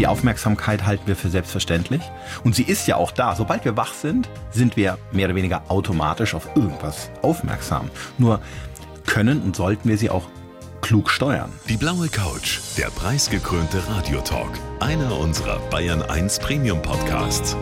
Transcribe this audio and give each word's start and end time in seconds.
Die 0.00 0.06
Aufmerksamkeit 0.06 0.86
halten 0.86 1.06
wir 1.06 1.14
für 1.14 1.28
selbstverständlich. 1.28 2.00
Und 2.42 2.54
sie 2.54 2.62
ist 2.62 2.88
ja 2.88 2.96
auch 2.96 3.10
da. 3.10 3.36
Sobald 3.36 3.66
wir 3.66 3.76
wach 3.76 3.92
sind, 3.92 4.30
sind 4.50 4.74
wir 4.74 4.96
mehr 5.12 5.26
oder 5.26 5.34
weniger 5.34 5.64
automatisch 5.68 6.34
auf 6.34 6.56
irgendwas 6.56 7.10
aufmerksam. 7.20 7.90
Nur 8.16 8.40
können 9.04 9.42
und 9.42 9.54
sollten 9.54 9.90
wir 9.90 9.98
sie 9.98 10.08
auch 10.08 10.24
klug 10.80 11.10
steuern. 11.10 11.52
Die 11.68 11.76
blaue 11.76 12.08
Couch, 12.08 12.60
der 12.78 12.86
preisgekrönte 12.86 13.86
Radiotalk. 13.90 14.48
Einer 14.80 15.18
unserer 15.18 15.58
Bayern 15.68 16.00
1 16.00 16.38
Premium 16.38 16.80
Podcasts. 16.80 17.54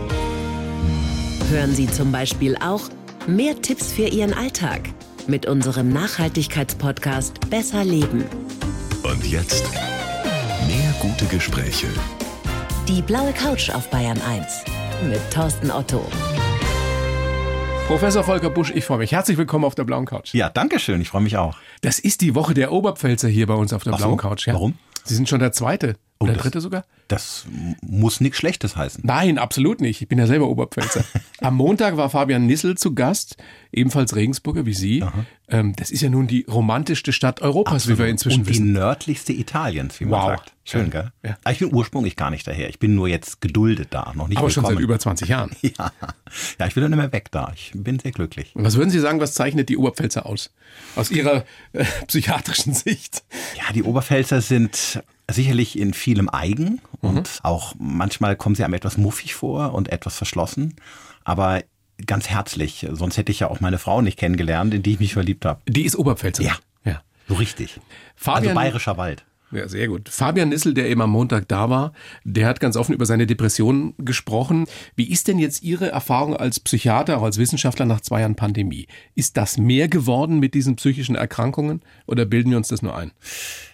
Hören 1.50 1.74
Sie 1.74 1.88
zum 1.88 2.12
Beispiel 2.12 2.56
auch 2.58 2.82
mehr 3.26 3.60
Tipps 3.60 3.90
für 3.90 4.06
Ihren 4.06 4.32
Alltag 4.32 4.82
mit 5.26 5.46
unserem 5.46 5.88
Nachhaltigkeitspodcast 5.88 7.50
Besser 7.50 7.82
Leben. 7.82 8.26
Und 9.02 9.26
jetzt 9.26 9.64
mehr 10.68 10.94
gute 11.00 11.24
Gespräche. 11.24 11.88
Die 12.88 13.02
blaue 13.02 13.34
Couch 13.34 13.68
auf 13.68 13.90
Bayern 13.90 14.18
1 14.22 14.64
mit 15.10 15.20
Thorsten 15.30 15.70
Otto. 15.70 16.02
Professor 17.86 18.24
Volker 18.24 18.48
Busch, 18.48 18.72
ich 18.74 18.86
freue 18.86 18.96
mich. 18.96 19.12
Herzlich 19.12 19.36
willkommen 19.36 19.66
auf 19.66 19.74
der 19.74 19.84
blauen 19.84 20.06
Couch. 20.06 20.32
Ja, 20.32 20.48
danke 20.48 20.78
schön. 20.78 21.02
Ich 21.02 21.10
freue 21.10 21.20
mich 21.20 21.36
auch. 21.36 21.58
Das 21.82 21.98
ist 21.98 22.22
die 22.22 22.34
Woche 22.34 22.54
der 22.54 22.72
Oberpfälzer 22.72 23.28
hier 23.28 23.46
bei 23.46 23.52
uns 23.52 23.74
auf 23.74 23.84
der 23.84 23.92
Ach 23.92 23.98
so, 23.98 24.06
blauen 24.06 24.16
Couch. 24.16 24.46
Ja. 24.46 24.54
warum? 24.54 24.78
Sie 25.04 25.14
sind 25.14 25.28
schon 25.28 25.40
der 25.40 25.52
zweite 25.52 25.96
Oh, 26.20 26.24
oder 26.24 26.34
das- 26.34 26.42
dritte 26.42 26.60
sogar? 26.60 26.84
Das 27.06 27.46
muss 27.80 28.20
nichts 28.20 28.36
Schlechtes 28.36 28.76
heißen. 28.76 29.02
Nein, 29.06 29.38
absolut 29.38 29.80
nicht. 29.80 30.02
Ich 30.02 30.08
bin 30.08 30.18
ja 30.18 30.26
selber 30.26 30.46
Oberpfälzer. 30.48 31.04
Am 31.40 31.54
Montag 31.54 31.96
war 31.96 32.10
Fabian 32.10 32.44
Nissel 32.44 32.76
zu 32.76 32.94
Gast, 32.94 33.38
ebenfalls 33.72 34.14
Regensburger 34.14 34.66
wie 34.66 34.74
Sie. 34.74 35.02
Ähm, 35.48 35.74
das 35.76 35.90
ist 35.90 36.02
ja 36.02 36.10
nun 36.10 36.26
die 36.26 36.44
romantischste 36.46 37.14
Stadt 37.14 37.40
Europas, 37.40 37.88
wie 37.88 37.96
wir 37.96 38.08
inzwischen 38.08 38.40
und 38.40 38.46
die 38.48 38.50
wissen. 38.54 38.72
nördlichste 38.72 39.32
Italiens, 39.32 39.98
wie 40.00 40.04
man 40.04 40.20
Wow. 40.20 40.26
sagt. 40.36 40.52
Schön, 40.64 40.90
gell? 40.90 41.10
Ja. 41.24 41.38
Aber 41.44 41.52
ich 41.52 41.60
bin 41.60 41.72
ursprünglich 41.72 42.14
gar 42.14 42.30
nicht 42.30 42.46
daher. 42.46 42.68
Ich 42.68 42.78
bin 42.78 42.94
nur 42.94 43.08
jetzt 43.08 43.40
geduldet 43.40 43.88
da, 43.92 44.12
noch 44.14 44.28
nicht 44.28 44.36
Aber 44.36 44.50
schon 44.50 44.64
seit 44.64 44.72
willkommen. 44.72 44.84
über 44.84 44.98
20 44.98 45.28
Jahren. 45.30 45.52
ja. 45.62 45.92
ja, 46.58 46.66
ich 46.66 46.76
will 46.76 46.82
dann 46.82 46.90
nicht 46.90 47.00
mehr 47.00 47.12
weg 47.12 47.30
da. 47.30 47.52
Ich 47.54 47.72
bin 47.74 47.98
sehr 48.00 48.12
glücklich. 48.12 48.54
Und 48.54 48.64
was 48.64 48.76
würden 48.76 48.90
Sie 48.90 48.98
sagen, 49.00 49.18
was 49.20 49.32
zeichnet 49.32 49.70
die 49.70 49.78
Oberpfälzer 49.78 50.26
aus? 50.26 50.50
Aus 50.94 51.10
Ihrer 51.10 51.46
äh, 51.72 51.86
psychiatrischen 52.06 52.74
Sicht? 52.74 53.22
Ja, 53.56 53.72
die 53.72 53.82
Oberpfälzer 53.82 54.42
sind 54.42 55.02
sicherlich 55.30 55.78
in 55.78 55.94
vielem 55.94 56.28
eigen 56.28 56.80
und 57.00 57.40
auch 57.42 57.74
manchmal 57.78 58.36
kommen 58.36 58.54
sie 58.54 58.64
einem 58.64 58.74
etwas 58.74 58.96
muffig 58.96 59.34
vor 59.34 59.74
und 59.74 59.90
etwas 59.90 60.16
verschlossen, 60.16 60.74
aber 61.24 61.62
ganz 62.06 62.28
herzlich. 62.28 62.86
Sonst 62.92 63.16
hätte 63.16 63.32
ich 63.32 63.40
ja 63.40 63.48
auch 63.48 63.60
meine 63.60 63.78
Frau 63.78 64.00
nicht 64.02 64.18
kennengelernt, 64.18 64.72
in 64.74 64.82
die 64.82 64.92
ich 64.92 65.00
mich 65.00 65.12
verliebt 65.14 65.44
habe. 65.44 65.60
Die 65.66 65.84
ist 65.84 65.96
Oberpfälzer. 65.96 66.42
Ja. 66.42 66.56
ja. 66.84 67.02
So 67.28 67.34
richtig. 67.34 67.78
Fabian- 68.16 68.48
also 68.50 68.54
bayerischer 68.54 68.96
Wald. 68.96 69.24
Ja, 69.50 69.66
sehr 69.66 69.88
gut. 69.88 70.10
Fabian 70.10 70.50
Nissel, 70.50 70.74
der 70.74 70.88
eben 70.88 71.00
am 71.00 71.10
Montag 71.10 71.48
da 71.48 71.70
war, 71.70 71.92
der 72.24 72.46
hat 72.46 72.60
ganz 72.60 72.76
offen 72.76 72.94
über 72.94 73.06
seine 73.06 73.26
Depression 73.26 73.94
gesprochen. 73.96 74.66
Wie 74.94 75.10
ist 75.10 75.26
denn 75.26 75.38
jetzt 75.38 75.62
Ihre 75.62 75.90
Erfahrung 75.90 76.36
als 76.36 76.60
Psychiater, 76.60 77.18
auch 77.18 77.22
als 77.22 77.38
Wissenschaftler 77.38 77.86
nach 77.86 78.02
zwei 78.02 78.20
Jahren 78.20 78.34
Pandemie? 78.34 78.86
Ist 79.14 79.38
das 79.38 79.56
mehr 79.56 79.88
geworden 79.88 80.38
mit 80.38 80.52
diesen 80.52 80.76
psychischen 80.76 81.16
Erkrankungen 81.16 81.80
oder 82.06 82.26
bilden 82.26 82.50
wir 82.50 82.58
uns 82.58 82.68
das 82.68 82.82
nur 82.82 82.96
ein? 82.96 83.12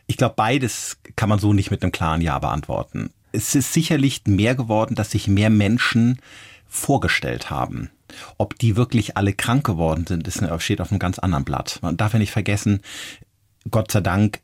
Ich 0.07 0.17
glaube, 0.17 0.35
beides 0.37 0.99
kann 1.17 1.29
man 1.29 1.41
so 1.41 1.53
nicht 1.53 1.73
mit 1.73 1.83
einem 1.83 1.93
klaren 1.93 2.21
Ja 2.21 2.39
beantworten. 2.39 3.11
Es 3.33 3.57
ist 3.57 3.73
sicherlich 3.73 4.23
mehr 4.27 4.55
geworden, 4.55 4.95
dass 4.95 5.11
sich 5.11 5.27
mehr 5.27 5.51
Menschen 5.51 6.21
vorgestellt 6.69 7.51
haben. 7.51 7.91
Ob 8.39 8.57
die 8.59 8.77
wirklich 8.77 9.17
alle 9.17 9.33
krank 9.33 9.67
geworden 9.67 10.07
sind, 10.07 10.29
ist, 10.29 10.45
steht 10.59 10.81
auf 10.81 10.93
einem 10.93 11.01
ganz 11.01 11.19
anderen 11.19 11.45
Blatt. 11.45 11.81
Man 11.83 11.97
darf 11.97 12.13
ja 12.13 12.21
nicht 12.21 12.31
vergessen, 12.31 12.81
Gott 13.71 13.91
sei 13.91 14.01
Dank 14.01 14.41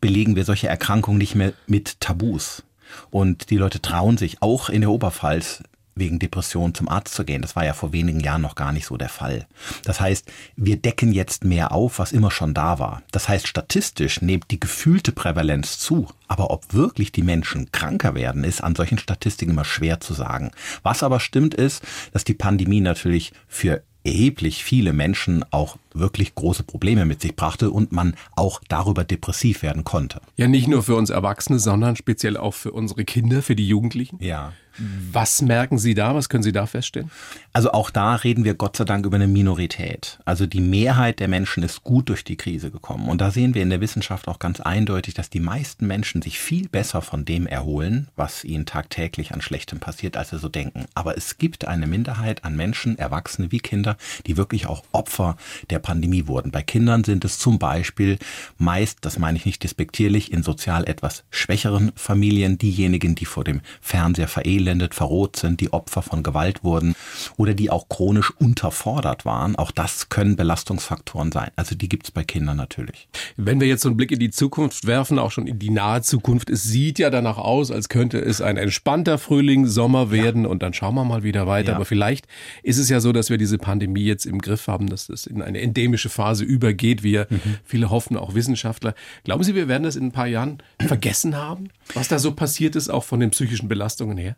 belegen 0.00 0.36
wir 0.36 0.44
solche 0.44 0.68
Erkrankungen 0.68 1.18
nicht 1.18 1.34
mehr 1.34 1.52
mit 1.66 2.00
Tabus. 2.00 2.62
Und 3.10 3.50
die 3.50 3.56
Leute 3.58 3.82
trauen 3.82 4.16
sich 4.16 4.42
auch 4.42 4.68
in 4.68 4.80
der 4.80 4.90
Oberpfalz 4.90 5.62
wegen 5.98 6.18
Depression 6.18 6.74
zum 6.74 6.88
Arzt 6.88 7.14
zu 7.14 7.24
gehen. 7.24 7.42
Das 7.42 7.56
war 7.56 7.64
ja 7.64 7.72
vor 7.72 7.92
wenigen 7.92 8.20
Jahren 8.20 8.42
noch 8.42 8.54
gar 8.54 8.72
nicht 8.72 8.86
so 8.86 8.96
der 8.96 9.08
Fall. 9.08 9.46
Das 9.84 10.00
heißt, 10.00 10.30
wir 10.56 10.76
decken 10.76 11.12
jetzt 11.12 11.44
mehr 11.44 11.72
auf, 11.72 11.98
was 11.98 12.12
immer 12.12 12.30
schon 12.30 12.54
da 12.54 12.78
war. 12.78 13.02
Das 13.10 13.28
heißt, 13.28 13.46
statistisch 13.46 14.22
nimmt 14.22 14.50
die 14.50 14.60
gefühlte 14.60 15.12
Prävalenz 15.12 15.78
zu. 15.78 16.08
Aber 16.28 16.50
ob 16.50 16.72
wirklich 16.72 17.12
die 17.12 17.22
Menschen 17.22 17.72
kranker 17.72 18.14
werden, 18.14 18.44
ist 18.44 18.62
an 18.62 18.74
solchen 18.74 18.98
Statistiken 18.98 19.52
immer 19.52 19.64
schwer 19.64 20.00
zu 20.00 20.14
sagen. 20.14 20.52
Was 20.82 21.02
aber 21.02 21.20
stimmt 21.20 21.54
ist, 21.54 21.82
dass 22.12 22.24
die 22.24 22.34
Pandemie 22.34 22.80
natürlich 22.80 23.32
für 23.48 23.82
erheblich 24.08 24.64
viele 24.64 24.92
Menschen 24.92 25.44
auch 25.50 25.76
wirklich 25.92 26.34
große 26.34 26.62
Probleme 26.62 27.04
mit 27.04 27.20
sich 27.20 27.36
brachte 27.36 27.70
und 27.70 27.92
man 27.92 28.14
auch 28.36 28.60
darüber 28.68 29.04
depressiv 29.04 29.62
werden 29.62 29.84
konnte. 29.84 30.20
Ja, 30.36 30.48
nicht 30.48 30.66
nur 30.66 30.82
für 30.82 30.94
uns 30.94 31.10
Erwachsene, 31.10 31.58
sondern 31.58 31.96
speziell 31.96 32.36
auch 32.36 32.54
für 32.54 32.72
unsere 32.72 33.04
Kinder, 33.04 33.42
für 33.42 33.54
die 33.54 33.68
Jugendlichen. 33.68 34.18
Ja. 34.20 34.52
Was 34.78 35.42
merken 35.42 35.78
Sie 35.78 35.94
da? 35.94 36.14
Was 36.14 36.28
können 36.28 36.42
Sie 36.42 36.52
da 36.52 36.66
feststellen? 36.66 37.10
Also 37.52 37.72
auch 37.72 37.90
da 37.90 38.14
reden 38.14 38.44
wir 38.44 38.54
Gott 38.54 38.76
sei 38.76 38.84
Dank 38.84 39.04
über 39.04 39.16
eine 39.16 39.26
Minorität. 39.26 40.18
Also 40.24 40.46
die 40.46 40.60
Mehrheit 40.60 41.18
der 41.18 41.28
Menschen 41.28 41.62
ist 41.62 41.82
gut 41.82 42.08
durch 42.08 42.22
die 42.22 42.36
Krise 42.36 42.70
gekommen. 42.70 43.08
Und 43.08 43.20
da 43.20 43.30
sehen 43.30 43.54
wir 43.54 43.62
in 43.62 43.70
der 43.70 43.80
Wissenschaft 43.80 44.28
auch 44.28 44.38
ganz 44.38 44.60
eindeutig, 44.60 45.14
dass 45.14 45.30
die 45.30 45.40
meisten 45.40 45.86
Menschen 45.86 46.22
sich 46.22 46.38
viel 46.38 46.68
besser 46.68 47.02
von 47.02 47.24
dem 47.24 47.46
erholen, 47.46 48.08
was 48.14 48.44
ihnen 48.44 48.66
tagtäglich 48.66 49.32
an 49.32 49.40
Schlechtem 49.40 49.80
passiert, 49.80 50.16
als 50.16 50.30
sie 50.30 50.38
so 50.38 50.48
denken. 50.48 50.84
Aber 50.94 51.16
es 51.16 51.38
gibt 51.38 51.66
eine 51.66 51.86
Minderheit 51.86 52.44
an 52.44 52.54
Menschen, 52.54 52.96
Erwachsene 52.98 53.50
wie 53.50 53.58
Kinder, 53.58 53.96
die 54.26 54.36
wirklich 54.36 54.66
auch 54.66 54.84
Opfer 54.92 55.36
der 55.70 55.80
Pandemie 55.80 56.26
wurden. 56.28 56.52
Bei 56.52 56.62
Kindern 56.62 57.02
sind 57.02 57.24
es 57.24 57.38
zum 57.38 57.58
Beispiel 57.58 58.18
meist, 58.58 58.98
das 59.02 59.18
meine 59.18 59.38
ich 59.38 59.46
nicht 59.46 59.64
despektierlich, 59.64 60.32
in 60.32 60.42
sozial 60.42 60.88
etwas 60.88 61.24
schwächeren 61.30 61.92
Familien 61.96 62.58
diejenigen, 62.58 63.14
die 63.14 63.24
vor 63.24 63.44
dem 63.44 63.60
Fernseher 63.80 64.28
verelendet, 64.68 64.94
verroht 64.94 65.36
sind, 65.36 65.60
die 65.60 65.72
Opfer 65.72 66.02
von 66.02 66.22
Gewalt 66.22 66.62
wurden 66.62 66.94
oder 67.36 67.54
die 67.54 67.70
auch 67.70 67.88
chronisch 67.88 68.30
unterfordert 68.38 69.24
waren. 69.24 69.56
Auch 69.56 69.70
das 69.70 70.10
können 70.10 70.36
Belastungsfaktoren 70.36 71.32
sein. 71.32 71.50
Also 71.56 71.74
die 71.74 71.88
gibt's 71.88 72.10
bei 72.10 72.22
Kindern 72.22 72.58
natürlich. 72.58 73.08
Wenn 73.36 73.60
wir 73.60 73.66
jetzt 73.66 73.82
so 73.82 73.88
einen 73.88 73.96
Blick 73.96 74.12
in 74.12 74.18
die 74.18 74.30
Zukunft 74.30 74.86
werfen, 74.86 75.18
auch 75.18 75.30
schon 75.30 75.46
in 75.46 75.58
die 75.58 75.70
nahe 75.70 76.02
Zukunft, 76.02 76.50
es 76.50 76.64
sieht 76.64 76.98
ja 76.98 77.08
danach 77.08 77.38
aus, 77.38 77.70
als 77.70 77.88
könnte 77.88 78.18
es 78.18 78.42
ein 78.42 78.58
entspannter 78.58 79.16
Frühling, 79.16 79.66
Sommer 79.66 80.10
werden 80.10 80.44
und 80.44 80.62
dann 80.62 80.74
schauen 80.74 80.94
wir 80.94 81.04
mal 81.04 81.22
wieder 81.22 81.46
weiter. 81.46 81.70
Ja. 81.70 81.76
Aber 81.76 81.86
vielleicht 81.86 82.26
ist 82.62 82.78
es 82.78 82.90
ja 82.90 83.00
so, 83.00 83.12
dass 83.12 83.30
wir 83.30 83.38
diese 83.38 83.56
Pandemie 83.56 84.04
jetzt 84.04 84.26
im 84.26 84.40
Griff 84.40 84.66
haben, 84.66 84.88
dass 84.88 85.06
das 85.06 85.26
in 85.26 85.40
eine 85.40 85.60
endemische 85.60 86.10
Phase 86.10 86.44
übergeht, 86.44 87.02
wie 87.02 87.12
ja 87.12 87.26
viele 87.64 87.90
hoffen, 87.90 88.16
auch 88.16 88.34
Wissenschaftler. 88.34 88.94
Glauben 89.24 89.44
Sie, 89.44 89.54
wir 89.54 89.68
werden 89.68 89.84
das 89.84 89.96
in 89.96 90.06
ein 90.06 90.12
paar 90.12 90.26
Jahren 90.26 90.58
vergessen 90.80 91.36
haben, 91.36 91.70
was 91.94 92.08
da 92.08 92.18
so 92.18 92.32
passiert 92.32 92.76
ist, 92.76 92.90
auch 92.90 93.04
von 93.04 93.20
den 93.20 93.30
psychischen 93.30 93.68
Belastungen 93.68 94.18
her? 94.18 94.36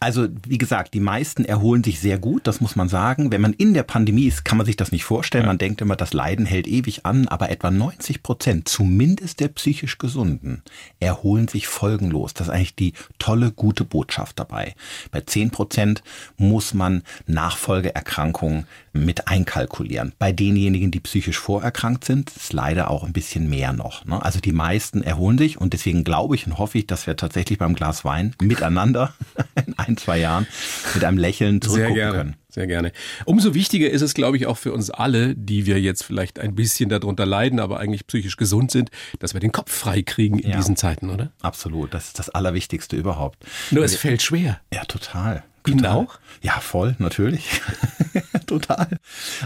Also 0.00 0.28
wie 0.46 0.58
gesagt, 0.58 0.94
die 0.94 1.00
meisten 1.00 1.44
erholen 1.44 1.82
sich 1.82 2.00
sehr 2.00 2.18
gut, 2.18 2.46
das 2.46 2.60
muss 2.60 2.76
man 2.76 2.88
sagen. 2.88 3.32
Wenn 3.32 3.40
man 3.40 3.52
in 3.52 3.74
der 3.74 3.82
Pandemie 3.82 4.26
ist, 4.26 4.44
kann 4.44 4.58
man 4.58 4.66
sich 4.66 4.76
das 4.76 4.92
nicht 4.92 5.04
vorstellen. 5.04 5.46
Man 5.46 5.58
denkt 5.58 5.80
immer, 5.80 5.96
das 5.96 6.12
Leiden 6.12 6.46
hält 6.46 6.66
ewig 6.66 7.04
an, 7.04 7.26
aber 7.28 7.50
etwa 7.50 7.70
90 7.70 8.22
Prozent, 8.22 8.68
zumindest 8.68 9.40
der 9.40 9.48
psychisch 9.48 9.98
Gesunden, 9.98 10.62
erholen 11.00 11.48
sich 11.48 11.66
folgenlos. 11.66 12.34
Das 12.34 12.48
ist 12.48 12.52
eigentlich 12.52 12.76
die 12.76 12.92
tolle, 13.18 13.50
gute 13.50 13.84
Botschaft 13.84 14.38
dabei. 14.38 14.74
Bei 15.10 15.20
10 15.20 15.50
Prozent 15.50 16.02
muss 16.36 16.74
man 16.74 17.02
Nachfolgeerkrankungen 17.26 18.66
mit 18.96 19.28
einkalkulieren. 19.28 20.12
Bei 20.18 20.32
denjenigen, 20.32 20.90
die 20.90 21.00
psychisch 21.00 21.38
vorerkrankt 21.38 22.04
sind, 22.04 22.30
ist 22.34 22.52
leider 22.52 22.90
auch 22.90 23.04
ein 23.04 23.12
bisschen 23.12 23.48
mehr 23.48 23.72
noch. 23.72 24.04
ne? 24.04 24.22
Also 24.24 24.40
die 24.40 24.52
meisten 24.52 25.02
erholen 25.02 25.38
sich 25.38 25.58
und 25.60 25.72
deswegen 25.72 26.04
glaube 26.04 26.34
ich 26.34 26.46
und 26.46 26.58
hoffe 26.58 26.78
ich, 26.78 26.86
dass 26.86 27.06
wir 27.06 27.16
tatsächlich 27.16 27.58
beim 27.58 27.74
Glas 27.74 28.04
Wein 28.04 28.34
miteinander 28.40 29.14
in 29.66 29.78
ein, 29.78 29.96
zwei 29.96 30.18
Jahren 30.18 30.46
mit 30.94 31.04
einem 31.04 31.18
Lächeln 31.18 31.60
zurückgucken 31.60 32.10
können. 32.12 32.36
Sehr 32.48 32.66
gerne. 32.66 32.90
Umso 33.26 33.52
wichtiger 33.52 33.90
ist 33.90 34.00
es, 34.00 34.14
glaube 34.14 34.38
ich, 34.38 34.46
auch 34.46 34.56
für 34.56 34.72
uns 34.72 34.88
alle, 34.88 35.34
die 35.34 35.66
wir 35.66 35.78
jetzt 35.78 36.02
vielleicht 36.02 36.38
ein 36.38 36.54
bisschen 36.54 36.88
darunter 36.88 37.26
leiden, 37.26 37.60
aber 37.60 37.78
eigentlich 37.80 38.06
psychisch 38.06 38.38
gesund 38.38 38.70
sind, 38.70 38.90
dass 39.18 39.34
wir 39.34 39.40
den 39.40 39.52
Kopf 39.52 39.70
frei 39.70 40.00
kriegen 40.00 40.38
in 40.38 40.52
Ja. 40.52 40.56
diesen 40.56 40.74
Zeiten, 40.74 41.10
oder? 41.10 41.32
Absolut, 41.42 41.92
das 41.92 42.06
ist 42.06 42.18
das 42.18 42.30
Allerwichtigste 42.30 42.96
überhaupt. 42.96 43.44
Nur 43.70 43.84
es 43.84 43.96
fällt 43.96 44.22
schwer. 44.22 44.58
Ja, 44.72 44.86
total. 44.86 45.44
Ihnen 45.68 45.78
Total. 45.78 45.96
auch? 45.96 46.18
Ja, 46.42 46.60
voll, 46.60 46.94
natürlich. 46.98 47.60
total. 48.46 48.88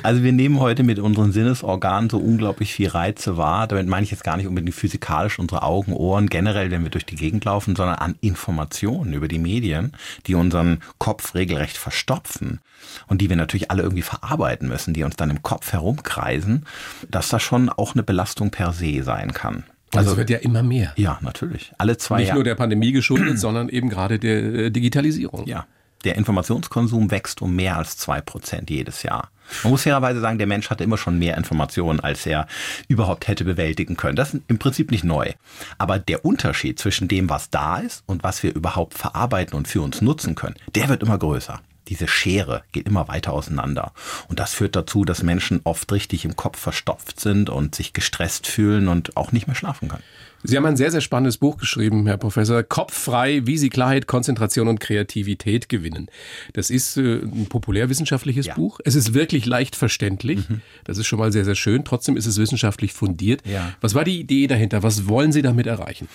Also 0.02 0.22
wir 0.22 0.32
nehmen 0.32 0.60
heute 0.60 0.82
mit 0.82 0.98
unseren 0.98 1.32
Sinnesorganen 1.32 2.10
so 2.10 2.18
unglaublich 2.18 2.72
viel 2.72 2.88
Reize 2.88 3.36
wahr. 3.36 3.66
Damit 3.66 3.86
meine 3.88 4.04
ich 4.04 4.10
jetzt 4.10 4.24
gar 4.24 4.36
nicht 4.36 4.46
unbedingt 4.46 4.74
physikalisch 4.74 5.38
unsere 5.38 5.62
Augen, 5.62 5.92
Ohren, 5.92 6.28
generell, 6.28 6.70
wenn 6.70 6.82
wir 6.82 6.90
durch 6.90 7.06
die 7.06 7.16
Gegend 7.16 7.44
laufen, 7.44 7.76
sondern 7.76 7.96
an 7.96 8.16
Informationen 8.20 9.12
über 9.12 9.28
die 9.28 9.38
Medien, 9.38 9.92
die 10.26 10.34
unseren 10.34 10.80
Kopf 10.98 11.34
regelrecht 11.34 11.76
verstopfen 11.76 12.60
und 13.06 13.20
die 13.20 13.28
wir 13.28 13.36
natürlich 13.36 13.70
alle 13.70 13.82
irgendwie 13.82 14.02
verarbeiten 14.02 14.68
müssen, 14.68 14.94
die 14.94 15.04
uns 15.04 15.16
dann 15.16 15.30
im 15.30 15.42
Kopf 15.42 15.72
herumkreisen, 15.72 16.66
dass 17.10 17.28
das 17.28 17.42
schon 17.42 17.68
auch 17.68 17.94
eine 17.94 18.02
Belastung 18.02 18.50
per 18.50 18.72
se 18.72 19.02
sein 19.02 19.32
kann. 19.32 19.64
Also 19.94 20.12
es 20.12 20.16
wird 20.16 20.30
ja 20.30 20.38
immer 20.38 20.62
mehr. 20.62 20.92
ja, 20.96 21.18
natürlich. 21.20 21.72
Alle 21.78 21.96
zwei 21.96 22.18
Nicht 22.18 22.28
Jahre. 22.28 22.36
nur 22.38 22.44
der 22.44 22.54
Pandemie 22.54 22.92
geschuldet, 22.92 23.38
sondern 23.40 23.68
eben 23.68 23.88
gerade 23.88 24.18
der 24.18 24.42
äh, 24.54 24.70
Digitalisierung. 24.70 25.46
Ja. 25.46 25.66
Der 26.04 26.16
Informationskonsum 26.16 27.10
wächst 27.10 27.42
um 27.42 27.54
mehr 27.54 27.76
als 27.76 27.96
zwei 27.96 28.20
Prozent 28.20 28.70
jedes 28.70 29.02
Jahr. 29.02 29.30
Man 29.62 29.72
muss 29.72 29.82
fairerweise 29.82 30.20
sagen, 30.20 30.38
der 30.38 30.46
Mensch 30.46 30.70
hatte 30.70 30.84
immer 30.84 30.96
schon 30.96 31.18
mehr 31.18 31.36
Informationen, 31.36 32.00
als 32.00 32.24
er 32.24 32.46
überhaupt 32.88 33.28
hätte 33.28 33.44
bewältigen 33.44 33.96
können. 33.96 34.16
Das 34.16 34.32
ist 34.32 34.42
im 34.48 34.58
Prinzip 34.58 34.90
nicht 34.90 35.04
neu. 35.04 35.32
Aber 35.76 35.98
der 35.98 36.24
Unterschied 36.24 36.78
zwischen 36.78 37.08
dem, 37.08 37.28
was 37.28 37.50
da 37.50 37.78
ist 37.78 38.02
und 38.06 38.22
was 38.22 38.42
wir 38.42 38.54
überhaupt 38.54 38.94
verarbeiten 38.94 39.54
und 39.56 39.68
für 39.68 39.82
uns 39.82 40.00
nutzen 40.00 40.36
können, 40.36 40.56
der 40.74 40.88
wird 40.88 41.02
immer 41.02 41.18
größer 41.18 41.60
diese 41.90 42.08
Schere 42.08 42.62
geht 42.72 42.86
immer 42.86 43.08
weiter 43.08 43.32
auseinander. 43.32 43.92
Und 44.28 44.38
das 44.38 44.54
führt 44.54 44.76
dazu, 44.76 45.04
dass 45.04 45.24
Menschen 45.24 45.60
oft 45.64 45.90
richtig 45.92 46.24
im 46.24 46.36
Kopf 46.36 46.58
verstopft 46.58 47.20
sind 47.20 47.50
und 47.50 47.74
sich 47.74 47.92
gestresst 47.92 48.46
fühlen 48.46 48.88
und 48.88 49.16
auch 49.16 49.32
nicht 49.32 49.48
mehr 49.48 49.56
schlafen 49.56 49.88
können. 49.88 50.04
Sie 50.42 50.56
haben 50.56 50.64
ein 50.64 50.76
sehr, 50.76 50.90
sehr 50.90 51.00
spannendes 51.00 51.38
Buch 51.38 51.58
geschrieben, 51.58 52.06
Herr 52.06 52.16
Professor. 52.16 52.62
Kopffrei, 52.62 53.42
wie 53.44 53.58
Sie 53.58 53.68
Klarheit, 53.68 54.06
Konzentration 54.06 54.68
und 54.68 54.80
Kreativität 54.80 55.68
gewinnen. 55.68 56.08
Das 56.54 56.70
ist 56.70 56.96
äh, 56.96 57.16
ein 57.16 57.46
populärwissenschaftliches 57.48 58.46
ja. 58.46 58.54
Buch. 58.54 58.80
Es 58.84 58.94
ist 58.94 59.12
wirklich 59.12 59.46
leicht 59.46 59.76
verständlich. 59.76 60.48
Mhm. 60.48 60.62
Das 60.84 60.98
ist 60.98 61.06
schon 61.06 61.18
mal 61.18 61.32
sehr, 61.32 61.44
sehr 61.44 61.54
schön. 61.54 61.84
Trotzdem 61.84 62.16
ist 62.16 62.26
es 62.26 62.38
wissenschaftlich 62.38 62.92
fundiert. 62.92 63.42
Ja. 63.46 63.72
Was 63.80 63.94
war 63.94 64.04
die 64.04 64.18
Idee 64.18 64.46
dahinter? 64.46 64.82
Was 64.82 65.08
wollen 65.08 65.32
Sie 65.32 65.42
damit 65.42 65.66
erreichen? 65.66 66.08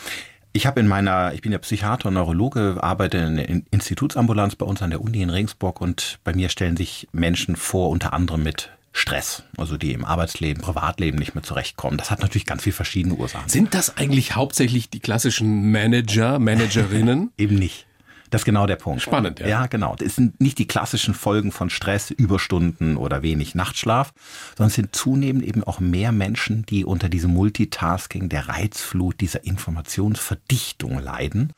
Ich 0.53 0.65
habe 0.65 0.79
in 0.79 0.87
meiner, 0.87 1.33
ich 1.33 1.41
bin 1.41 1.51
ja 1.51 1.57
Psychiater 1.57 2.07
und 2.07 2.13
Neurologe, 2.13 2.77
arbeite 2.79 3.17
in 3.17 3.35
der 3.35 3.49
Institutsambulanz 3.71 4.55
bei 4.55 4.65
uns 4.65 4.81
an 4.81 4.89
der 4.89 5.01
Uni 5.01 5.21
in 5.21 5.29
Regensburg 5.29 5.81
und 5.81 6.19
bei 6.23 6.33
mir 6.33 6.47
stellen 6.47 6.77
sich 6.77 7.09
Menschen 7.11 7.57
vor, 7.57 7.89
unter 7.89 8.13
anderem 8.13 8.43
mit 8.43 8.69
Stress, 8.97 9.43
also 9.57 9.77
die 9.77 9.91
im 9.91 10.05
Arbeitsleben, 10.05 10.63
Privatleben 10.63 11.19
nicht 11.19 11.35
mehr 11.35 11.43
zurechtkommen. 11.43 11.97
Das 11.97 12.11
hat 12.11 12.21
natürlich 12.21 12.45
ganz 12.45 12.63
viele 12.63 12.73
verschiedene 12.73 13.15
Ursachen. 13.15 13.49
Sind 13.49 13.73
das 13.73 13.97
eigentlich 13.97 14.35
hauptsächlich 14.35 14.89
die 14.89 15.01
klassischen 15.01 15.69
Manager, 15.69 16.39
Managerinnen? 16.39 17.31
Eben 17.37 17.55
nicht. 17.55 17.85
Das 18.35 18.41
ist 18.41 18.45
genau 18.45 18.67
der 18.67 18.75
Punkt. 18.75 19.01
Spannend, 19.01 19.39
ja. 19.39 19.47
Ja, 19.47 19.67
genau. 19.67 19.95
Das 19.95 20.15
sind 20.15 20.41
nicht 20.41 20.57
die 20.57 20.67
klassischen 20.67 21.13
Folgen 21.13 21.53
von 21.53 21.69
Stress, 21.69 22.11
Überstunden 22.11 22.97
oder 22.97 23.21
wenig 23.21 23.55
Nachtschlaf, 23.55 24.11
sondern 24.57 24.67
es 24.67 24.75
sind 24.75 24.93
zunehmend 24.93 25.45
eben 25.45 25.63
auch 25.63 25.79
mehr 25.79 26.11
Menschen, 26.11 26.65
die 26.65 26.83
unter 26.83 27.07
diesem 27.07 27.33
Multitasking, 27.33 28.27
der 28.27 28.49
Reizflut, 28.49 29.21
dieser 29.21 29.45
Informationsverdichtung 29.45 30.99
leiden 30.99 31.53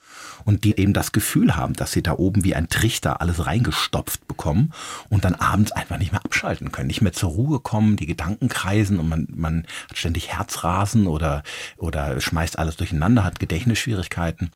und 0.46 0.66
die 0.66 0.78
eben 0.78 0.94
das 0.94 1.12
Gefühl 1.12 1.56
haben, 1.56 1.74
dass 1.74 1.94
sie 1.94 2.04
da 2.04 2.14
oben 2.14 2.44
wie 2.44 2.54
ein 2.54 2.70
Trichter 2.70 3.22
alles 3.22 3.48
reingestopft 3.48 4.28
bekommen 4.28 4.72
und 5.10 5.26
dann 5.26 5.34
abends 5.34 5.72
einfach 5.72 5.98
nicht 5.98 6.12
mehr 6.12 6.24
abschalten 6.24 6.72
können, 6.72 6.88
nicht 6.88 7.02
mehr 7.02 7.14
zur 7.14 7.32
Ruhe 7.32 7.60
kommen, 7.60 7.96
die 7.96 8.06
Gedanken 8.06 8.50
kreisen 8.50 9.00
und 9.00 9.10
man, 9.10 9.28
man 9.34 9.66
hat 9.90 9.98
ständig 9.98 10.28
Herzrasen 10.28 11.08
oder, 11.08 11.42
oder 11.78 12.22
schmeißt 12.22 12.60
alles 12.60 12.76
durcheinander, 12.76 13.24
hat 13.24 13.40
Gedächtnisschwierigkeiten. 13.40 14.52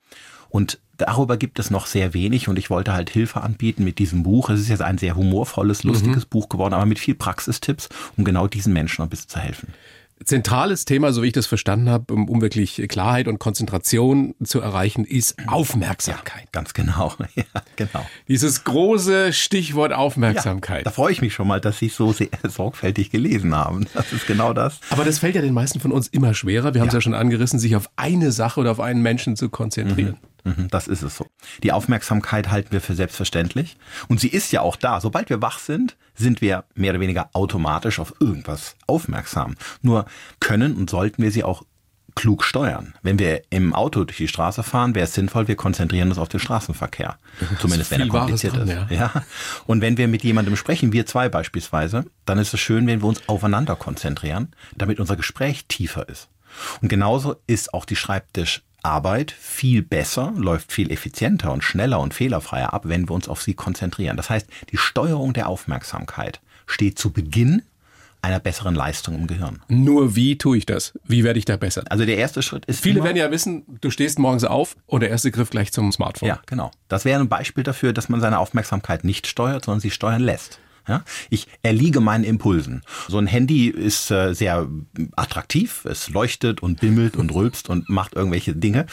Und 0.52 0.80
darüber 0.98 1.38
gibt 1.38 1.60
es 1.60 1.72
noch 1.72 1.88
sehr 1.88 2.14
wenig 2.14 2.48
und 2.48 2.60
ich 2.60 2.70
wollte 2.70 2.94
halt 2.94 3.10
Hilfe 3.10 3.42
anbieten 3.42 3.84
mit 3.84 4.00
diesem 4.00 4.24
Buch. 4.24 4.50
Es 4.50 4.60
ist 4.60 4.70
jetzt 4.70 4.82
ein 4.82 4.98
sehr 4.98 5.16
humorvolles, 5.16 5.84
lustiges 5.84 6.26
mhm. 6.26 6.30
Buch 6.30 6.50
geworden, 6.50 6.74
aber 6.74 6.86
mit 6.86 7.00
viel 7.00 7.16
Praxistipps, 7.16 7.90
um 8.18 8.26
genau 8.26 8.48
diesen 8.48 8.74
Menschen 8.74 9.02
ein 9.02 9.10
bisschen 9.10 9.30
zu 9.30 9.40
helfen. 9.40 9.74
Zentrales 10.24 10.86
Thema, 10.86 11.14
so 11.14 11.24
wie 11.24 11.28
ich 11.28 11.34
das 11.34 11.48
verstanden 11.48 11.90
habe, 11.90 12.14
um, 12.14 12.30
um 12.30 12.42
wirklich 12.42 12.80
Klarheit 12.88 13.28
und 13.28 13.40
Konzentration 13.40 14.36
zu 14.44 14.62
erreichen, 14.62 15.04
ist 15.04 15.36
Aufmerksamkeit. 15.48 16.44
Ja, 16.44 16.50
ganz 16.52 16.74
genau. 16.74 17.14
Ja, 17.36 17.46
genau. 17.76 18.06
Dieses 18.28 18.64
große 18.66 19.32
Stichwort 19.32 19.94
Aufmerksamkeit. 19.94 20.80
Ja, 20.80 20.84
da 20.84 20.92
freue 20.92 21.12
ich 21.12 21.22
mich 21.22 21.34
schon 21.34 21.48
mal, 21.48 21.62
dass 21.62 21.80
Sie 21.80 21.88
so 21.88 22.12
sehr 22.12 22.28
sorgfältig 22.48 23.10
gelesen 23.10 23.56
haben. 23.56 23.88
Das 23.94 24.12
ist 24.12 24.28
genau 24.28 24.54
das. 24.54 24.80
Aber 24.90 25.06
das 25.06 25.20
fällt 25.20 25.36
ja 25.36 25.42
den 25.42 25.54
meisten 25.54 25.80
von 25.80 25.92
uns 25.92 26.08
immer 26.10 26.34
schwerer. 26.34 26.74
Wir 26.74 26.82
haben 26.82 26.90
es 26.90 26.94
ja 26.94 27.02
schon 27.02 27.14
angerissen, 27.14 27.58
sich 27.58 27.76
auf 27.76 27.90
eine 27.96 28.32
Sache 28.32 28.60
oder 28.60 28.72
auf 28.72 28.80
einen 28.80 29.02
Menschen 29.02 29.36
zu 29.36 29.50
konzentrieren. 29.50 30.18
Mhm. 30.22 30.31
Mhm, 30.44 30.68
das 30.70 30.88
ist 30.88 31.02
es 31.02 31.16
so. 31.16 31.28
Die 31.64 31.72
Aufmerksamkeit 31.72 32.50
halten 32.50 32.72
wir 32.72 32.82
für 32.82 32.96
selbstverständlich. 32.96 33.78
Und 34.08 34.20
sie 34.20 34.30
ist 34.30 34.52
ja 34.52 34.62
auch 34.62 34.76
da. 34.76 35.02
Sobald 35.02 35.30
wir 35.30 35.42
wach 35.42 35.60
sind, 35.60 35.98
sind 36.16 36.42
wir 36.42 36.66
mehr 36.76 36.92
oder 36.92 37.00
weniger 37.00 37.30
automatisch 37.34 38.00
auf 38.00 38.14
irgendwas 38.20 38.76
aufmerksam. 38.88 39.56
Nur 39.82 40.06
können 40.40 40.76
und 40.76 40.90
sollten 40.90 41.22
wir 41.24 41.32
sie 41.32 41.44
auch 41.44 41.64
klug 42.16 42.44
steuern. 42.44 42.94
Wenn 43.02 43.20
wir 43.20 43.42
im 43.50 43.74
Auto 43.74 44.04
durch 44.04 44.18
die 44.18 44.28
Straße 44.28 44.64
fahren, 44.64 44.96
wäre 44.96 45.06
es 45.06 45.14
sinnvoll, 45.14 45.48
wir 45.48 45.56
konzentrieren 45.56 46.10
uns 46.10 46.18
auf 46.18 46.30
den 46.30 46.40
Straßenverkehr. 46.40 47.18
Zumindest 47.60 47.92
wenn 47.92 48.02
er 48.02 48.08
kompliziert 48.08 48.56
dran, 48.56 48.68
ist. 48.68 48.76
Ja. 48.76 48.88
ja. 48.90 49.24
Und 49.66 49.82
wenn 49.82 49.98
wir 49.98 50.08
mit 50.08 50.24
jemandem 50.24 50.56
sprechen, 50.56 50.92
wir 50.92 51.06
zwei 51.06 51.30
beispielsweise, 51.30 52.06
dann 52.26 52.38
ist 52.38 52.54
es 52.54 52.60
schön, 52.60 52.88
wenn 52.88 53.02
wir 53.02 53.08
uns 53.08 53.28
aufeinander 53.28 53.76
konzentrieren, 53.76 54.50
damit 54.76 55.00
unser 55.00 55.16
Gespräch 55.16 55.66
tiefer 55.68 56.08
ist. 56.10 56.28
Und 56.82 56.90
genauso 56.90 57.38
ist 57.48 57.74
auch 57.74 57.86
die 57.86 57.96
Schreibtisch 57.96 58.64
Arbeit 58.84 59.32
viel 59.32 59.82
besser, 59.82 60.34
läuft 60.36 60.72
viel 60.72 60.92
effizienter 60.92 61.52
und 61.52 61.64
schneller 61.64 62.00
und 62.00 62.14
fehlerfreier 62.14 62.74
ab, 62.74 62.84
wenn 62.86 63.10
wir 63.10 63.14
uns 63.14 63.28
auf 63.28 63.42
sie 63.42 63.54
konzentrieren. 63.54 64.18
Das 64.18 64.30
heißt, 64.30 64.48
die 64.72 64.78
Steuerung 64.78 65.34
der 65.34 65.48
Aufmerksamkeit 65.48 66.42
steht 66.66 66.98
zu 66.98 67.12
Beginn 67.12 67.62
einer 68.22 68.40
besseren 68.40 68.76
Leistung 68.76 69.16
im 69.16 69.28
Gehirn. 69.28 69.62
Nur 69.68 70.16
wie 70.16 70.38
tue 70.38 70.58
ich 70.58 70.66
das? 70.66 70.94
Wie 71.04 71.24
werde 71.24 71.40
ich 71.40 71.46
da 71.46 71.58
besser? 71.58 71.84
Also 71.90 72.06
der 72.06 72.18
erste 72.18 72.42
Schritt 72.42 72.66
ist. 72.66 72.82
Viele 72.82 73.04
werden 73.04 73.18
ja 73.18 73.32
wissen, 73.32 73.64
du 73.82 73.90
stehst 73.90 74.20
morgens 74.20 74.44
auf 74.44 74.76
und 74.86 75.02
der 75.02 75.10
erste 75.10 75.32
Griff 75.32 75.50
gleich 75.50 75.72
zum 75.72 75.92
Smartphone. 75.92 76.30
Ja, 76.30 76.40
genau. 76.46 76.72
Das 76.88 77.04
wäre 77.04 77.20
ein 77.20 77.30
Beispiel 77.30 77.64
dafür, 77.64 77.94
dass 77.94 78.10
man 78.10 78.22
seine 78.22 78.38
Aufmerksamkeit 78.40 79.04
nicht 79.04 79.26
steuert, 79.26 79.66
sondern 79.66 79.80
sie 79.80 79.92
steuern 79.92 80.22
lässt. 80.22 80.60
Ja? 80.92 81.06
Ich 81.30 81.48
erliege 81.64 82.02
meinen 82.02 82.26
Impulsen. 82.26 82.82
So 83.08 83.18
ein 83.18 83.28
Handy 83.28 83.70
ist 83.70 84.12
äh, 84.12 84.34
sehr 84.34 84.68
attraktiv. 85.16 85.86
Es 85.86 86.10
leuchtet 86.10 86.62
und 86.62 86.82
bimmelt 86.82 87.16
und 87.16 87.34
rülpst 87.34 87.70
und 87.70 87.88
macht 87.88 88.14
irgendwelche 88.14 88.54
Dinge. 88.54 88.88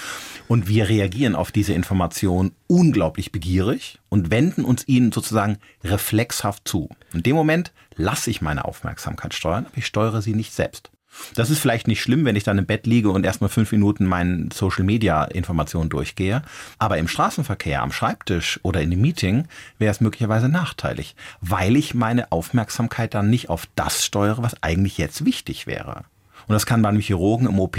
Und 0.47 0.69
wir 0.69 0.89
reagieren 0.89 1.35
auf 1.35 1.50
diese 1.50 1.73
Information 1.73 2.53
unglaublich 2.69 3.33
begierig 3.33 3.99
und 4.09 4.31
wenden 4.31 4.65
uns 4.65 4.87
ihnen 4.87 5.11
sozusagen 5.11 5.59
reflexhaft 5.83 6.69
zu. 6.69 6.89
In 7.12 7.25
dem 7.25 7.35
Moment 7.35 7.73
lasse 7.97 8.31
ich 8.31 8.41
meine 8.41 8.65
Aufmerksamkeit 8.65 9.35
steuern, 9.35 9.67
aber 9.67 9.79
ich 9.79 9.87
steuere 9.87 10.23
sie 10.23 10.35
nicht 10.35 10.53
selbst. 10.53 10.93
Das 11.35 11.50
ist 11.50 11.59
vielleicht 11.59 11.88
nicht 11.88 12.03
schlimm, 12.03 12.25
wenn 12.25 12.37
ich 12.37 12.44
dann 12.44 12.59
im 12.59 12.67
Bett 12.67 12.87
liege 12.87 13.11
und 13.11 13.25
erstmal 13.25 13.50
fünf 13.50 13.73
Minuten 13.73 14.05
meinen 14.05 14.50
Social 14.50 14.85
Media 14.85 15.25
Informationen 15.25 15.91
durchgehe. 15.91 16.43
Aber 16.79 16.99
im 16.99 17.09
Straßenverkehr, 17.09 17.82
am 17.82 17.93
Schreibtisch 17.93 18.61
oder 18.62 18.81
in 18.81 18.91
dem 18.91 19.00
Meeting 19.00 19.47
wäre 19.79 19.91
es 19.91 20.00
möglicherweise 20.00 20.49
nachteilig, 20.49 21.15
weil 21.41 21.76
ich 21.76 21.94
meine 21.94 22.32
Aufmerksamkeit 22.32 23.15
dann 23.15 23.31
nicht 23.31 23.49
auf 23.49 23.67
das 23.75 24.05
steuere, 24.05 24.43
was 24.43 24.62
eigentlich 24.62 24.99
jetzt 24.99 25.25
wichtig 25.25 25.67
wäre. 25.67 26.05
Und 26.46 26.55
das 26.55 26.67
kann 26.67 26.82
beim 26.82 26.99
Chirurgen 26.99 27.49
im 27.49 27.58
OP 27.58 27.76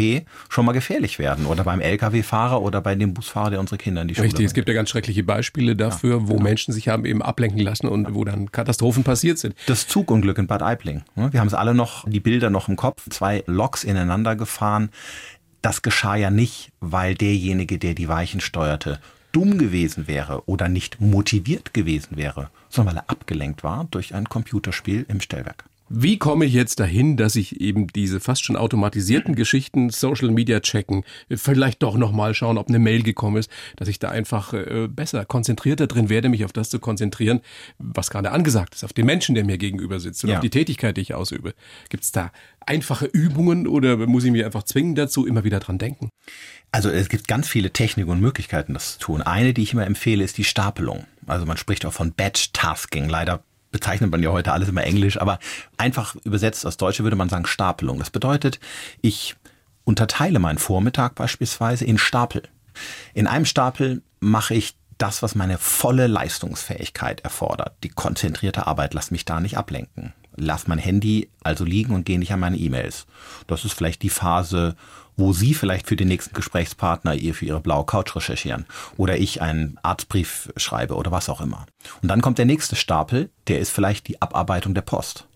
schon 0.49 0.65
mal 0.65 0.71
gefährlich 0.73 1.19
werden 1.19 1.45
oder 1.45 1.63
beim 1.63 1.81
Lkw-Fahrer 1.81 2.61
oder 2.61 2.81
bei 2.81 2.95
dem 2.95 3.13
Busfahrer, 3.13 3.51
der 3.51 3.59
unsere 3.59 3.77
Kinder 3.77 4.01
in 4.01 4.07
die 4.07 4.15
Schule 4.15 4.25
Richtig, 4.25 4.37
bringt. 4.37 4.47
es 4.47 4.53
gibt 4.53 4.67
ja 4.67 4.73
ganz 4.73 4.89
schreckliche 4.89 5.23
Beispiele 5.23 5.75
dafür, 5.75 6.17
ja, 6.17 6.27
wo 6.27 6.33
genau. 6.33 6.43
Menschen 6.43 6.73
sich 6.73 6.87
haben 6.87 7.05
eben 7.05 7.21
ablenken 7.21 7.59
lassen 7.59 7.87
und 7.87 8.13
wo 8.13 8.23
dann 8.23 8.51
Katastrophen 8.51 9.03
passiert 9.03 9.37
sind. 9.37 9.55
Das 9.67 9.87
Zugunglück 9.87 10.37
in 10.37 10.47
Bad 10.47 10.61
Aibling. 10.61 11.03
Ne? 11.15 11.31
Wir 11.31 11.39
haben 11.39 11.47
es 11.47 11.53
alle 11.53 11.73
noch, 11.73 12.07
die 12.07 12.19
Bilder 12.19 12.49
noch 12.49 12.67
im 12.67 12.75
Kopf, 12.75 13.09
zwei 13.09 13.43
Loks 13.47 13.83
ineinander 13.83 14.35
gefahren. 14.35 14.89
Das 15.61 15.81
geschah 15.81 16.15
ja 16.15 16.29
nicht, 16.29 16.71
weil 16.79 17.15
derjenige, 17.15 17.77
der 17.77 17.93
die 17.93 18.07
Weichen 18.07 18.39
steuerte, 18.39 18.99
dumm 19.31 19.57
gewesen 19.57 20.07
wäre 20.07 20.43
oder 20.47 20.69
nicht 20.69 20.99
motiviert 21.01 21.73
gewesen 21.73 22.17
wäre, 22.17 22.49
sondern 22.69 22.95
weil 22.95 23.03
er 23.03 23.09
abgelenkt 23.09 23.63
war 23.63 23.87
durch 23.91 24.15
ein 24.15 24.27
Computerspiel 24.27 25.05
im 25.07 25.21
Stellwerk. 25.21 25.65
Wie 25.89 26.19
komme 26.19 26.45
ich 26.45 26.53
jetzt 26.53 26.79
dahin, 26.79 27.17
dass 27.17 27.35
ich 27.35 27.59
eben 27.59 27.87
diese 27.87 28.19
fast 28.19 28.43
schon 28.43 28.55
automatisierten 28.55 29.35
Geschichten, 29.35 29.89
Social 29.89 30.29
Media 30.29 30.59
checken, 30.59 31.03
vielleicht 31.29 31.81
doch 31.81 31.97
nochmal 31.97 32.33
schauen, 32.35 32.57
ob 32.57 32.69
eine 32.69 32.79
Mail 32.79 33.01
gekommen 33.03 33.37
ist, 33.37 33.49
dass 33.75 33.87
ich 33.87 33.97
da 33.97 34.09
einfach 34.09 34.53
äh, 34.53 34.87
besser, 34.87 35.25
konzentrierter 35.25 35.87
drin 35.87 36.09
werde, 36.09 36.29
mich 36.29 36.45
auf 36.45 36.53
das 36.53 36.69
zu 36.69 36.79
konzentrieren, 36.79 37.41
was 37.79 38.11
gerade 38.11 38.31
angesagt 38.31 38.75
ist, 38.75 38.83
auf 38.83 38.93
den 38.93 39.05
Menschen, 39.07 39.35
der 39.35 39.45
mir 39.45 39.57
gegenüber 39.57 39.99
sitzt 39.99 40.23
und 40.23 40.29
ja. 40.29 40.37
auf 40.37 40.41
die 40.41 40.51
Tätigkeit, 40.51 40.95
die 40.95 41.01
ich 41.01 41.13
ausübe. 41.13 41.53
Gibt 41.89 42.03
es 42.03 42.11
da 42.11 42.31
einfache 42.65 43.05
Übungen 43.05 43.67
oder 43.67 43.97
muss 43.97 44.23
ich 44.23 44.31
mir 44.31 44.45
einfach 44.45 44.63
zwingen 44.63 44.95
dazu, 44.95 45.25
immer 45.25 45.43
wieder 45.43 45.59
dran 45.59 45.79
denken? 45.79 46.09
Also 46.71 46.89
es 46.89 47.09
gibt 47.09 47.27
ganz 47.27 47.47
viele 47.47 47.71
Techniken 47.71 48.11
und 48.11 48.21
Möglichkeiten, 48.21 48.75
das 48.75 48.93
zu 48.93 48.99
tun. 48.99 49.21
Eine, 49.23 49.53
die 49.53 49.63
ich 49.63 49.73
immer 49.73 49.87
empfehle, 49.87 50.23
ist 50.23 50.37
die 50.37 50.43
Stapelung. 50.43 51.05
Also 51.25 51.47
man 51.47 51.57
spricht 51.57 51.85
auch 51.85 51.93
von 51.93 52.13
Batch 52.13 52.51
Tasking. 52.53 53.09
Leider 53.09 53.43
bezeichnet 53.71 54.11
man 54.11 54.23
ja 54.23 54.31
heute 54.31 54.51
alles 54.51 54.69
immer 54.69 54.83
Englisch, 54.83 55.19
aber 55.19 55.39
einfach 55.77 56.15
übersetzt 56.23 56.65
aus 56.65 56.77
Deutsche 56.77 57.03
würde 57.03 57.15
man 57.15 57.29
sagen 57.29 57.45
Stapelung. 57.45 57.99
Das 57.99 58.09
bedeutet, 58.09 58.59
ich 59.01 59.35
unterteile 59.83 60.39
meinen 60.39 60.57
Vormittag 60.57 61.15
beispielsweise 61.15 61.85
in 61.85 61.97
Stapel. 61.97 62.43
In 63.13 63.27
einem 63.27 63.45
Stapel 63.45 64.01
mache 64.19 64.53
ich 64.53 64.75
das, 64.97 65.23
was 65.23 65.33
meine 65.33 65.57
volle 65.57 66.07
Leistungsfähigkeit 66.07 67.21
erfordert. 67.21 67.75
Die 67.83 67.89
konzentrierte 67.89 68.67
Arbeit, 68.67 68.93
lass 68.93 69.11
mich 69.11 69.25
da 69.25 69.39
nicht 69.39 69.57
ablenken. 69.57 70.13
Lass 70.35 70.67
mein 70.67 70.77
Handy 70.77 71.29
also 71.41 71.63
liegen 71.65 71.93
und 71.93 72.05
gehe 72.05 72.19
nicht 72.19 72.31
an 72.33 72.39
meine 72.39 72.57
E-Mails. 72.57 73.07
Das 73.47 73.65
ist 73.65 73.73
vielleicht 73.73 74.03
die 74.03 74.09
Phase, 74.09 74.75
wo 75.19 75.33
Sie 75.33 75.53
vielleicht 75.53 75.87
für 75.87 75.95
den 75.95 76.07
nächsten 76.07 76.33
Gesprächspartner 76.33 77.13
ihr 77.13 77.33
für 77.33 77.45
Ihre 77.45 77.59
blaue 77.59 77.85
Couch 77.85 78.15
recherchieren 78.15 78.65
oder 78.97 79.17
ich 79.17 79.41
einen 79.41 79.77
Arztbrief 79.83 80.51
schreibe 80.57 80.95
oder 80.95 81.11
was 81.11 81.29
auch 81.29 81.41
immer. 81.41 81.65
Und 82.01 82.09
dann 82.09 82.21
kommt 82.21 82.37
der 82.37 82.45
nächste 82.45 82.75
Stapel, 82.75 83.29
der 83.47 83.59
ist 83.59 83.69
vielleicht 83.69 84.07
die 84.07 84.21
Abarbeitung 84.21 84.73
der 84.73 84.81
Post 84.81 85.28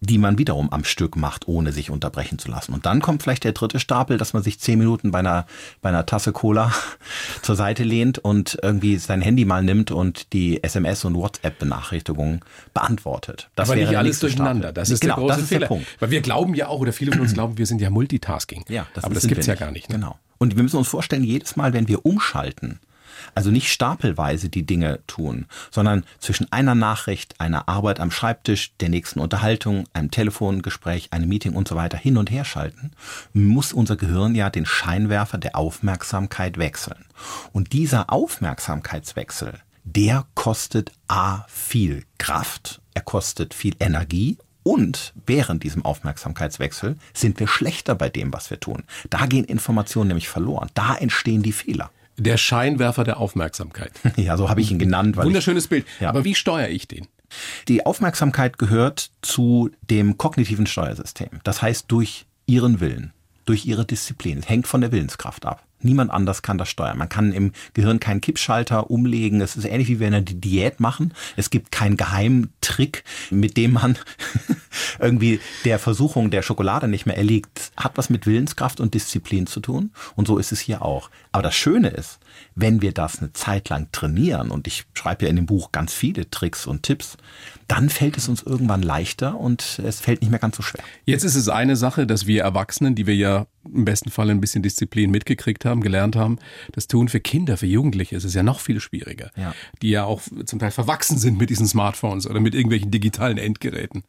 die 0.00 0.16
man 0.16 0.38
wiederum 0.38 0.72
am 0.72 0.84
Stück 0.84 1.14
macht, 1.14 1.46
ohne 1.46 1.72
sich 1.72 1.90
unterbrechen 1.90 2.38
zu 2.38 2.50
lassen. 2.50 2.72
Und 2.72 2.86
dann 2.86 3.02
kommt 3.02 3.22
vielleicht 3.22 3.44
der 3.44 3.52
dritte 3.52 3.78
Stapel, 3.78 4.16
dass 4.16 4.32
man 4.32 4.42
sich 4.42 4.58
zehn 4.58 4.78
Minuten 4.78 5.10
bei 5.10 5.18
einer, 5.18 5.46
bei 5.82 5.90
einer 5.90 6.06
Tasse 6.06 6.32
Cola 6.32 6.72
zur 7.42 7.54
Seite 7.54 7.84
lehnt 7.84 8.18
und 8.18 8.58
irgendwie 8.62 8.96
sein 8.96 9.20
Handy 9.20 9.44
mal 9.44 9.62
nimmt 9.62 9.90
und 9.90 10.32
die 10.32 10.62
SMS- 10.64 11.04
und 11.04 11.16
WhatsApp-Benachrichtigungen 11.16 12.40
beantwortet. 12.72 13.50
Das 13.56 13.68
Aber 13.68 13.78
nicht 13.78 13.94
alles 13.94 14.20
durcheinander. 14.20 14.68
Stapel. 14.68 14.74
Das 14.74 14.90
ist 14.90 15.00
genau, 15.00 15.16
der 15.16 15.22
große 15.22 15.34
das 15.34 15.42
ist 15.42 15.48
Fehler. 15.48 15.60
Der 15.60 15.66
Punkt. 15.66 15.86
Weil 16.00 16.10
wir 16.10 16.20
glauben 16.22 16.54
ja 16.54 16.68
auch, 16.68 16.80
oder 16.80 16.94
viele 16.94 17.12
von 17.12 17.20
uns 17.20 17.34
glauben, 17.34 17.58
wir 17.58 17.66
sind 17.66 17.82
ja 17.82 17.90
Multitasking. 17.90 18.64
Ja, 18.68 18.86
das 18.94 19.04
Aber 19.04 19.14
das 19.14 19.26
gibt's 19.26 19.46
ja 19.46 19.54
gar 19.54 19.70
nicht. 19.70 19.90
Ne? 19.90 19.96
Genau. 19.96 20.18
Und 20.38 20.56
wir 20.56 20.62
müssen 20.62 20.78
uns 20.78 20.88
vorstellen, 20.88 21.24
jedes 21.24 21.56
Mal, 21.56 21.74
wenn 21.74 21.88
wir 21.88 22.06
umschalten, 22.06 22.80
also 23.34 23.50
nicht 23.50 23.70
stapelweise 23.70 24.48
die 24.48 24.64
Dinge 24.64 25.00
tun, 25.06 25.46
sondern 25.70 26.04
zwischen 26.18 26.50
einer 26.52 26.74
Nachricht, 26.74 27.40
einer 27.40 27.68
Arbeit 27.68 28.00
am 28.00 28.10
Schreibtisch, 28.10 28.72
der 28.80 28.88
nächsten 28.88 29.20
Unterhaltung, 29.20 29.84
einem 29.92 30.10
Telefongespräch, 30.10 31.12
einem 31.12 31.28
Meeting 31.28 31.54
und 31.54 31.68
so 31.68 31.76
weiter 31.76 31.98
hin 31.98 32.16
und 32.16 32.30
her 32.30 32.44
schalten, 32.44 32.92
muss 33.32 33.72
unser 33.72 33.96
Gehirn 33.96 34.34
ja 34.34 34.50
den 34.50 34.66
Scheinwerfer 34.66 35.38
der 35.38 35.56
Aufmerksamkeit 35.56 36.58
wechseln. 36.58 37.04
Und 37.52 37.72
dieser 37.72 38.12
Aufmerksamkeitswechsel, 38.12 39.54
der 39.84 40.26
kostet 40.34 40.92
A 41.08 41.44
viel 41.48 42.04
Kraft, 42.18 42.80
er 42.94 43.02
kostet 43.02 43.54
viel 43.54 43.74
Energie 43.80 44.38
und 44.62 45.14
während 45.26 45.62
diesem 45.62 45.84
Aufmerksamkeitswechsel 45.84 46.96
sind 47.14 47.40
wir 47.40 47.48
schlechter 47.48 47.94
bei 47.94 48.08
dem, 48.08 48.32
was 48.32 48.50
wir 48.50 48.60
tun. 48.60 48.84
Da 49.08 49.26
gehen 49.26 49.44
Informationen 49.44 50.08
nämlich 50.08 50.28
verloren. 50.28 50.70
Da 50.74 50.94
entstehen 50.94 51.42
die 51.42 51.52
Fehler. 51.52 51.90
Der 52.20 52.36
Scheinwerfer 52.36 53.04
der 53.04 53.18
Aufmerksamkeit. 53.18 53.92
Ja, 54.16 54.36
so 54.36 54.50
habe 54.50 54.60
ich 54.60 54.70
ihn 54.70 54.78
genannt. 54.78 55.16
Wunderschönes 55.16 55.64
ich, 55.64 55.70
Bild. 55.70 55.86
Ja. 55.98 56.10
Aber 56.10 56.24
wie 56.24 56.34
steuere 56.34 56.68
ich 56.68 56.86
den? 56.86 57.06
Die 57.68 57.86
Aufmerksamkeit 57.86 58.58
gehört 58.58 59.10
zu 59.22 59.70
dem 59.82 60.18
kognitiven 60.18 60.66
Steuersystem. 60.66 61.28
Das 61.44 61.62
heißt 61.62 61.86
durch 61.88 62.26
ihren 62.46 62.80
Willen, 62.80 63.12
durch 63.46 63.64
ihre 63.64 63.86
Disziplin. 63.86 64.38
Es 64.38 64.48
hängt 64.48 64.66
von 64.66 64.82
der 64.82 64.92
Willenskraft 64.92 65.46
ab. 65.46 65.64
Niemand 65.82 66.10
anders 66.10 66.42
kann 66.42 66.58
das 66.58 66.68
steuern. 66.68 66.98
Man 66.98 67.08
kann 67.08 67.32
im 67.32 67.52
Gehirn 67.72 68.00
keinen 68.00 68.20
Kippschalter 68.20 68.90
umlegen. 68.90 69.40
Es 69.40 69.56
ist 69.56 69.64
ähnlich 69.64 69.88
wie 69.88 69.98
wenn 69.98 70.12
wir 70.12 70.20
die 70.20 70.38
Diät 70.38 70.78
machen. 70.78 71.14
Es 71.36 71.48
gibt 71.48 71.72
keinen 71.72 71.96
Geheimtrick, 71.96 73.04
mit 73.30 73.56
dem 73.56 73.72
man 73.72 73.96
irgendwie 74.98 75.40
der 75.64 75.78
Versuchung 75.78 76.30
der 76.30 76.42
Schokolade 76.42 76.88
nicht 76.88 77.06
mehr 77.06 77.16
erliegt. 77.16 77.72
Hat 77.76 77.92
was 77.96 78.10
mit 78.10 78.26
Willenskraft 78.26 78.80
und 78.80 78.94
Disziplin 78.94 79.46
zu 79.46 79.60
tun. 79.60 79.92
Und 80.16 80.26
so 80.26 80.38
ist 80.38 80.52
es 80.52 80.60
hier 80.60 80.82
auch. 80.82 81.10
Aber 81.32 81.42
das 81.42 81.54
Schöne 81.54 81.88
ist, 81.88 82.18
wenn 82.54 82.82
wir 82.82 82.92
das 82.92 83.20
eine 83.20 83.32
Zeit 83.32 83.68
lang 83.68 83.88
trainieren, 83.92 84.50
und 84.50 84.66
ich 84.66 84.84
schreibe 84.94 85.24
ja 85.24 85.30
in 85.30 85.36
dem 85.36 85.46
Buch 85.46 85.72
ganz 85.72 85.92
viele 85.92 86.30
Tricks 86.30 86.66
und 86.66 86.82
Tipps, 86.82 87.16
dann 87.68 87.88
fällt 87.88 88.16
es 88.16 88.28
uns 88.28 88.42
irgendwann 88.42 88.82
leichter 88.82 89.38
und 89.38 89.80
es 89.84 90.00
fällt 90.00 90.22
nicht 90.22 90.30
mehr 90.30 90.40
ganz 90.40 90.56
so 90.56 90.62
schwer. 90.62 90.82
Jetzt 91.04 91.24
ist 91.24 91.36
es 91.36 91.48
eine 91.48 91.76
Sache, 91.76 92.06
dass 92.06 92.26
wir 92.26 92.42
Erwachsenen, 92.42 92.96
die 92.96 93.06
wir 93.06 93.14
ja 93.14 93.46
im 93.64 93.84
besten 93.84 94.10
Fall 94.10 94.30
ein 94.30 94.40
bisschen 94.40 94.62
Disziplin 94.62 95.10
mitgekriegt 95.10 95.64
haben, 95.64 95.80
gelernt 95.80 96.16
haben, 96.16 96.38
das 96.72 96.88
tun 96.88 97.08
für 97.08 97.20
Kinder, 97.20 97.56
für 97.56 97.66
Jugendliche 97.66 98.16
ist 98.16 98.24
es 98.24 98.34
ja 98.34 98.42
noch 98.42 98.58
viel 98.60 98.80
schwieriger, 98.80 99.30
ja. 99.36 99.54
die 99.82 99.90
ja 99.90 100.04
auch 100.04 100.22
zum 100.44 100.58
Teil 100.58 100.70
verwachsen 100.70 101.18
sind 101.18 101.38
mit 101.38 101.50
diesen 101.50 101.66
Smartphones 101.66 102.26
oder 102.26 102.40
mit 102.40 102.54
irgendwelchen 102.54 102.90
digitalen 102.90 103.38
Endgeräten. 103.38 104.02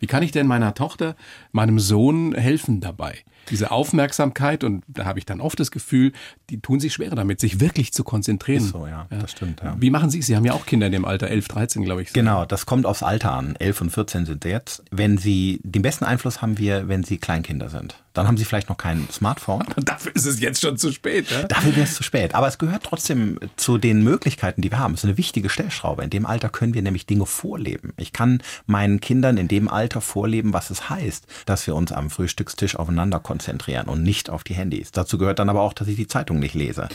Wie 0.00 0.06
kann 0.06 0.22
ich 0.22 0.32
denn 0.32 0.46
meiner 0.46 0.74
Tochter, 0.74 1.14
meinem 1.52 1.78
Sohn 1.78 2.34
helfen 2.34 2.80
dabei? 2.80 3.18
Diese 3.48 3.70
Aufmerksamkeit 3.70 4.64
und 4.64 4.84
da 4.86 5.04
habe 5.04 5.18
ich 5.18 5.26
dann 5.26 5.40
oft 5.40 5.58
das 5.58 5.70
Gefühl, 5.70 6.12
die 6.50 6.60
tun 6.60 6.80
sich 6.80 6.92
schwerer 6.92 7.16
damit, 7.16 7.40
sich 7.40 7.60
wirklich 7.60 7.92
zu 7.92 8.04
konzentrieren. 8.04 8.64
Ist 8.64 8.70
so, 8.70 8.86
ja, 8.86 9.06
ja. 9.10 9.18
das 9.18 9.32
stimmt. 9.32 9.60
Ja. 9.62 9.76
Wie 9.78 9.90
machen 9.90 10.10
Sie 10.10 10.18
es? 10.18 10.26
Sie 10.26 10.36
haben 10.36 10.44
ja 10.44 10.52
auch 10.52 10.66
Kinder 10.66 10.86
in 10.86 10.92
dem 10.92 11.04
Alter, 11.04 11.28
11, 11.28 11.48
13, 11.48 11.82
glaube 11.82 12.02
ich. 12.02 12.12
Genau, 12.12 12.44
das 12.44 12.66
kommt 12.66 12.86
aufs 12.86 13.02
Alter 13.02 13.32
an. 13.32 13.56
11 13.56 13.80
und 13.80 13.90
14 13.90 14.26
sind 14.26 14.44
sie 14.44 14.50
jetzt. 14.50 14.84
Wenn 14.90 15.18
Sie, 15.18 15.60
den 15.64 15.82
besten 15.82 16.04
Einfluss 16.04 16.42
haben 16.42 16.58
wir, 16.58 16.88
wenn 16.88 17.02
Sie 17.02 17.18
Kleinkinder 17.18 17.68
sind. 17.68 17.96
Dann 18.12 18.26
haben 18.26 18.36
Sie 18.36 18.44
vielleicht 18.44 18.68
noch 18.68 18.76
kein 18.76 19.08
Smartphone. 19.10 19.62
Aber 19.62 19.80
dafür 19.84 20.14
ist 20.14 20.26
es 20.26 20.40
jetzt 20.40 20.60
schon 20.60 20.76
zu 20.76 20.92
spät. 20.92 21.30
Ne? 21.30 21.46
Dafür 21.48 21.76
wäre 21.76 21.84
es 21.84 21.94
zu 21.94 22.02
spät. 22.02 22.34
Aber 22.34 22.48
es 22.48 22.58
gehört 22.58 22.82
trotzdem 22.82 23.38
zu 23.56 23.78
den 23.78 24.02
Möglichkeiten, 24.02 24.62
die 24.62 24.70
wir 24.70 24.78
haben. 24.78 24.94
Es 24.94 25.00
ist 25.00 25.04
eine 25.04 25.16
wichtige 25.16 25.48
Stellschraube. 25.48 26.02
In 26.02 26.10
dem 26.10 26.26
Alter 26.26 26.48
können 26.48 26.74
wir 26.74 26.82
nämlich 26.82 27.06
Dinge 27.06 27.26
vorleben. 27.26 27.92
Ich 27.96 28.12
kann 28.12 28.42
meinen 28.66 29.00
Kindern 29.00 29.36
in 29.36 29.48
dem 29.48 29.68
Alter 29.68 30.00
vorleben, 30.00 30.52
was 30.52 30.70
es 30.70 30.90
heißt, 30.90 31.26
dass 31.46 31.66
wir 31.66 31.76
uns 31.76 31.92
am 31.92 32.10
Frühstückstisch 32.10 32.76
aufeinander 32.76 33.20
konzentrieren 33.30 33.86
und 33.86 34.02
nicht 34.02 34.28
auf 34.28 34.42
die 34.42 34.54
Handys. 34.54 34.90
Dazu 34.90 35.16
gehört 35.16 35.38
dann 35.38 35.48
aber 35.48 35.60
auch, 35.60 35.72
dass 35.72 35.86
ich 35.86 35.94
die 35.94 36.08
Zeitung 36.08 36.40
nicht 36.40 36.56
lese. 36.56 36.88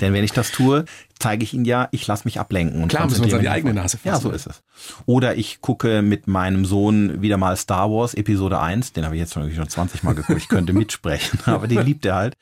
Denn 0.00 0.14
wenn 0.14 0.24
ich 0.24 0.32
das 0.32 0.50
tue, 0.50 0.86
zeige 1.18 1.44
ich 1.44 1.52
ihnen 1.52 1.66
ja, 1.66 1.88
ich 1.90 2.06
lasse 2.06 2.22
mich 2.24 2.40
ablenken. 2.40 2.82
Und 2.82 2.88
Klar, 2.88 3.04
müssen 3.04 3.18
wir 3.18 3.24
uns 3.24 3.34
an 3.34 3.42
die 3.42 3.50
eigene 3.50 3.74
Nase 3.74 3.98
fassen. 3.98 4.08
Ja, 4.08 4.18
so 4.18 4.30
ist 4.30 4.46
es. 4.46 4.62
Oder 5.04 5.36
ich 5.36 5.60
gucke 5.60 6.00
mit 6.00 6.28
meinem 6.28 6.64
Sohn 6.64 7.20
wieder 7.20 7.36
mal 7.36 7.54
Star 7.58 7.90
Wars 7.90 8.14
Episode 8.14 8.58
1, 8.58 8.94
den 8.94 9.04
habe 9.04 9.16
ich 9.16 9.20
jetzt 9.20 9.34
schon 9.34 9.68
20 9.68 10.02
Mal 10.02 10.14
geguckt, 10.14 10.38
ich 10.38 10.48
könnte 10.48 10.72
mitsprechen, 10.72 11.40
aber 11.44 11.68
den 11.68 11.84
liebt 11.84 12.06
er 12.06 12.14
halt. 12.14 12.36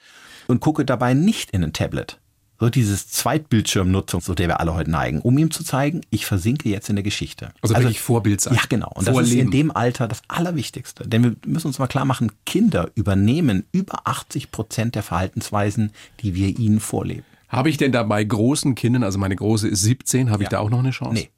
Und 0.47 0.61
gucke 0.61 0.85
dabei 0.85 1.13
nicht 1.15 1.51
in 1.51 1.65
ein 1.65 1.73
Tablet, 1.73 2.21
so 2.61 2.69
dieses 2.69 3.09
Zweitbildschirmnutzung, 3.09 4.21
zu 4.21 4.35
der 4.35 4.49
wir 4.49 4.61
alle 4.61 4.75
heute 4.75 4.91
neigen, 4.91 5.21
um 5.21 5.37
ihm 5.39 5.51
zu 5.51 5.65
zeigen, 5.65 6.03
ich 6.11 6.27
versinke 6.27 6.69
jetzt 6.69 6.91
in 6.91 6.97
der 6.97 7.03
Geschichte. 7.03 7.53
Also, 7.63 7.75
also 7.75 7.87
wirklich 7.87 8.01
Vorbild 8.01 8.43
sein. 8.43 8.55
Ja, 8.55 8.63
genau. 8.69 8.93
Und 8.95 9.05
Vorleben. 9.05 9.23
das 9.23 9.31
ist 9.31 9.41
in 9.41 9.51
dem 9.51 9.75
Alter 9.75 10.07
das 10.07 10.21
Allerwichtigste. 10.29 11.09
Denn 11.09 11.25
wir 11.25 11.37
müssen 11.47 11.69
uns 11.69 11.79
mal 11.79 11.87
klar 11.87 12.05
machen, 12.05 12.31
Kinder 12.45 12.91
übernehmen 12.95 13.65
über 13.73 14.03
80 14.05 14.51
Prozent 14.51 14.95
der 14.95 15.03
Verhaltensweisen, 15.03 15.93
die 16.21 16.35
wir 16.35 16.59
ihnen 16.59 16.81
vorleben. 16.81 17.25
Habe 17.49 17.71
ich 17.71 17.79
denn 17.79 17.93
da 17.93 18.03
bei 18.03 18.23
großen 18.23 18.75
Kindern, 18.75 19.05
also 19.05 19.19
meine 19.19 19.35
große 19.35 19.67
ist 19.67 19.81
17, 19.81 20.31
habe 20.31 20.43
ja. 20.43 20.47
ich 20.47 20.51
da 20.51 20.59
auch 20.59 20.71
noch 20.71 20.81
eine 20.81 20.91
Chance? 20.91 21.15
Nee. 21.15 21.31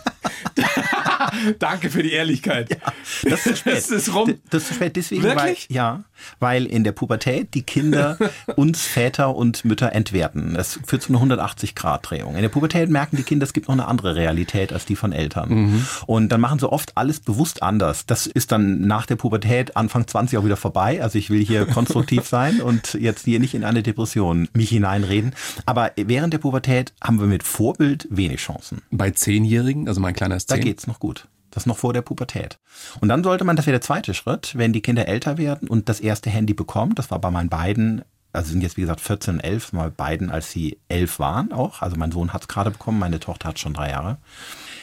Danke 1.60 1.89
für 1.89 2.04
die 2.04 2.12
Ehrlichkeit. 2.12 2.70
Ja, 2.70 3.30
das 3.30 3.39
ist 3.39 3.44
zu 3.44 3.56
spät. 3.56 3.75
Das 3.75 3.89
ist 3.89 4.13
rum. 4.13 4.36
Das 4.50 4.63
ist 4.63 4.68
zu 4.70 4.74
spät 4.75 4.96
deswegen, 4.96 5.24
Wirklich? 5.24 5.68
Weil, 5.70 5.75
ja, 5.75 6.04
weil 6.39 6.65
in 6.65 6.84
der 6.84 6.92
Pubertät 6.92 7.54
die 7.54 7.63
Kinder 7.63 8.18
uns 8.56 8.82
Väter 8.82 9.36
und 9.36 9.65
Mütter 9.65 9.94
entwerten. 9.94 10.54
Das 10.54 10.80
führt 10.86 11.04
zu 11.04 11.10
einer 11.10 11.20
180 11.20 11.75
Grad 11.75 12.10
Drehung. 12.10 12.36
In 12.36 12.42
der 12.42 12.50
Pubertät 12.50 12.89
merken 12.89 13.18
die 13.18 13.24
Kinder, 13.24 13.44
es 13.44 13.54
gibt 13.54 13.68
noch 13.68 13.75
eine 13.75 13.88
andere 13.88 14.15
Realität 14.15 14.74
als 14.74 14.86
die 14.86 14.96
von 14.96 15.12
Eltern. 15.12 15.50
Mhm. 15.50 15.88
Und 16.06 16.30
dann 16.30 16.42
machen 16.42 16.60
sie 16.60 16.72
oft 16.72 16.98
alles 16.98 17.20
bewusst 17.20 17.63
anders. 17.63 18.06
Das 18.06 18.27
ist 18.27 18.51
dann 18.51 18.82
nach 18.82 19.06
der 19.06 19.15
Pubertät 19.15 19.75
Anfang 19.75 20.08
20 20.08 20.38
auch 20.38 20.46
wieder 20.46 20.58
vorbei. 20.58 21.01
Also 21.01 21.18
ich 21.18 21.30
will 21.30 21.44
hier 21.44 21.65
konstruktiv 21.75 22.25
sein 22.25 22.62
und 22.62 22.94
jetzt 22.96 23.25
hier 23.25 23.39
nicht 23.39 23.54
in 23.54 23.63
eine 23.63 23.84
Depression 23.84 24.48
mich 24.54 24.70
hineinreden. 24.70 25.34
Aber 25.65 25.92
während 25.96 26.34
der 26.34 26.39
Pubertät 26.39 26.94
haben 27.01 27.20
wir 27.20 27.27
mit 27.27 27.44
Vorbild 27.44 28.08
wenig 28.10 28.39
Chancen. 28.39 28.82
Bei 28.92 29.12
Zehnjährigen, 29.12 29.88
also 29.88 30.01
mein 30.01 30.13
kleiner 30.13 30.36
ist 30.36 30.50
zehn. 30.50 30.60
Da 30.60 30.63
geht's 30.63 30.88
noch 30.88 31.00
gut. 31.00 31.27
Das 31.55 31.65
noch 31.65 31.77
vor 31.77 31.93
der 31.93 32.01
Pubertät. 32.01 32.59
Und 33.00 33.07
dann 33.07 33.24
sollte 33.24 33.45
man, 33.45 33.55
das 33.55 33.65
wäre 33.65 33.75
der 33.75 33.81
zweite 33.81 34.13
Schritt, 34.13 34.57
wenn 34.57 34.74
die 34.74 34.81
Kinder 34.81 35.07
älter 35.07 35.38
werden 35.38 35.69
und 35.69 35.88
das 35.88 36.01
erste 36.01 36.29
Handy 36.29 36.53
bekommen, 36.53 36.95
das 36.95 37.09
war 37.12 37.19
bei 37.19 37.31
meinen 37.31 37.47
beiden, 37.47 38.03
also 38.33 38.51
sind 38.51 38.62
jetzt 38.62 38.75
wie 38.75 38.81
gesagt 38.81 39.00
14 39.00 39.35
und 39.35 39.39
11, 39.39 39.71
mal 39.71 39.89
beiden, 39.89 40.29
als 40.29 40.51
sie 40.51 40.77
11 40.89 41.17
waren 41.17 41.53
auch, 41.53 41.81
also 41.81 41.95
mein 41.95 42.12
Sohn 42.12 42.33
hat 42.33 42.41
es 42.41 42.47
gerade 42.50 42.71
bekommen, 42.71 43.00
meine 43.00 43.21
Tochter 43.21 43.47
hat 43.47 43.59
schon 43.59 43.74
drei 43.74 43.89
Jahre, 43.91 44.17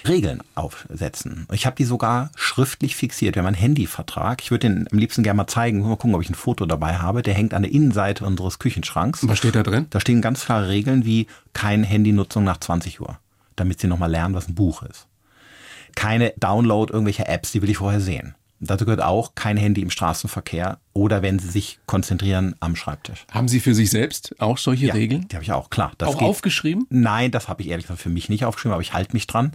Regeln 0.08 0.42
aufsetzen. 0.54 1.46
Ich 1.52 1.66
habe 1.66 1.76
die 1.76 1.84
sogar 1.84 2.30
schriftlich 2.36 2.96
fixiert. 2.96 3.36
Wir 3.36 3.42
haben 3.42 3.46
einen 3.46 3.54
Handyvertrag. 3.54 4.42
Ich 4.42 4.50
würde 4.50 4.68
den 4.68 4.88
am 4.90 4.98
liebsten 4.98 5.22
gerne 5.22 5.36
mal 5.36 5.46
zeigen. 5.46 5.82
Mal 5.82 5.90
gucken, 5.90 6.16
ob 6.16 6.22
ich 6.22 6.30
ein 6.30 6.34
Foto 6.34 6.66
dabei 6.66 6.96
habe. 6.96 7.22
Der 7.22 7.34
hängt 7.34 7.54
an 7.54 7.62
der 7.62 7.70
Innenseite 7.70 8.24
unseres 8.24 8.58
Küchenschranks. 8.58 9.28
Was 9.28 9.38
steht 9.38 9.54
da 9.54 9.62
drin? 9.62 9.86
Da 9.90 10.00
stehen 10.00 10.20
ganz 10.20 10.46
klare 10.46 10.68
Regeln 10.68 11.04
wie 11.04 11.28
kein 11.52 11.84
Handynutzung 11.84 12.42
nach 12.42 12.58
20 12.58 13.00
Uhr, 13.00 13.18
damit 13.54 13.78
sie 13.78 13.86
nochmal 13.86 14.10
lernen, 14.10 14.34
was 14.34 14.48
ein 14.48 14.56
Buch 14.56 14.82
ist 14.82 15.06
keine 15.94 16.32
Download 16.38 16.92
irgendwelcher 16.92 17.28
Apps, 17.28 17.52
die 17.52 17.62
will 17.62 17.70
ich 17.70 17.78
vorher 17.78 18.00
sehen. 18.00 18.34
Dazu 18.64 18.84
gehört 18.84 19.02
auch 19.02 19.34
kein 19.34 19.56
Handy 19.56 19.82
im 19.82 19.90
Straßenverkehr 19.90 20.78
oder 20.92 21.20
wenn 21.20 21.40
Sie 21.40 21.48
sich 21.48 21.80
konzentrieren 21.86 22.54
am 22.60 22.76
Schreibtisch. 22.76 23.26
Haben 23.32 23.48
Sie 23.48 23.58
für 23.58 23.74
sich 23.74 23.90
selbst 23.90 24.40
auch 24.40 24.56
solche 24.56 24.86
ja, 24.86 24.94
Regeln? 24.94 25.26
Die 25.26 25.34
habe 25.34 25.42
ich 25.42 25.50
auch, 25.50 25.68
klar. 25.68 25.92
Das 25.98 26.08
auch 26.08 26.18
geht. 26.18 26.28
aufgeschrieben? 26.28 26.86
Nein, 26.88 27.32
das 27.32 27.48
habe 27.48 27.62
ich 27.62 27.70
ehrlich 27.70 27.86
gesagt 27.86 28.00
für 28.00 28.08
mich 28.08 28.28
nicht 28.28 28.44
aufgeschrieben, 28.44 28.74
aber 28.74 28.82
ich 28.82 28.92
halte 28.92 29.14
mich 29.14 29.26
dran. 29.26 29.52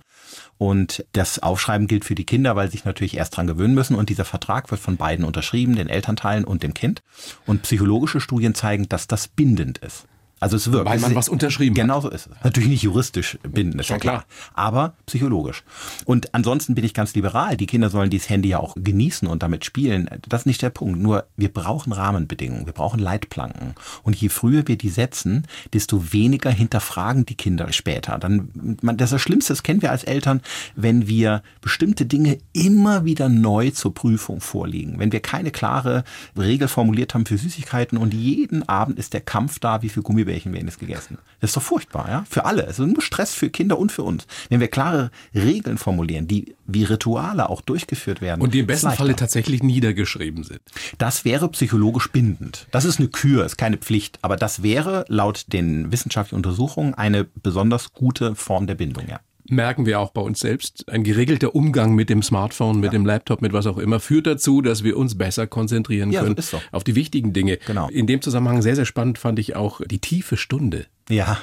Und 0.57 1.05
das 1.13 1.39
Aufschreiben 1.39 1.87
gilt 1.87 2.03
für 2.03 2.15
die 2.15 2.25
Kinder, 2.25 2.57
weil 2.57 2.67
sie 2.67 2.73
sich 2.73 2.85
natürlich 2.85 3.15
erst 3.15 3.37
dran 3.37 3.47
gewöhnen 3.47 3.75
müssen. 3.75 3.95
Und 3.95 4.09
dieser 4.09 4.25
Vertrag 4.25 4.69
wird 4.71 4.81
von 4.81 4.97
beiden 4.97 5.23
unterschrieben, 5.23 5.77
den 5.77 5.87
Elternteilen 5.87 6.43
und 6.43 6.61
dem 6.61 6.73
Kind. 6.73 7.01
Und 7.45 7.61
psychologische 7.61 8.19
Studien 8.19 8.55
zeigen, 8.55 8.89
dass 8.89 9.07
das 9.07 9.29
bindend 9.29 9.77
ist. 9.77 10.05
Also 10.39 10.55
es 10.55 10.71
wirkt. 10.71 10.85
Weil 10.85 10.99
man 10.99 11.15
was 11.15 11.29
unterschrieben 11.29 11.73
genau 11.73 11.95
hat. 11.95 12.01
Genau 12.03 12.09
so 12.09 12.15
ist 12.15 12.27
es. 12.27 12.43
Natürlich 12.43 12.69
nicht 12.69 12.83
juristisch 12.83 13.39
bindend, 13.41 13.81
ist 13.81 13.87
schon 13.87 13.99
klar. 13.99 14.25
Aber 14.53 14.93
psychologisch. 15.07 15.63
Und 16.05 16.33
ansonsten 16.35 16.75
bin 16.75 16.85
ich 16.85 16.93
ganz 16.93 17.15
liberal. 17.15 17.57
Die 17.57 17.65
Kinder 17.65 17.89
sollen 17.89 18.09
dieses 18.09 18.29
Handy 18.29 18.49
ja 18.49 18.59
auch 18.59 18.75
genießen 18.75 19.27
und 19.27 19.41
damit 19.41 19.65
spielen. 19.65 20.09
Das 20.27 20.41
ist 20.41 20.45
nicht 20.45 20.61
der 20.61 20.69
Punkt. 20.69 20.99
Nur 20.99 21.25
wir 21.37 21.51
brauchen 21.51 21.91
Rahmenbedingungen. 21.91 22.67
Wir 22.67 22.73
brauchen 22.73 22.99
Leitplanken. 22.99 23.73
Und 24.03 24.15
je 24.15 24.29
früher 24.29 24.67
wir 24.67 24.77
die 24.77 24.89
setzen, 24.89 25.47
desto 25.73 26.13
weniger 26.13 26.51
hinterfragen 26.51 27.25
die 27.25 27.35
Kinder 27.35 27.73
später. 27.73 28.19
Dann, 28.19 28.77
man, 28.81 28.97
das, 28.97 29.07
ist 29.07 29.13
das 29.13 29.21
Schlimmste, 29.21 29.53
das 29.53 29.63
kennen 29.63 29.81
wir 29.81 29.91
als 29.91 30.03
Eltern, 30.03 30.41
wenn 30.75 31.07
wir 31.07 31.41
bestimmte 31.61 32.05
Dinge 32.05 32.37
immer 32.53 33.05
wieder 33.05 33.27
neu 33.27 33.71
zur 33.71 33.93
Prüfung 33.93 34.39
vorliegen. 34.39 34.99
Wenn 34.99 35.11
wir 35.11 35.19
keine 35.19 35.49
klare 35.49 36.03
Regel 36.37 36.67
formuliert 36.67 37.15
haben 37.15 37.25
für 37.25 37.37
Süßigkeiten 37.37 37.97
und 37.97 38.13
jeden 38.13 38.67
Abend 38.69 38.99
ist 38.99 39.13
der 39.13 39.21
Kampf 39.21 39.57
da, 39.59 39.81
wie 39.81 39.89
viel 39.89 40.03
Gummi 40.03 40.26
Gummibärchen 40.27 40.53
wenigstens 40.53 40.79
gegessen. 40.79 41.17
Das 41.39 41.51
ist 41.51 41.57
doch 41.57 41.61
furchtbar, 41.61 42.09
ja? 42.09 42.25
Für 42.29 42.45
alle. 42.45 42.63
Es 42.65 42.79
ist 42.79 42.85
nur 42.85 43.01
Stress 43.01 43.33
für 43.33 43.49
Kinder 43.49 43.79
und 43.79 43.91
für 43.91 44.03
uns. 44.03 44.27
Wenn 44.49 44.59
wir 44.59 44.67
klare 44.67 45.11
Regeln 45.33 45.77
formulieren, 45.77 46.27
die 46.27 46.55
wie 46.65 46.83
Rituale 46.83 47.49
auch 47.49 47.61
durchgeführt 47.61 48.21
werden. 48.21 48.41
Und 48.41 48.53
die 48.53 48.59
im 48.59 48.67
besten 48.67 48.91
Falle 48.91 49.15
tatsächlich 49.15 49.63
niedergeschrieben 49.63 50.43
sind. 50.43 50.61
Das 50.97 51.23
wäre 51.23 51.49
psychologisch 51.49 52.11
bindend. 52.11 52.67
Das 52.71 52.85
ist 52.85 52.99
eine 52.99 53.07
Kür, 53.07 53.45
ist 53.45 53.57
keine 53.57 53.77
Pflicht. 53.77 54.19
Aber 54.21 54.35
das 54.35 54.63
wäre 54.63 55.05
laut 55.07 55.45
den 55.53 55.91
wissenschaftlichen 55.91 56.35
Untersuchungen 56.35 56.93
eine 56.93 57.23
besonders 57.23 57.93
gute 57.93 58.35
Form 58.35 58.67
der 58.67 58.75
Bindung, 58.75 59.07
ja 59.07 59.19
merken 59.49 59.85
wir 59.85 59.99
auch 59.99 60.11
bei 60.11 60.21
uns 60.21 60.39
selbst. 60.39 60.89
Ein 60.89 61.03
geregelter 61.03 61.55
Umgang 61.55 61.95
mit 61.95 62.09
dem 62.09 62.21
Smartphone, 62.21 62.79
mit 62.79 62.87
ja. 62.87 62.91
dem 62.91 63.05
Laptop, 63.05 63.41
mit 63.41 63.53
was 63.53 63.67
auch 63.67 63.77
immer, 63.77 63.99
führt 63.99 64.27
dazu, 64.27 64.61
dass 64.61 64.83
wir 64.83 64.97
uns 64.97 65.17
besser 65.17 65.47
konzentrieren 65.47 66.11
ja, 66.11 66.21
können 66.21 66.35
so 66.39 66.61
auf 66.71 66.83
die 66.83 66.95
wichtigen 66.95 67.33
Dinge. 67.33 67.57
Genau. 67.65 67.89
In 67.89 68.07
dem 68.07 68.21
Zusammenhang 68.21 68.61
sehr, 68.61 68.75
sehr 68.75 68.85
spannend 68.85 69.17
fand 69.17 69.39
ich 69.39 69.55
auch 69.55 69.81
die 69.85 69.99
tiefe 69.99 70.37
Stunde. 70.37 70.87
Ja. 71.09 71.37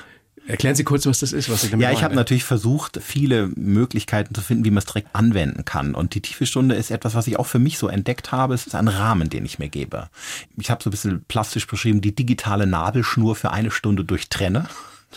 Erklären 0.46 0.75
Sie 0.75 0.84
kurz, 0.84 1.06
was 1.06 1.20
das 1.20 1.32
ist, 1.32 1.49
was 1.49 1.62
Sie 1.62 1.70
damit 1.70 1.84
Ja, 1.84 1.92
ich 1.92 2.02
habe 2.02 2.14
natürlich 2.14 2.44
versucht, 2.44 3.00
viele 3.02 3.49
Möglichkeiten 3.56 4.34
zu 4.34 4.42
finden, 4.42 4.66
wie 4.66 4.70
man 4.70 4.78
es 4.78 4.84
direkt 4.84 5.08
anwenden 5.14 5.64
kann. 5.64 5.94
Und 5.94 6.14
die 6.14 6.20
tiefe 6.20 6.44
Stunde 6.44 6.75
ist 6.75 6.90
etwas, 6.90 7.14
was 7.14 7.26
ich 7.26 7.38
auch 7.38 7.46
für 7.46 7.58
mich 7.58 7.78
so 7.78 7.88
entdeckt 7.88 8.30
habe. 8.30 8.52
Es 8.52 8.66
ist 8.66 8.75
ein 8.75 8.88
Rahmen, 8.88 9.30
den 9.30 9.46
ich 9.46 9.58
mir 9.58 9.70
gebe. 9.70 10.08
Ich 10.58 10.70
habe 10.70 10.82
so 10.82 10.90
ein 10.90 10.92
bisschen 10.92 11.25
plastisch 11.28 11.66
beschrieben, 11.66 12.02
die 12.02 12.14
digitale 12.14 12.66
Nabelschnur 12.66 13.37
für 13.37 13.52
eine 13.52 13.70
Stunde 13.70 14.04
durchtrenne. 14.04 14.68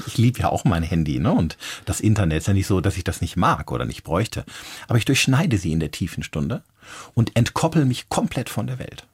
Ich 0.05 0.17
liebe 0.17 0.39
ja 0.39 0.49
auch 0.49 0.63
mein 0.63 0.83
Handy, 0.83 1.19
ne? 1.19 1.31
Und 1.31 1.57
das 1.85 1.99
Internet 1.99 2.39
ist 2.39 2.47
ja 2.47 2.53
nicht 2.53 2.67
so, 2.67 2.81
dass 2.81 2.97
ich 2.97 3.03
das 3.03 3.21
nicht 3.21 3.37
mag 3.37 3.71
oder 3.71 3.85
nicht 3.85 4.03
bräuchte. 4.03 4.45
Aber 4.87 4.97
ich 4.97 5.05
durchschneide 5.05 5.57
sie 5.57 5.71
in 5.71 5.79
der 5.79 5.91
tiefen 5.91 6.23
Stunde 6.23 6.63
und 7.13 7.35
entkoppel 7.35 7.85
mich 7.85 8.09
komplett 8.09 8.49
von 8.49 8.67
der 8.67 8.79
Welt. 8.79 9.07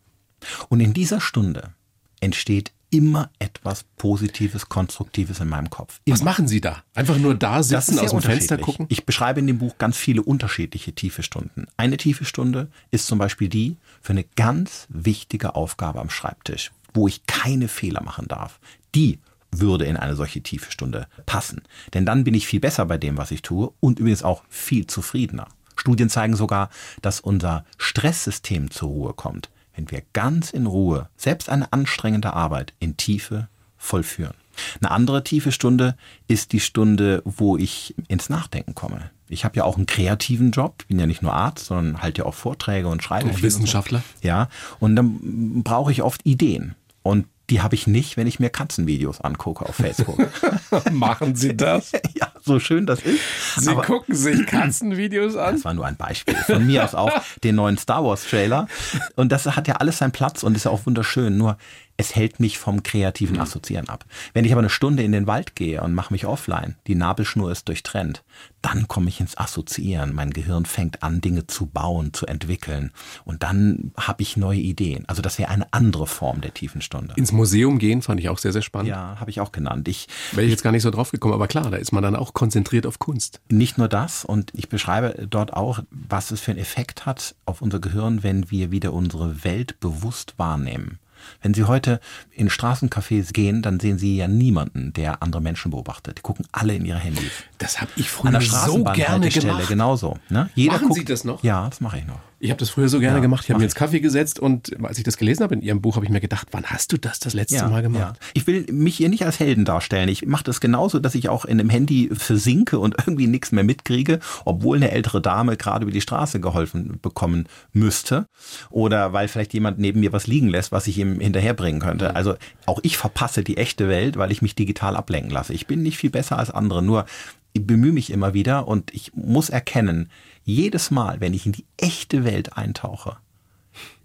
Und 0.69 0.79
in 0.81 0.93
dieser 0.93 1.21
Stunde 1.21 1.73
entsteht 2.19 2.71
immer 2.93 3.31
etwas 3.39 3.85
Positives, 3.97 4.69
Konstruktives 4.69 5.39
in 5.39 5.49
meinem 5.49 5.69
Kopf. 5.69 5.99
Immer. 6.05 6.15
Was 6.15 6.23
machen 6.23 6.47
Sie 6.47 6.61
da? 6.61 6.83
Einfach 6.93 7.17
nur 7.17 7.33
da 7.33 7.63
sitzen, 7.63 7.97
aus 7.97 8.11
dem 8.11 8.21
Fenster 8.21 8.57
gucken? 8.59 8.85
Ich 8.89 9.05
beschreibe 9.05 9.39
in 9.39 9.47
dem 9.47 9.57
Buch 9.57 9.79
ganz 9.79 9.97
viele 9.97 10.21
unterschiedliche 10.21 10.93
tiefe 10.93 11.23
Stunden. 11.23 11.65
Eine 11.75 11.97
tiefe 11.97 12.23
Stunde 12.23 12.69
ist 12.91 13.07
zum 13.07 13.17
Beispiel 13.17 13.49
die 13.49 13.77
für 14.01 14.13
eine 14.13 14.25
ganz 14.35 14.85
wichtige 14.89 15.55
Aufgabe 15.55 15.99
am 16.01 16.11
Schreibtisch, 16.11 16.71
wo 16.93 17.07
ich 17.07 17.25
keine 17.25 17.67
Fehler 17.67 18.03
machen 18.03 18.27
darf. 18.27 18.59
Die 18.93 19.17
würde 19.59 19.85
in 19.85 19.97
eine 19.97 20.15
solche 20.15 20.41
tiefe 20.41 20.71
Stunde 20.71 21.07
passen. 21.25 21.61
Denn 21.93 22.05
dann 22.05 22.23
bin 22.23 22.33
ich 22.33 22.47
viel 22.47 22.59
besser 22.59 22.85
bei 22.85 22.97
dem, 22.97 23.17
was 23.17 23.31
ich 23.31 23.41
tue 23.41 23.71
und 23.79 23.99
übrigens 23.99 24.23
auch 24.23 24.43
viel 24.49 24.87
zufriedener. 24.87 25.47
Studien 25.75 26.09
zeigen 26.09 26.35
sogar, 26.35 26.69
dass 27.01 27.19
unser 27.19 27.65
Stresssystem 27.77 28.71
zur 28.71 28.89
Ruhe 28.89 29.13
kommt, 29.13 29.49
wenn 29.75 29.89
wir 29.89 30.03
ganz 30.13 30.51
in 30.51 30.65
Ruhe 30.65 31.09
selbst 31.17 31.49
eine 31.49 31.73
anstrengende 31.73 32.33
Arbeit 32.33 32.73
in 32.79 32.95
Tiefe 32.97 33.49
vollführen. 33.77 34.35
Eine 34.81 34.91
andere 34.91 35.23
tiefe 35.23 35.51
Stunde 35.51 35.97
ist 36.27 36.51
die 36.51 36.59
Stunde, 36.59 37.21
wo 37.25 37.57
ich 37.57 37.95
ins 38.07 38.29
Nachdenken 38.29 38.75
komme. 38.75 39.09
Ich 39.27 39.45
habe 39.45 39.57
ja 39.57 39.63
auch 39.63 39.77
einen 39.77 39.87
kreativen 39.87 40.51
Job, 40.51 40.75
ich 40.81 40.87
bin 40.87 40.99
ja 40.99 41.07
nicht 41.07 41.23
nur 41.23 41.33
Arzt, 41.33 41.65
sondern 41.65 42.01
halt 42.01 42.19
ja 42.19 42.25
auch 42.25 42.35
Vorträge 42.35 42.87
und 42.87 43.01
schreibe. 43.01 43.31
Auch 43.31 43.41
Wissenschaftler. 43.41 44.03
So. 44.21 44.27
Ja, 44.27 44.49
und 44.79 44.95
dann 44.95 45.63
brauche 45.63 45.91
ich 45.91 46.03
oft 46.03 46.23
Ideen. 46.25 46.75
Und 47.01 47.25
die 47.49 47.61
habe 47.61 47.75
ich 47.75 47.87
nicht, 47.87 48.15
wenn 48.17 48.25
ich 48.25 48.39
mir 48.39 48.49
Katzenvideos 48.49 49.21
angucke 49.21 49.65
auf 49.65 49.75
Facebook. 49.75 50.17
Machen 50.91 51.35
Sie 51.35 51.55
das? 51.57 51.91
ja, 52.13 52.31
so 52.41 52.59
schön 52.59 52.85
das 52.85 52.99
ist. 53.01 53.19
Sie 53.57 53.69
Aber 53.69 53.81
gucken 53.83 54.15
sich 54.15 54.45
Katzenvideos 54.47 55.35
an? 55.35 55.55
Das 55.55 55.65
war 55.65 55.73
nur 55.73 55.85
ein 55.85 55.97
Beispiel. 55.97 56.35
Von 56.35 56.65
mir 56.65 56.83
aus 56.85 56.95
auch 56.95 57.11
den 57.43 57.55
neuen 57.55 57.77
Star 57.77 58.03
Wars 58.03 58.23
Trailer. 58.23 58.67
Und 59.15 59.31
das 59.31 59.45
hat 59.45 59.67
ja 59.67 59.75
alles 59.75 59.97
seinen 59.97 60.11
Platz 60.11 60.43
und 60.43 60.55
ist 60.55 60.65
ja 60.65 60.71
auch 60.71 60.85
wunderschön. 60.85 61.37
Nur 61.37 61.57
es 61.97 62.15
hält 62.15 62.39
mich 62.39 62.57
vom 62.57 62.83
kreativen 62.83 63.35
mhm. 63.35 63.41
Assoziieren 63.41 63.89
ab. 63.89 64.05
Wenn 64.33 64.45
ich 64.45 64.51
aber 64.51 64.61
eine 64.61 64.69
Stunde 64.69 65.03
in 65.03 65.11
den 65.11 65.27
Wald 65.27 65.55
gehe 65.55 65.81
und 65.81 65.93
mache 65.93 66.13
mich 66.13 66.25
offline, 66.25 66.75
die 66.87 66.95
Nabelschnur 66.95 67.51
ist 67.51 67.67
durchtrennt, 67.67 68.23
dann 68.61 68.87
komme 68.87 69.09
ich 69.09 69.19
ins 69.19 69.37
Assoziieren. 69.37 70.15
Mein 70.15 70.31
Gehirn 70.31 70.65
fängt 70.65 71.03
an, 71.03 71.21
Dinge 71.21 71.47
zu 71.47 71.65
bauen, 71.65 72.13
zu 72.13 72.25
entwickeln. 72.25 72.91
Und 73.25 73.43
dann 73.43 73.91
habe 73.97 74.23
ich 74.23 74.37
neue 74.37 74.59
Ideen. 74.59 75.07
Also 75.07 75.21
das 75.21 75.37
wäre 75.37 75.49
eine 75.49 75.71
andere 75.71 76.07
Form 76.07 76.41
der 76.41 76.53
tiefen 76.53 76.81
Stunde. 76.81 77.13
Ins 77.17 77.31
Museum 77.31 77.77
gehen 77.77 78.01
fand 78.01 78.19
ich 78.19 78.29
auch 78.29 78.37
sehr, 78.37 78.53
sehr 78.53 78.61
spannend. 78.61 78.89
Ja, 78.89 79.19
habe 79.19 79.29
ich 79.29 79.41
auch 79.41 79.51
genannt. 79.51 79.87
Ich 79.87 80.07
wäre 80.31 80.47
jetzt 80.47 80.63
gar 80.63 80.71
nicht 80.71 80.83
so 80.83 80.91
drauf 80.91 81.11
gekommen, 81.11 81.33
aber 81.33 81.47
klar, 81.47 81.69
da 81.69 81.77
ist 81.77 81.91
man 81.91 82.03
dann 82.03 82.15
auch 82.15 82.33
konzentriert 82.33 82.87
auf 82.87 82.99
Kunst. 82.99 83.41
Nicht 83.49 83.77
nur 83.77 83.87
das, 83.87 84.25
und 84.25 84.51
ich 84.55 84.69
beschreibe 84.69 85.27
dort 85.29 85.53
auch, 85.53 85.79
was 85.91 86.31
es 86.31 86.39
für 86.39 86.51
einen 86.51 86.59
Effekt 86.59 87.05
hat 87.05 87.35
auf 87.45 87.61
unser 87.61 87.79
Gehirn, 87.79 88.23
wenn 88.23 88.49
wir 88.49 88.71
wieder 88.71 88.93
unsere 88.93 89.43
Welt 89.43 89.79
bewusst 89.79 90.35
wahrnehmen. 90.37 90.99
Wenn 91.41 91.53
Sie 91.53 91.63
heute 91.63 91.99
in 92.31 92.49
Straßencafés 92.49 93.33
gehen, 93.33 93.61
dann 93.61 93.79
sehen 93.79 93.97
Sie 93.97 94.17
ja 94.17 94.27
niemanden, 94.27 94.93
der 94.93 95.21
andere 95.23 95.41
Menschen 95.41 95.71
beobachtet. 95.71 96.17
Die 96.17 96.21
gucken 96.21 96.45
alle 96.51 96.75
in 96.75 96.85
ihre 96.85 96.99
Handys. 96.99 97.31
Das 97.57 97.81
habe 97.81 97.91
ich 97.95 98.09
früher 98.09 98.41
so 98.41 98.83
gerne 98.83 99.29
gemacht. 99.29 99.67
Genauso. 99.67 100.17
Ne? 100.29 100.49
Jeder 100.55 100.73
Machen 100.73 100.87
guckt, 100.89 100.99
Sie 100.99 101.05
das 101.05 101.23
noch? 101.23 101.43
Ja, 101.43 101.67
das 101.69 101.81
mache 101.81 101.99
ich 101.99 102.05
noch. 102.05 102.19
Ich 102.43 102.49
habe 102.49 102.59
das 102.59 102.71
früher 102.71 102.89
so 102.89 102.99
gerne 102.99 103.19
ja, 103.19 103.21
gemacht. 103.21 103.45
Ich 103.45 103.51
habe 103.51 103.59
mir 103.59 103.63
ins 103.63 103.73
Kaffee 103.73 104.01
gesetzt 104.01 104.37
und 104.37 104.75
als 104.83 104.97
ich 104.97 105.05
das 105.05 105.15
gelesen 105.15 105.43
habe 105.43 105.55
in 105.55 105.61
Ihrem 105.61 105.79
Buch, 105.79 105.95
habe 105.95 106.05
ich 106.05 106.11
mir 106.11 106.19
gedacht, 106.19 106.49
wann 106.51 106.65
hast 106.65 106.91
du 106.91 106.97
das 106.97 107.19
das 107.19 107.33
letzte 107.33 107.55
ja, 107.55 107.69
Mal 107.69 107.81
gemacht? 107.81 108.17
Ja. 108.19 108.27
Ich 108.33 108.45
will 108.47 108.65
mich 108.69 108.97
hier 108.97 109.07
nicht 109.07 109.25
als 109.25 109.39
Helden 109.39 109.63
darstellen. 109.63 110.09
Ich 110.09 110.25
mache 110.25 110.43
das 110.43 110.59
genauso, 110.59 110.99
dass 110.99 111.15
ich 111.15 111.29
auch 111.29 111.45
in 111.45 111.57
dem 111.57 111.69
Handy 111.69 112.09
versinke 112.11 112.79
und 112.79 112.95
irgendwie 113.07 113.27
nichts 113.27 113.53
mehr 113.53 113.63
mitkriege, 113.63 114.19
obwohl 114.43 114.75
eine 114.75 114.91
ältere 114.91 115.21
Dame 115.21 115.55
gerade 115.55 115.83
über 115.83 115.93
die 115.93 116.01
Straße 116.01 116.41
geholfen 116.41 116.99
bekommen 117.01 117.47
müsste 117.71 118.25
oder 118.69 119.13
weil 119.13 119.29
vielleicht 119.29 119.53
jemand 119.53 119.79
neben 119.79 120.01
mir 120.01 120.11
was 120.11 120.27
liegen 120.27 120.49
lässt, 120.49 120.73
was 120.73 120.87
ich 120.87 120.97
ihm 120.97 121.21
hinterherbringen 121.21 121.81
könnte. 121.81 122.13
Also 122.13 122.35
auch 122.65 122.81
ich 122.83 122.97
verpasse 122.97 123.45
die 123.45 123.55
echte 123.55 123.87
Welt, 123.87 124.17
weil 124.17 124.33
ich 124.33 124.41
mich 124.41 124.53
digital 124.53 124.97
ablenken 124.97 125.31
lasse. 125.31 125.53
Ich 125.53 125.65
bin 125.65 125.81
nicht 125.81 125.97
viel 125.97 126.09
besser 126.09 126.37
als 126.37 126.51
andere, 126.51 126.83
nur 126.83 127.05
ich 127.53 127.65
bemühe 127.65 127.93
mich 127.93 128.11
immer 128.11 128.33
wieder 128.33 128.67
und 128.67 128.93
ich 128.93 129.13
muss 129.13 129.49
erkennen, 129.49 130.09
jedes 130.43 130.91
Mal, 130.91 131.19
wenn 131.19 131.33
ich 131.33 131.45
in 131.45 131.51
die 131.53 131.65
echte 131.77 132.23
Welt 132.23 132.57
eintauche, 132.57 133.17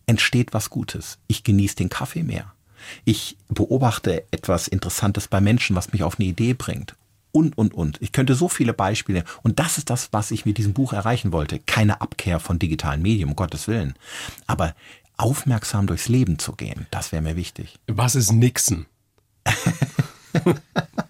entsteht 0.06 0.54
was 0.54 0.70
Gutes. 0.70 1.18
Ich 1.26 1.44
genieße 1.44 1.76
den 1.76 1.88
Kaffee 1.88 2.22
mehr. 2.22 2.52
Ich 3.04 3.36
beobachte 3.48 4.24
etwas 4.30 4.68
Interessantes 4.68 5.28
bei 5.28 5.40
Menschen, 5.40 5.76
was 5.76 5.92
mich 5.92 6.02
auf 6.02 6.18
eine 6.18 6.28
Idee 6.28 6.54
bringt. 6.54 6.94
Und, 7.32 7.58
und, 7.58 7.74
und. 7.74 8.00
Ich 8.00 8.12
könnte 8.12 8.34
so 8.34 8.48
viele 8.48 8.72
Beispiele. 8.72 9.24
Und 9.42 9.58
das 9.58 9.78
ist 9.78 9.90
das, 9.90 10.08
was 10.12 10.30
ich 10.30 10.46
mit 10.46 10.58
diesem 10.58 10.72
Buch 10.72 10.92
erreichen 10.92 11.32
wollte. 11.32 11.58
Keine 11.58 12.00
Abkehr 12.00 12.40
von 12.40 12.58
digitalen 12.58 13.02
Medien, 13.02 13.28
um 13.28 13.36
Gottes 13.36 13.68
Willen. 13.68 13.94
Aber 14.46 14.74
aufmerksam 15.16 15.86
durchs 15.86 16.08
Leben 16.08 16.38
zu 16.38 16.52
gehen, 16.52 16.86
das 16.90 17.12
wäre 17.12 17.22
mir 17.22 17.36
wichtig. 17.36 17.78
Was 17.86 18.14
ist 18.14 18.32
Nixon? 18.32 18.86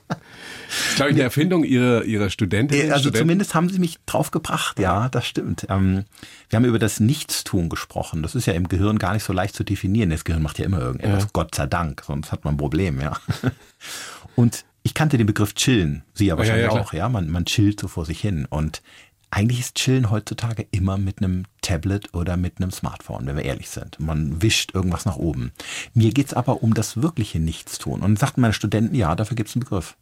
glaube 0.99 1.13
ich, 1.13 1.17
eine 1.17 1.25
Erfindung 1.25 1.65
ihrer, 1.65 2.05
ihrer 2.05 2.31
Studentin. 2.31 2.93
Also 2.93 3.05
Studenten. 3.05 3.19
zumindest 3.19 3.55
haben 3.55 3.69
sie 3.69 3.79
mich 3.79 3.99
drauf 4.07 4.31
gebracht, 4.31 4.79
ja, 4.79 5.09
das 5.09 5.27
stimmt. 5.27 5.67
Ähm, 5.69 6.05
wir 6.49 6.57
haben 6.57 6.65
über 6.65 6.79
das 6.79 7.01
Nichtstun 7.01 7.69
gesprochen. 7.69 8.23
Das 8.23 8.35
ist 8.35 8.47
ja 8.47 8.53
im 8.53 8.69
Gehirn 8.69 8.99
gar 8.99 9.15
nicht 9.15 9.25
so 9.25 9.33
leicht 9.33 9.55
zu 9.55 9.65
definieren. 9.65 10.11
Das 10.11 10.25
Gehirn 10.25 10.43
macht 10.43 10.59
ja 10.59 10.65
immer 10.65 10.81
irgendetwas, 10.81 11.25
ja. 11.25 11.31
Gott 11.33 11.55
sei 11.55 11.67
Dank, 11.67 12.03
sonst 12.07 12.31
hat 12.33 12.45
man 12.45 12.55
ein 12.55 12.59
Problem, 12.59 13.01
ja. 13.01 13.17
Und 14.37 14.65
ich 14.83 14.95
kannte 14.95 15.19
den 15.19 15.27
Begriff 15.27 15.55
chillen, 15.55 16.03
Sie 16.15 16.27
ja 16.27 16.39
wahrscheinlich 16.39 16.67
ja, 16.67 16.75
ja, 16.75 16.81
auch, 16.81 16.93
ja. 16.93 17.09
Man, 17.09 17.29
man 17.31 17.45
chillt 17.45 17.81
so 17.81 17.89
vor 17.89 18.05
sich 18.05 18.21
hin. 18.21 18.47
Und 18.49 18.83
eigentlich 19.31 19.61
ist 19.61 19.75
Chillen 19.75 20.11
heutzutage 20.11 20.67
immer 20.71 20.97
mit 20.97 21.19
einem 21.19 21.45
Tablet 21.61 22.15
oder 22.15 22.37
mit 22.37 22.59
einem 22.59 22.71
Smartphone, 22.71 23.27
wenn 23.27 23.37
wir 23.37 23.45
ehrlich 23.45 23.69
sind. 23.69 24.01
Man 24.01 24.41
wischt 24.41 24.75
irgendwas 24.75 25.05
nach 25.05 25.17
oben. 25.17 25.53
Mir 25.93 26.13
geht's 26.13 26.33
aber 26.33 26.63
um 26.63 26.73
das 26.73 27.03
wirkliche 27.03 27.39
Nichtstun. 27.39 28.01
Und 28.01 28.19
sagten 28.19 28.41
meine 28.41 28.55
Studenten, 28.55 28.95
ja, 28.95 29.15
dafür 29.15 29.37
gibt's 29.37 29.55
einen 29.55 29.65
Begriff. 29.65 29.97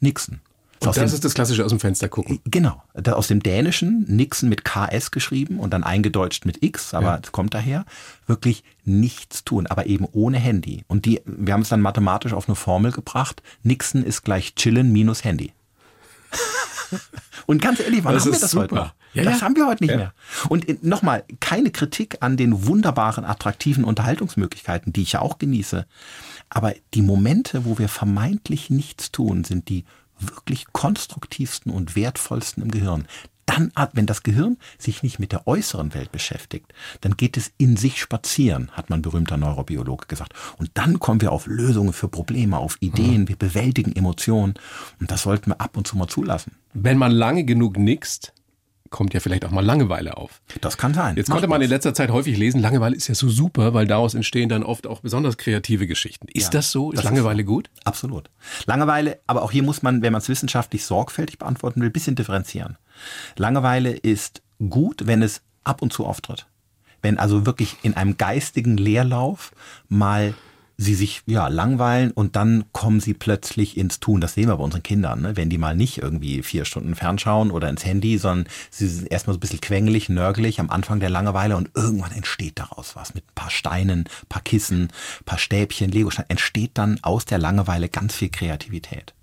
Nixon. 0.00 0.40
Und 0.80 0.88
das 0.88 0.96
dem, 0.96 1.04
ist 1.06 1.24
das 1.24 1.34
klassische 1.34 1.64
aus 1.64 1.70
dem 1.70 1.80
Fenster 1.80 2.08
gucken. 2.08 2.40
Genau. 2.44 2.82
Aus 3.04 3.28
dem 3.28 3.42
Dänischen, 3.42 4.04
Nixon 4.08 4.48
mit 4.48 4.64
KS 4.64 5.10
geschrieben 5.10 5.58
und 5.58 5.70
dann 5.70 5.84
eingedeutscht 5.84 6.44
mit 6.44 6.62
X, 6.62 6.92
aber 6.92 7.06
ja. 7.06 7.20
kommt 7.32 7.54
daher, 7.54 7.86
wirklich 8.26 8.62
nichts 8.84 9.44
tun, 9.44 9.66
aber 9.66 9.86
eben 9.86 10.06
ohne 10.12 10.38
Handy. 10.38 10.84
Und 10.86 11.06
die, 11.06 11.22
wir 11.24 11.54
haben 11.54 11.62
es 11.62 11.70
dann 11.70 11.80
mathematisch 11.80 12.34
auf 12.34 12.48
eine 12.48 12.56
Formel 12.56 12.92
gebracht. 12.92 13.42
Nixon 13.62 14.02
ist 14.02 14.22
gleich 14.22 14.54
chillen 14.54 14.92
minus 14.92 15.24
Handy. 15.24 15.52
und 17.46 17.62
ganz 17.62 17.80
ehrlich, 17.80 18.04
wann 18.04 18.14
das 18.14 18.24
haben 18.24 18.32
wir 18.32 18.40
das 18.40 18.50
super. 18.50 18.62
heute 18.64 18.74
noch? 18.74 18.92
Ja, 19.14 19.22
das 19.22 19.40
ja. 19.40 19.46
haben 19.46 19.56
wir 19.56 19.66
heute 19.66 19.82
nicht 19.82 19.96
mehr. 19.96 20.12
Und 20.50 20.84
nochmal, 20.84 21.24
keine 21.40 21.70
Kritik 21.70 22.18
an 22.20 22.36
den 22.36 22.66
wunderbaren, 22.66 23.24
attraktiven 23.24 23.84
Unterhaltungsmöglichkeiten, 23.84 24.92
die 24.92 25.02
ich 25.02 25.12
ja 25.12 25.20
auch 25.20 25.38
genieße. 25.38 25.86
Aber 26.48 26.74
die 26.94 27.02
Momente, 27.02 27.64
wo 27.64 27.78
wir 27.78 27.88
vermeintlich 27.88 28.70
nichts 28.70 29.12
tun, 29.12 29.44
sind 29.44 29.68
die 29.68 29.84
wirklich 30.18 30.66
konstruktivsten 30.72 31.72
und 31.72 31.96
wertvollsten 31.96 32.62
im 32.62 32.70
Gehirn. 32.70 33.06
Dann, 33.46 33.70
wenn 33.92 34.06
das 34.06 34.24
Gehirn 34.24 34.56
sich 34.76 35.04
nicht 35.04 35.20
mit 35.20 35.30
der 35.30 35.46
äußeren 35.46 35.94
Welt 35.94 36.10
beschäftigt, 36.10 36.74
dann 37.00 37.16
geht 37.16 37.36
es 37.36 37.52
in 37.58 37.76
sich 37.76 38.00
spazieren, 38.00 38.70
hat 38.72 38.90
mein 38.90 39.02
berühmter 39.02 39.36
Neurobiologe 39.36 40.06
gesagt. 40.08 40.34
Und 40.58 40.72
dann 40.74 40.98
kommen 40.98 41.20
wir 41.20 41.30
auf 41.30 41.46
Lösungen 41.46 41.92
für 41.92 42.08
Probleme, 42.08 42.58
auf 42.58 42.76
Ideen, 42.80 43.22
mhm. 43.22 43.28
wir 43.28 43.36
bewältigen 43.36 43.94
Emotionen. 43.94 44.54
Und 44.98 45.12
das 45.12 45.22
sollten 45.22 45.50
wir 45.50 45.60
ab 45.60 45.76
und 45.76 45.86
zu 45.86 45.96
mal 45.96 46.08
zulassen. 46.08 46.56
Wenn 46.74 46.98
man 46.98 47.12
lange 47.12 47.44
genug 47.44 47.78
nickst, 47.78 48.32
kommt 48.90 49.14
ja 49.14 49.20
vielleicht 49.20 49.44
auch 49.44 49.50
mal 49.50 49.64
Langeweile 49.64 50.16
auf. 50.16 50.40
Das 50.60 50.76
kann 50.78 50.94
sein. 50.94 51.16
Jetzt 51.16 51.28
Macht 51.28 51.36
konnte 51.36 51.48
man 51.48 51.62
in 51.62 51.68
letzter 51.70 51.94
Zeit 51.94 52.10
häufig 52.10 52.36
lesen, 52.36 52.60
Langeweile 52.60 52.96
ist 52.96 53.08
ja 53.08 53.14
so 53.14 53.28
super, 53.28 53.74
weil 53.74 53.86
daraus 53.86 54.14
entstehen 54.14 54.48
dann 54.48 54.62
oft 54.62 54.86
auch 54.86 55.00
besonders 55.00 55.36
kreative 55.36 55.86
Geschichten. 55.86 56.28
Ist 56.28 56.44
Ja, 56.44 56.50
das 56.50 56.72
so? 56.72 56.90
Ist 56.90 56.98
das 56.98 57.04
ist 57.04 57.10
Langeweile 57.10 57.44
gut? 57.44 57.70
Absolut. 57.84 58.30
Langeweile, 58.66 59.18
aber 59.26 59.42
auch 59.42 59.50
hier 59.52 59.62
muss 59.62 59.82
man, 59.82 60.02
wenn 60.02 60.12
man 60.12 60.20
es 60.20 60.28
wissenschaftlich 60.28 60.84
sorgfältig 60.84 61.38
beantworten 61.38 61.80
will, 61.80 61.88
ein 61.88 61.92
bisschen 61.92 62.16
differenzieren. 62.16 62.76
Langeweile 63.36 63.90
ist 63.92 64.42
gut, 64.68 65.06
wenn 65.06 65.22
es 65.22 65.42
ab 65.64 65.82
und 65.82 65.92
zu 65.92 66.06
auftritt. 66.06 66.46
Wenn 67.02 67.18
also 67.18 67.46
wirklich 67.46 67.76
in 67.82 67.94
einem 67.94 68.16
geistigen 68.16 68.76
Leerlauf 68.76 69.52
mal 69.88 70.34
sie 70.78 70.94
sich 70.94 71.22
ja 71.26 71.48
langweilen 71.48 72.10
und 72.10 72.36
dann 72.36 72.64
kommen 72.72 73.00
sie 73.00 73.14
plötzlich 73.14 73.76
ins 73.76 73.98
Tun. 73.98 74.20
Das 74.20 74.34
sehen 74.34 74.48
wir 74.48 74.56
bei 74.56 74.64
unseren 74.64 74.82
Kindern, 74.82 75.22
ne? 75.22 75.36
wenn 75.36 75.48
die 75.48 75.58
mal 75.58 75.74
nicht 75.74 75.98
irgendwie 75.98 76.42
vier 76.42 76.64
Stunden 76.64 76.94
fernschauen 76.94 77.50
oder 77.50 77.68
ins 77.68 77.84
Handy, 77.84 78.18
sondern 78.18 78.52
sie 78.70 78.86
sind 78.86 79.10
erstmal 79.10 79.34
so 79.34 79.38
ein 79.38 79.40
bisschen 79.40 79.60
quengelig, 79.60 80.08
nörgelig 80.08 80.60
am 80.60 80.70
Anfang 80.70 81.00
der 81.00 81.10
Langeweile 81.10 81.56
und 81.56 81.70
irgendwann 81.74 82.12
entsteht 82.12 82.58
daraus 82.58 82.94
was 82.94 83.14
mit 83.14 83.24
ein 83.24 83.34
paar 83.34 83.50
Steinen, 83.50 84.04
paar 84.28 84.42
Kissen, 84.42 84.88
paar 85.24 85.38
Stäbchen, 85.38 85.90
Legosteinen, 85.90 86.30
entsteht 86.30 86.72
dann 86.74 86.98
aus 87.02 87.24
der 87.24 87.38
Langeweile 87.38 87.88
ganz 87.88 88.14
viel 88.14 88.28
Kreativität. 88.28 89.14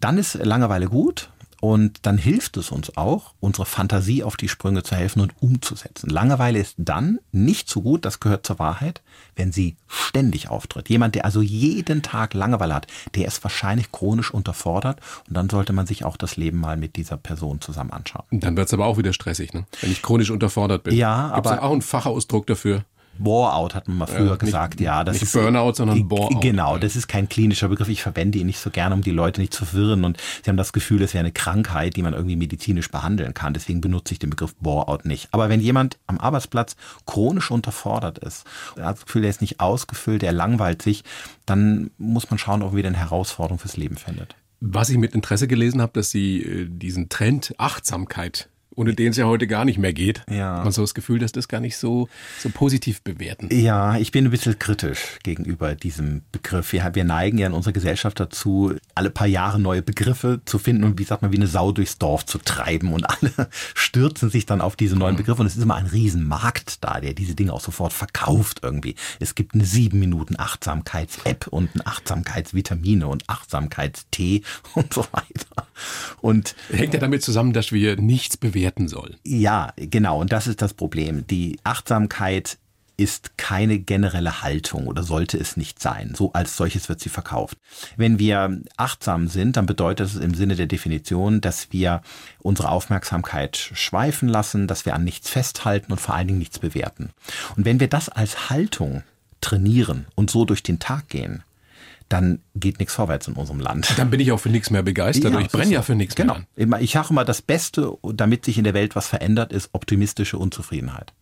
Dann 0.00 0.16
ist 0.16 0.34
Langeweile 0.34 0.86
gut 0.86 1.30
und 1.60 2.06
dann 2.06 2.18
hilft 2.18 2.56
es 2.56 2.70
uns 2.70 2.96
auch, 2.96 3.34
unsere 3.40 3.66
Fantasie 3.66 4.24
auf 4.24 4.36
die 4.36 4.48
Sprünge 4.48 4.82
zu 4.82 4.96
helfen 4.96 5.20
und 5.20 5.32
umzusetzen. 5.40 6.08
Langeweile 6.10 6.58
ist 6.58 6.74
dann 6.78 7.18
nicht 7.32 7.68
so 7.68 7.82
gut, 7.82 8.04
das 8.04 8.20
gehört 8.20 8.46
zur 8.46 8.58
Wahrheit, 8.58 9.02
wenn 9.36 9.52
sie 9.52 9.76
ständig 9.86 10.48
auftritt. 10.48 10.88
Jemand, 10.88 11.14
der 11.14 11.24
also 11.24 11.42
jeden 11.42 12.02
Tag 12.02 12.34
Langeweile 12.34 12.74
hat, 12.74 12.86
der 13.14 13.26
ist 13.26 13.42
wahrscheinlich 13.44 13.92
chronisch 13.92 14.32
unterfordert 14.32 15.00
und 15.28 15.36
dann 15.36 15.50
sollte 15.50 15.72
man 15.72 15.86
sich 15.86 16.04
auch 16.04 16.16
das 16.16 16.36
Leben 16.36 16.58
mal 16.58 16.76
mit 16.76 16.96
dieser 16.96 17.16
Person 17.16 17.60
zusammen 17.60 17.90
anschauen. 17.92 18.24
Dann 18.30 18.56
wird's 18.56 18.72
aber 18.72 18.86
auch 18.86 18.98
wieder 18.98 19.12
stressig, 19.12 19.52
ne? 19.52 19.66
wenn 19.80 19.92
ich 19.92 20.02
chronisch 20.02 20.30
unterfordert 20.30 20.84
bin. 20.84 20.94
Ja, 20.96 21.34
Gibt's 21.34 21.50
aber- 21.50 21.60
da 21.60 21.62
auch 21.66 21.72
einen 21.72 21.82
Fachausdruck 21.82 22.46
dafür? 22.46 22.84
Bore-out 23.20 23.74
hat 23.74 23.88
man 23.88 23.98
mal 23.98 24.06
früher 24.06 24.30
nicht- 24.30 24.40
gesagt, 24.40 24.80
ja. 24.80 25.04
Das 25.04 25.14
nicht 25.14 25.22
ist, 25.22 25.32
Burnout, 25.32 25.74
sondern 25.74 26.08
Bore-out. 26.08 26.42
Genau, 26.42 26.78
das 26.78 26.96
ist 26.96 27.06
kein 27.06 27.28
klinischer 27.28 27.68
Begriff. 27.68 27.88
Ich 27.88 28.02
verwende 28.02 28.38
ihn 28.38 28.46
nicht 28.46 28.58
so 28.58 28.70
gerne, 28.70 28.94
um 28.94 29.02
die 29.02 29.10
Leute 29.10 29.40
nicht 29.40 29.54
zu 29.54 29.64
verwirren. 29.64 30.04
Und 30.04 30.18
sie 30.42 30.48
haben 30.50 30.56
das 30.56 30.72
Gefühl, 30.72 31.02
es 31.02 31.14
wäre 31.14 31.20
eine 31.20 31.32
Krankheit, 31.32 31.96
die 31.96 32.02
man 32.02 32.14
irgendwie 32.14 32.36
medizinisch 32.36 32.90
behandeln 32.90 33.34
kann. 33.34 33.54
Deswegen 33.54 33.80
benutze 33.80 34.12
ich 34.14 34.18
den 34.18 34.30
Begriff 34.30 34.54
Bore-out 34.56 35.04
nicht. 35.04 35.28
Aber 35.32 35.48
wenn 35.48 35.60
jemand 35.60 35.98
am 36.06 36.18
Arbeitsplatz 36.18 36.76
chronisch 37.06 37.50
unterfordert 37.50 38.18
ist, 38.18 38.44
er 38.76 38.86
hat 38.86 38.96
das 38.96 39.06
Gefühl, 39.06 39.24
er 39.24 39.30
ist 39.30 39.40
nicht 39.40 39.60
ausgefüllt, 39.60 40.22
er 40.22 40.32
langweilt 40.32 40.82
sich, 40.82 41.04
dann 41.46 41.90
muss 41.98 42.30
man 42.30 42.38
schauen, 42.38 42.62
ob 42.62 42.72
er 42.72 42.76
wieder 42.76 42.88
eine 42.88 42.98
Herausforderung 42.98 43.58
fürs 43.58 43.76
Leben 43.76 43.96
findet. 43.96 44.34
Was 44.60 44.90
ich 44.90 44.98
mit 44.98 45.14
Interesse 45.14 45.48
gelesen 45.48 45.80
habe, 45.80 45.92
dass 45.94 46.10
Sie 46.10 46.42
äh, 46.42 46.66
diesen 46.68 47.08
Trend 47.08 47.54
Achtsamkeit, 47.56 48.48
ohne 48.76 48.94
den 48.94 49.08
es 49.10 49.16
ja 49.16 49.26
heute 49.26 49.46
gar 49.46 49.64
nicht 49.64 49.78
mehr 49.78 49.92
geht, 49.92 50.22
Ja. 50.30 50.56
hat 50.58 50.64
man 50.64 50.72
so 50.72 50.82
das 50.82 50.94
Gefühl, 50.94 51.18
dass 51.18 51.32
das 51.32 51.48
gar 51.48 51.60
nicht 51.60 51.76
so, 51.76 52.08
so 52.38 52.48
positiv 52.50 53.02
bewerten. 53.02 53.48
Ja, 53.52 53.96
ich 53.98 54.12
bin 54.12 54.24
ein 54.24 54.30
bisschen 54.30 54.58
kritisch 54.58 55.18
gegenüber 55.22 55.74
diesem 55.74 56.22
Begriff. 56.32 56.72
Wir, 56.72 56.88
wir 56.94 57.04
neigen 57.04 57.38
ja 57.38 57.46
in 57.46 57.52
unserer 57.52 57.72
Gesellschaft 57.72 58.20
dazu, 58.20 58.74
alle 58.94 59.10
paar 59.10 59.26
Jahre 59.26 59.58
neue 59.60 59.82
Begriffe 59.82 60.40
zu 60.44 60.58
finden 60.58 60.84
und 60.84 60.98
wie 60.98 61.04
sagt 61.04 61.22
man, 61.22 61.32
wie 61.32 61.36
eine 61.36 61.46
Sau 61.46 61.72
durchs 61.72 61.98
Dorf 61.98 62.24
zu 62.26 62.38
treiben 62.38 62.92
und 62.92 63.04
alle 63.08 63.48
stürzen 63.74 64.30
sich 64.30 64.46
dann 64.46 64.60
auf 64.60 64.76
diese 64.76 64.96
neuen 64.96 65.16
Begriffe 65.16 65.40
und 65.40 65.46
es 65.46 65.56
ist 65.56 65.62
immer 65.62 65.74
ein 65.76 65.86
Riesenmarkt 65.86 66.84
da, 66.84 67.00
der 67.00 67.12
diese 67.14 67.34
Dinge 67.34 67.52
auch 67.52 67.60
sofort 67.60 67.92
verkauft 67.92 68.60
irgendwie. 68.62 68.94
Es 69.18 69.34
gibt 69.34 69.54
eine 69.54 69.64
sieben 69.64 69.98
Minuten 69.98 70.36
Achtsamkeits-App 70.38 71.48
und 71.48 71.74
ein 71.74 71.86
Achtsamkeitsvitamine 71.86 73.06
und 73.06 73.28
Achtsamkeitstee 73.28 74.42
und 74.74 74.92
so 74.94 75.04
weiter. 75.12 75.66
Und 76.20 76.54
Hängt 76.70 76.94
ja 76.94 77.00
damit 77.00 77.22
zusammen, 77.22 77.52
dass 77.52 77.72
wir 77.72 77.96
nichts 77.96 78.36
bewerten 78.60 78.88
sollen. 78.88 79.16
ja, 79.24 79.72
genau. 79.76 80.20
Und 80.20 80.32
das 80.32 80.46
ist 80.46 80.62
das 80.62 80.74
Problem. 80.74 81.26
Die 81.26 81.58
Achtsamkeit 81.64 82.58
ist 82.96 83.38
keine 83.38 83.78
generelle 83.78 84.42
Haltung 84.42 84.86
oder 84.86 85.02
sollte 85.02 85.38
es 85.38 85.56
nicht 85.56 85.80
sein. 85.80 86.12
So 86.14 86.34
als 86.34 86.58
solches 86.58 86.90
wird 86.90 87.00
sie 87.00 87.08
verkauft. 87.08 87.56
Wenn 87.96 88.18
wir 88.18 88.60
achtsam 88.76 89.26
sind, 89.26 89.56
dann 89.56 89.64
bedeutet 89.64 90.08
es 90.08 90.16
im 90.16 90.34
Sinne 90.34 90.54
der 90.54 90.66
Definition, 90.66 91.40
dass 91.40 91.72
wir 91.72 92.02
unsere 92.40 92.68
Aufmerksamkeit 92.68 93.56
schweifen 93.56 94.28
lassen, 94.28 94.66
dass 94.66 94.84
wir 94.84 94.94
an 94.94 95.04
nichts 95.04 95.30
festhalten 95.30 95.92
und 95.92 96.00
vor 96.00 96.14
allen 96.14 96.26
Dingen 96.26 96.40
nichts 96.40 96.58
bewerten. 96.58 97.08
Und 97.56 97.64
wenn 97.64 97.80
wir 97.80 97.88
das 97.88 98.10
als 98.10 98.50
Haltung 98.50 99.02
trainieren 99.40 100.06
und 100.14 100.30
so 100.30 100.44
durch 100.44 100.62
den 100.62 100.78
Tag 100.78 101.08
gehen, 101.08 101.42
dann 102.10 102.40
geht 102.56 102.80
nichts 102.80 102.94
vorwärts 102.94 103.28
in 103.28 103.34
unserem 103.34 103.60
Land. 103.60 103.94
Dann 103.96 104.10
bin 104.10 104.18
ich 104.20 104.32
auch 104.32 104.40
für 104.40 104.50
nichts 104.50 104.70
mehr 104.70 104.82
begeistert. 104.82 105.32
oder 105.32 105.40
ich 105.40 105.50
so 105.50 105.58
brenne 105.58 105.70
ist 105.70 105.74
ja 105.74 105.82
für 105.82 105.94
nichts 105.94 106.16
genau. 106.16 106.38
mehr. 106.56 106.80
Ich 106.80 106.92
sage 106.92 107.08
immer, 107.10 107.24
das 107.24 107.40
Beste, 107.40 107.96
damit 108.02 108.44
sich 108.44 108.58
in 108.58 108.64
der 108.64 108.74
Welt 108.74 108.96
was 108.96 109.06
verändert, 109.06 109.52
ist 109.52 109.70
optimistische 109.72 110.36
Unzufriedenheit. 110.36 111.12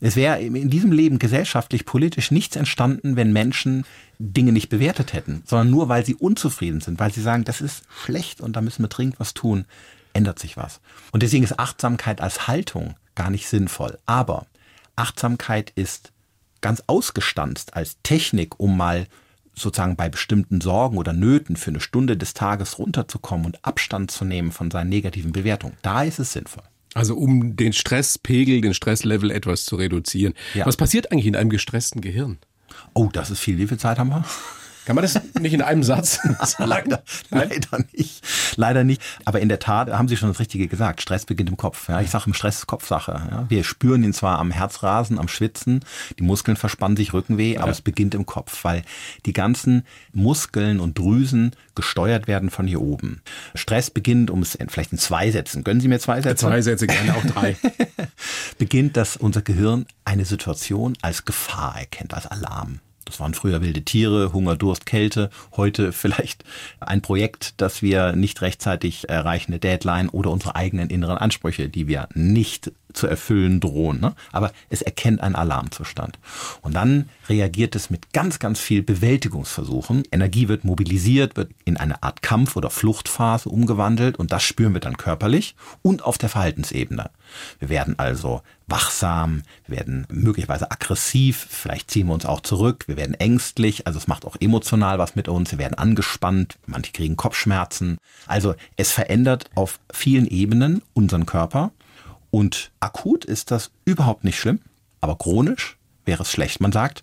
Es 0.00 0.16
wäre 0.16 0.40
in 0.40 0.70
diesem 0.70 0.92
Leben 0.92 1.18
gesellschaftlich, 1.18 1.84
politisch 1.84 2.30
nichts 2.30 2.56
entstanden, 2.56 3.16
wenn 3.16 3.32
Menschen 3.32 3.84
Dinge 4.18 4.52
nicht 4.52 4.70
bewertet 4.70 5.12
hätten, 5.12 5.42
sondern 5.46 5.70
nur, 5.70 5.88
weil 5.88 6.04
sie 6.04 6.14
unzufrieden 6.14 6.80
sind, 6.80 6.98
weil 6.98 7.12
sie 7.12 7.22
sagen, 7.22 7.44
das 7.44 7.60
ist 7.60 7.84
schlecht 8.02 8.40
und 8.40 8.56
da 8.56 8.60
müssen 8.60 8.82
wir 8.82 8.88
dringend 8.88 9.20
was 9.20 9.34
tun, 9.34 9.66
ändert 10.14 10.38
sich 10.38 10.56
was. 10.56 10.80
Und 11.12 11.22
deswegen 11.22 11.44
ist 11.44 11.58
Achtsamkeit 11.58 12.20
als 12.20 12.48
Haltung 12.48 12.94
gar 13.14 13.30
nicht 13.30 13.46
sinnvoll. 13.46 13.98
Aber 14.06 14.46
Achtsamkeit 14.96 15.70
ist 15.74 16.12
ganz 16.60 16.82
ausgestanzt 16.86 17.74
als 17.74 17.98
Technik, 18.02 18.58
um 18.58 18.76
mal 18.76 19.06
sozusagen 19.54 19.96
bei 19.96 20.08
bestimmten 20.08 20.60
Sorgen 20.60 20.98
oder 20.98 21.12
Nöten 21.12 21.56
für 21.56 21.70
eine 21.70 21.80
Stunde 21.80 22.16
des 22.16 22.34
Tages 22.34 22.78
runterzukommen 22.78 23.46
und 23.46 23.64
Abstand 23.64 24.10
zu 24.10 24.24
nehmen 24.24 24.52
von 24.52 24.70
seinen 24.70 24.88
negativen 24.88 25.32
Bewertungen. 25.32 25.76
Da 25.82 26.02
ist 26.02 26.18
es 26.18 26.32
sinnvoll. 26.32 26.64
Also 26.94 27.16
um 27.16 27.56
den 27.56 27.72
Stresspegel, 27.72 28.60
den 28.60 28.74
Stresslevel 28.74 29.30
etwas 29.30 29.64
zu 29.64 29.76
reduzieren. 29.76 30.34
Ja. 30.54 30.66
Was 30.66 30.76
passiert 30.76 31.10
eigentlich 31.10 31.26
in 31.26 31.36
einem 31.36 31.50
gestressten 31.50 32.00
Gehirn? 32.00 32.38
Oh, 32.92 33.08
das 33.12 33.30
ist 33.30 33.40
viel. 33.40 33.58
Wie 33.58 33.66
viel 33.66 33.78
Zeit 33.78 33.98
haben 33.98 34.10
wir? 34.10 34.24
Kann 34.84 34.96
man 34.96 35.02
das 35.02 35.18
nicht 35.40 35.52
in 35.52 35.62
einem 35.62 35.82
Satz 35.82 36.20
sagen? 36.42 36.68
Leider, 36.68 37.02
leider 37.30 37.84
nicht. 37.92 38.24
Leider 38.56 38.84
nicht. 38.84 39.02
Aber 39.24 39.40
in 39.40 39.48
der 39.48 39.58
Tat 39.58 39.90
haben 39.90 40.08
Sie 40.08 40.16
schon 40.16 40.28
das 40.28 40.38
Richtige 40.38 40.68
gesagt. 40.68 41.02
Stress 41.02 41.24
beginnt 41.24 41.48
im 41.48 41.56
Kopf. 41.56 41.88
Ja, 41.88 42.00
ich 42.00 42.10
sage 42.10 42.24
im 42.26 42.34
Stress 42.34 42.58
ist 42.58 42.66
Kopfsache. 42.66 43.12
Ja. 43.30 43.46
Wir 43.48 43.64
spüren 43.64 44.04
ihn 44.04 44.12
zwar 44.12 44.38
am 44.38 44.50
Herzrasen, 44.50 45.18
am 45.18 45.28
Schwitzen, 45.28 45.84
die 46.18 46.22
Muskeln 46.22 46.56
verspannen 46.56 46.96
sich, 46.96 47.12
Rückenweh, 47.12 47.58
aber 47.58 47.70
es 47.70 47.80
beginnt 47.80 48.14
im 48.14 48.26
Kopf, 48.26 48.64
weil 48.64 48.82
die 49.26 49.32
ganzen 49.32 49.84
Muskeln 50.12 50.80
und 50.80 50.98
Drüsen 50.98 51.52
gesteuert 51.74 52.28
werden 52.28 52.50
von 52.50 52.66
hier 52.66 52.80
oben. 52.80 53.22
Stress 53.54 53.90
beginnt, 53.90 54.30
um 54.30 54.42
es 54.42 54.58
vielleicht 54.68 54.92
in 54.92 54.98
zwei 54.98 55.30
Sätzen. 55.30 55.64
Gönnen 55.64 55.80
Sie 55.80 55.88
mir 55.88 55.98
zwei 55.98 56.20
Sätze? 56.20 56.46
Zwei 56.46 56.60
Sätze, 56.62 56.86
gerne 56.86 57.14
auch 57.16 57.24
drei. 57.24 57.56
beginnt, 58.58 58.96
dass 58.96 59.16
unser 59.16 59.42
Gehirn 59.42 59.86
eine 60.04 60.24
Situation 60.24 60.96
als 61.02 61.24
Gefahr 61.24 61.78
erkennt, 61.78 62.14
als 62.14 62.26
Alarm. 62.26 62.80
Das 63.04 63.20
waren 63.20 63.34
früher 63.34 63.62
wilde 63.62 63.82
Tiere, 63.82 64.32
Hunger, 64.32 64.56
Durst, 64.56 64.86
Kälte. 64.86 65.30
Heute 65.56 65.92
vielleicht 65.92 66.44
ein 66.80 67.02
Projekt, 67.02 67.54
das 67.58 67.82
wir 67.82 68.12
nicht 68.12 68.42
rechtzeitig 68.42 69.08
erreichen, 69.08 69.52
eine 69.52 69.60
Deadline 69.60 70.08
oder 70.08 70.30
unsere 70.30 70.56
eigenen 70.56 70.90
inneren 70.90 71.18
Ansprüche, 71.18 71.68
die 71.68 71.86
wir 71.86 72.08
nicht 72.14 72.72
zu 72.94 73.06
erfüllen 73.06 73.60
drohen. 73.60 74.00
Ne? 74.00 74.14
Aber 74.32 74.52
es 74.70 74.80
erkennt 74.80 75.20
einen 75.20 75.34
Alarmzustand. 75.34 76.18
Und 76.62 76.74
dann 76.74 77.08
reagiert 77.28 77.74
es 77.74 77.90
mit 77.90 78.12
ganz, 78.12 78.38
ganz 78.38 78.60
viel 78.60 78.82
Bewältigungsversuchen. 78.82 80.04
Energie 80.10 80.48
wird 80.48 80.64
mobilisiert, 80.64 81.36
wird 81.36 81.50
in 81.64 81.76
eine 81.76 82.02
Art 82.02 82.22
Kampf- 82.22 82.56
oder 82.56 82.70
Fluchtphase 82.70 83.48
umgewandelt 83.48 84.16
und 84.18 84.32
das 84.32 84.42
spüren 84.42 84.74
wir 84.74 84.80
dann 84.80 84.96
körperlich 84.96 85.56
und 85.82 86.04
auf 86.04 86.18
der 86.18 86.28
Verhaltensebene. 86.28 87.10
Wir 87.58 87.68
werden 87.68 87.98
also 87.98 88.42
wachsam, 88.66 89.42
wir 89.66 89.78
werden 89.78 90.06
möglicherweise 90.10 90.70
aggressiv, 90.70 91.46
vielleicht 91.50 91.90
ziehen 91.90 92.06
wir 92.06 92.14
uns 92.14 92.24
auch 92.24 92.40
zurück, 92.40 92.84
wir 92.94 93.02
werden 93.02 93.14
ängstlich, 93.14 93.86
also 93.86 93.98
es 93.98 94.06
macht 94.06 94.24
auch 94.24 94.36
emotional 94.38 94.98
was 94.98 95.16
mit 95.16 95.28
uns, 95.28 95.50
wir 95.50 95.58
werden 95.58 95.74
angespannt, 95.74 96.58
manche 96.66 96.92
kriegen 96.92 97.16
Kopfschmerzen. 97.16 97.98
Also 98.26 98.54
es 98.76 98.92
verändert 98.92 99.50
auf 99.56 99.80
vielen 99.92 100.26
Ebenen 100.26 100.82
unseren 100.92 101.26
Körper 101.26 101.72
und 102.30 102.70
akut 102.80 103.24
ist 103.24 103.50
das 103.50 103.72
überhaupt 103.84 104.22
nicht 104.22 104.38
schlimm, 104.38 104.60
aber 105.00 105.16
chronisch 105.16 105.76
wäre 106.04 106.22
es 106.22 106.30
schlecht. 106.30 106.60
Man 106.60 106.72
sagt, 106.72 107.02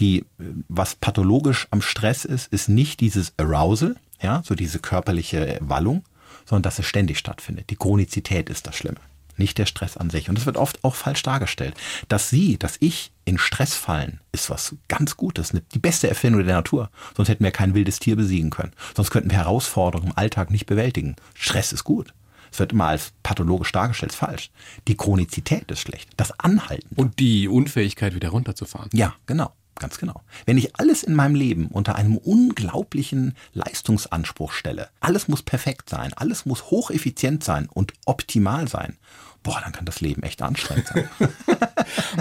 die, 0.00 0.24
was 0.68 0.96
pathologisch 0.96 1.68
am 1.70 1.82
Stress 1.82 2.24
ist, 2.24 2.52
ist 2.52 2.68
nicht 2.68 3.00
dieses 3.00 3.32
Arousal, 3.36 3.96
ja, 4.20 4.42
so 4.44 4.54
diese 4.54 4.80
körperliche 4.80 5.58
Wallung, 5.60 6.04
sondern 6.44 6.62
dass 6.62 6.78
es 6.78 6.86
ständig 6.86 7.18
stattfindet. 7.18 7.70
Die 7.70 7.76
Chronizität 7.76 8.50
ist 8.50 8.66
das 8.66 8.76
Schlimme, 8.76 8.98
nicht 9.38 9.58
der 9.58 9.66
Stress 9.66 9.96
an 9.96 10.10
sich. 10.10 10.28
Und 10.28 10.36
das 10.36 10.46
wird 10.46 10.56
oft 10.56 10.82
auch 10.84 10.94
falsch 10.94 11.22
dargestellt. 11.22 11.74
Dass 12.08 12.30
Sie, 12.30 12.58
dass 12.58 12.76
ich 12.80 13.12
in 13.24 13.38
Stress 13.38 13.74
fallen, 13.74 14.20
ist 14.32 14.50
was 14.50 14.74
ganz 14.88 15.16
Gutes, 15.16 15.50
eine- 15.52 15.62
die 15.74 15.78
beste 15.78 16.08
Erfindung 16.08 16.44
der 16.44 16.54
Natur. 16.56 16.90
Sonst 17.16 17.28
hätten 17.28 17.44
wir 17.44 17.50
kein 17.50 17.74
wildes 17.74 17.98
Tier 17.98 18.16
besiegen 18.16 18.50
können. 18.50 18.72
Sonst 18.96 19.10
könnten 19.10 19.30
wir 19.30 19.38
Herausforderungen 19.38 20.10
im 20.12 20.18
Alltag 20.18 20.50
nicht 20.50 20.66
bewältigen. 20.66 21.16
Stress 21.34 21.72
ist 21.72 21.84
gut. 21.84 22.12
Es 22.50 22.58
wird 22.58 22.72
immer 22.72 22.86
als 22.86 23.12
pathologisch 23.22 23.72
dargestellt, 23.72 24.12
ist 24.12 24.18
falsch. 24.18 24.50
Die 24.88 24.96
Chronizität 24.96 25.70
ist 25.70 25.80
schlecht. 25.80 26.08
Das 26.16 26.32
Anhalten. 26.40 26.94
Und 26.96 27.18
die 27.18 27.46
Unfähigkeit, 27.46 28.14
wieder 28.14 28.30
runterzufahren. 28.30 28.88
Ja, 28.94 29.14
genau. 29.26 29.52
Ganz 29.78 29.98
genau. 29.98 30.22
Wenn 30.44 30.58
ich 30.58 30.76
alles 30.76 31.04
in 31.04 31.14
meinem 31.14 31.36
Leben 31.36 31.68
unter 31.68 31.94
einem 31.94 32.16
unglaublichen 32.16 33.34
Leistungsanspruch 33.52 34.52
stelle, 34.52 34.88
alles 35.00 35.28
muss 35.28 35.42
perfekt 35.42 35.88
sein, 35.88 36.12
alles 36.14 36.46
muss 36.46 36.70
hocheffizient 36.70 37.44
sein 37.44 37.68
und 37.72 37.92
optimal 38.04 38.66
sein, 38.66 38.96
boah, 39.42 39.60
dann 39.62 39.72
kann 39.72 39.84
das 39.84 40.00
Leben 40.00 40.22
echt 40.22 40.42
anstrengend 40.42 40.88
sein. 40.88 41.08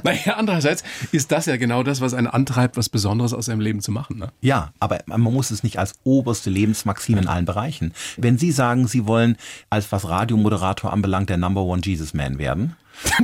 naja, 0.04 0.36
andererseits 0.38 0.84
ist 1.12 1.32
das 1.32 1.46
ja 1.46 1.58
genau 1.58 1.84
das, 1.84 2.02
was 2.02 2.14
einen 2.14 2.28
antreibt, 2.28 2.78
was 2.78 2.90
Besonderes 2.90 3.34
aus 3.34 3.46
seinem 3.46 3.60
Leben 3.60 3.82
zu 3.82 3.92
machen. 3.92 4.18
Ne? 4.18 4.32
Ja, 4.42 4.72
aber 4.80 5.00
man 5.06 5.22
muss 5.22 5.52
es 5.52 5.64
nicht 5.64 5.80
als 5.80 5.96
oberste 6.04 6.50
Lebensmaxime 6.50 7.22
in 7.22 7.28
allen 7.28 7.46
Bereichen. 7.46 7.94
Wenn 8.18 8.38
Sie 8.38 8.52
sagen, 8.52 8.88
Sie 8.88 9.08
wollen 9.08 9.38
als 9.70 9.92
was 9.92 10.08
Radiomoderator 10.08 10.94
anbelangt 10.94 11.30
der 11.30 11.38
Number 11.38 11.64
One 11.64 11.82
Jesus 11.84 12.14
Man 12.14 12.38
werden, 12.38 12.76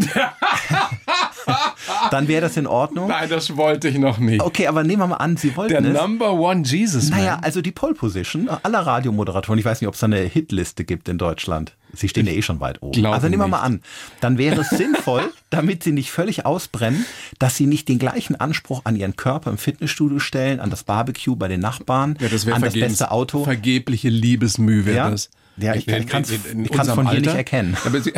dann 2.12 2.28
wäre 2.28 2.42
das 2.42 2.58
in 2.58 2.68
Ordnung. 2.68 3.08
Nein, 3.08 3.30
das 3.30 3.56
wollte 3.58 3.88
ich 3.88 3.98
noch 3.98 4.20
nicht. 4.20 4.42
Okay, 4.42 4.68
aber 4.68 4.84
nehmen 4.84 5.02
wir 5.02 5.08
mal 5.08 5.16
an, 5.16 5.38
Sie 5.38 5.56
wollten 5.56 5.84
Der 5.84 5.94
es. 5.94 6.00
Number 6.00 6.34
One 6.34 6.62
Jesus 6.64 7.10
Man. 7.10 7.20
Naja, 7.20 7.40
also 7.42 7.62
die 7.62 7.72
Pole 7.72 7.96
Position 7.96 8.50
aller 8.50 8.80
Radiomoderatoren. 8.82 9.58
Ich 9.58 9.66
weiß 9.66 9.82
nicht, 9.82 9.88
ob 9.88 9.96
es 9.96 10.00
da 10.02 10.06
eine 10.06 10.20
Hitliste 10.20 10.84
gibt 10.84 11.10
in 11.10 11.18
Deutschland. 11.18 11.76
Sie 11.96 12.10
stehen 12.10 12.26
ja 12.26 12.34
eh 12.34 12.42
schon 12.42 12.60
weit 12.60 12.82
oben. 12.82 13.06
Also 13.06 13.30
nehmen 13.30 13.42
wir 13.44 13.48
mal 13.48 13.60
an, 13.62 13.82
dann 14.20 14.38
wäre 14.40 14.62
es 14.62 14.70
sinnvoll, 14.72 15.32
damit 15.52 15.84
sie 15.84 15.92
nicht 15.92 16.10
völlig 16.12 16.46
ausbrennen, 16.46 17.06
dass 17.40 17.56
sie 17.56 17.68
nicht 17.68 17.88
den 17.88 18.00
gleichen 18.00 18.36
Anspruch 18.36 18.82
an 18.84 18.96
ihren 18.96 19.16
Körper 19.16 19.52
im 19.52 19.58
Fitnessstudio 19.60 20.18
stellen, 20.20 20.60
an 20.60 20.70
das 20.72 20.84
Barbecue 20.84 21.36
bei 21.36 21.48
den 21.48 21.60
Nachbarn, 21.60 22.18
ja, 22.20 22.30
das 22.30 22.48
an 22.48 22.62
das 22.64 22.74
beste 22.74 23.12
Auto. 23.12 23.44
Vergebliche 23.44 24.10
Liebesmühe 24.10 24.86
wäre 24.86 24.98
Ja? 24.98 25.10
das. 25.12 25.30
Ja, 25.58 25.76
ich- 25.76 25.88
ich 25.88 25.96
ich 25.96 26.08
kann's 26.08 26.32
unserem 26.32 26.96
von 26.96 27.10
hier 27.10 27.20
nicht 27.20 27.28
Alter. 27.30 27.38
erkennen. 27.38 27.78
Aber 27.86 28.02
Sie, 28.02 28.12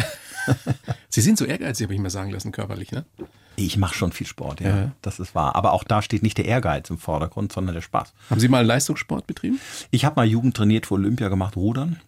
Sie 1.09 1.21
sind 1.21 1.38
so 1.38 1.43
ehrgeizig, 1.45 1.85
habe 1.85 1.93
ich 1.93 1.99
mir 1.99 2.09
sagen 2.09 2.31
lassen, 2.31 2.51
körperlich, 2.51 2.91
ne? 2.91 3.03
Ich 3.57 3.77
mache 3.77 3.93
schon 3.95 4.11
viel 4.11 4.27
Sport, 4.27 4.59
ja. 4.61 4.69
Ja. 4.69 4.91
Das 5.01 5.19
ist 5.19 5.33
wahr. 5.35 5.55
Aber 5.55 5.73
auch 5.73 5.83
da 5.83 6.01
steht 6.01 6.23
nicht 6.23 6.38
der 6.38 6.45
Ehrgeiz 6.45 6.89
im 6.89 6.97
Vordergrund, 6.97 7.51
sondern 7.53 7.73
der 7.75 7.81
Spaß. 7.81 8.13
Haben 8.29 8.39
Sie 8.39 8.47
mal 8.49 8.65
Leistungssport 8.65 9.27
betrieben? 9.27 9.59
Ich 9.91 10.03
habe 10.05 10.15
mal 10.17 10.25
Jugend 10.25 10.55
trainiert 10.57 10.85
für 10.88 10.93
Olympia 10.95 11.29
gemacht, 11.29 11.55
Rudern. 11.55 11.99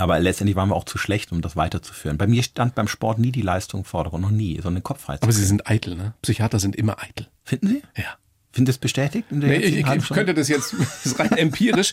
Aber 0.00 0.18
letztendlich 0.18 0.56
waren 0.56 0.70
wir 0.70 0.76
auch 0.76 0.84
zu 0.84 0.98
schlecht, 0.98 1.30
um 1.30 1.42
das 1.42 1.56
weiterzuführen. 1.56 2.16
Bei 2.16 2.26
mir 2.26 2.42
stand 2.42 2.74
beim 2.74 2.88
Sport 2.88 3.18
nie 3.18 3.32
die 3.32 3.42
Leistung 3.42 3.80
im 3.80 3.84
Vordergrund, 3.84 4.22
noch 4.22 4.30
nie, 4.30 4.56
sondern 4.56 4.76
den 4.76 4.82
Kopf 4.82 5.02
frei 5.02 5.18
zu 5.18 5.22
Aber 5.24 5.32
Sie 5.32 5.44
sind 5.44 5.68
eitel, 5.68 5.94
ne? 5.94 6.14
Psychiater 6.22 6.58
sind 6.58 6.74
immer 6.74 7.02
eitel. 7.02 7.26
Finden 7.44 7.68
Sie? 7.68 7.82
Ja. 7.96 8.16
Finden 8.52 8.66
Sie 8.66 8.72
das 8.72 8.78
bestätigt? 8.78 9.30
Nee, 9.30 9.56
ich, 9.56 9.76
ich, 9.76 10.08
könnte 10.08 10.34
das 10.34 10.48
jetzt 10.48 10.74
das 11.04 11.18
rein 11.20 11.30
empirisch. 11.32 11.92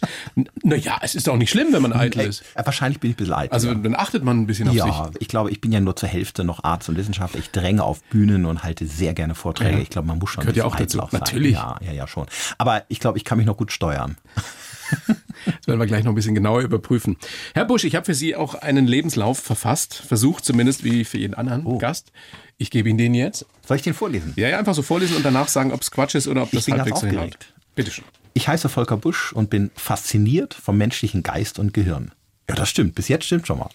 Naja, 0.64 0.98
es 1.04 1.14
ist 1.14 1.30
auch 1.30 1.38
nicht 1.38 1.52
schlimm, 1.52 1.68
wenn 1.72 1.84
man 1.84 1.94
eitel 1.94 2.22
ist. 2.22 2.44
wahrscheinlich 2.56 3.00
bin 3.00 3.12
ich 3.12 3.16
ein 3.16 3.20
bisschen 3.20 3.34
alt. 3.36 3.52
Also 3.52 3.68
ja. 3.68 3.76
dann 3.76 3.94
achtet 3.94 4.24
man 4.24 4.42
ein 4.42 4.48
bisschen 4.48 4.70
auf 4.70 4.74
ja, 4.74 4.86
sich. 4.86 5.22
ich 5.22 5.28
glaube, 5.28 5.52
ich 5.52 5.62
bin 5.62 5.72
ja 5.72 5.80
nur 5.80 5.96
zur 5.96 6.10
Hälfte 6.10 6.44
noch 6.44 6.64
Arzt 6.64 6.90
und 6.90 6.98
Wissenschaftler. 6.98 7.40
Ich 7.42 7.52
dränge 7.52 7.84
auf 7.84 8.02
Bühnen 8.06 8.46
und 8.46 8.64
halte 8.64 8.88
sehr 8.88 9.14
gerne 9.14 9.36
Vorträge. 9.36 9.78
Ja. 9.78 9.84
Ich 9.84 9.92
glaube, 9.92 10.08
man 10.08 10.18
muss 10.18 10.32
schon. 10.32 10.44
ein 10.44 10.52
Gehört 10.52 10.58
ja 10.58 10.64
bisschen 10.64 11.00
auch 11.00 11.06
eitel 11.06 11.12
dazu. 11.12 11.12
sein. 11.12 11.20
Natürlich. 11.20 11.54
Ja, 11.54 11.78
ja, 11.86 11.92
ja, 11.92 12.08
schon. 12.08 12.26
Aber 12.58 12.86
ich 12.88 13.00
glaube, 13.00 13.20
ich 13.20 13.24
kann 13.24 13.38
mich 13.38 13.46
noch 13.46 13.58
gut 13.58 13.72
steuern. 13.72 14.18
Das 15.68 15.74
werden 15.74 15.82
wir 15.82 15.88
gleich 15.88 16.06
noch 16.06 16.14
ein 16.14 16.16
bisschen 16.16 16.34
genauer 16.34 16.62
überprüfen. 16.62 17.18
Herr 17.54 17.66
Busch, 17.66 17.84
ich 17.84 17.94
habe 17.96 18.06
für 18.06 18.14
Sie 18.14 18.38
auch 18.38 18.56
einen 18.56 18.88
Lebenslauf 18.88 19.38
verfasst, 19.38 19.96
versucht 19.96 20.46
zumindest 20.46 20.86
wie 20.86 21.04
für 21.04 21.18
jeden 21.18 21.34
anderen 21.34 21.66
Oh. 21.66 21.78
Gast. 21.78 22.14
Ich 22.58 22.72
gebe 22.72 22.88
Ihnen 22.88 22.98
den 22.98 23.14
jetzt. 23.14 23.46
Soll 23.68 23.76
ich 23.76 23.84
den 23.84 23.94
vorlesen? 23.94 24.32
Ja, 24.38 24.48
ja, 24.48 24.60
einfach 24.60 24.74
so 24.74 24.82
vorlesen 24.82 25.18
und 25.18 25.26
danach 25.26 25.50
sagen, 25.50 25.74
ob 25.74 25.82
es 25.82 25.92
Quatsch 25.92 26.16
ist 26.16 26.30
oder 26.30 26.44
ob 26.44 26.52
das 26.52 26.70
halbwegs 26.70 27.02
so 27.02 27.08
hinhaut. 27.08 27.38
Bitte 27.76 27.92
schön. 27.92 28.06
Ich 28.34 28.48
heiße 28.48 28.70
Volker 28.70 28.96
Busch 28.96 29.34
und 29.34 29.50
bin 29.50 29.70
fasziniert 29.76 30.54
vom 30.54 30.78
menschlichen 30.78 31.22
Geist 31.22 31.60
und 31.60 31.74
Gehirn. 31.74 32.14
Ja, 32.50 32.56
das 32.56 32.70
stimmt. 32.70 32.96
Bis 32.96 33.10
jetzt 33.10 33.26
stimmt 33.26 33.46
schon 33.46 33.60
mal. 33.60 33.70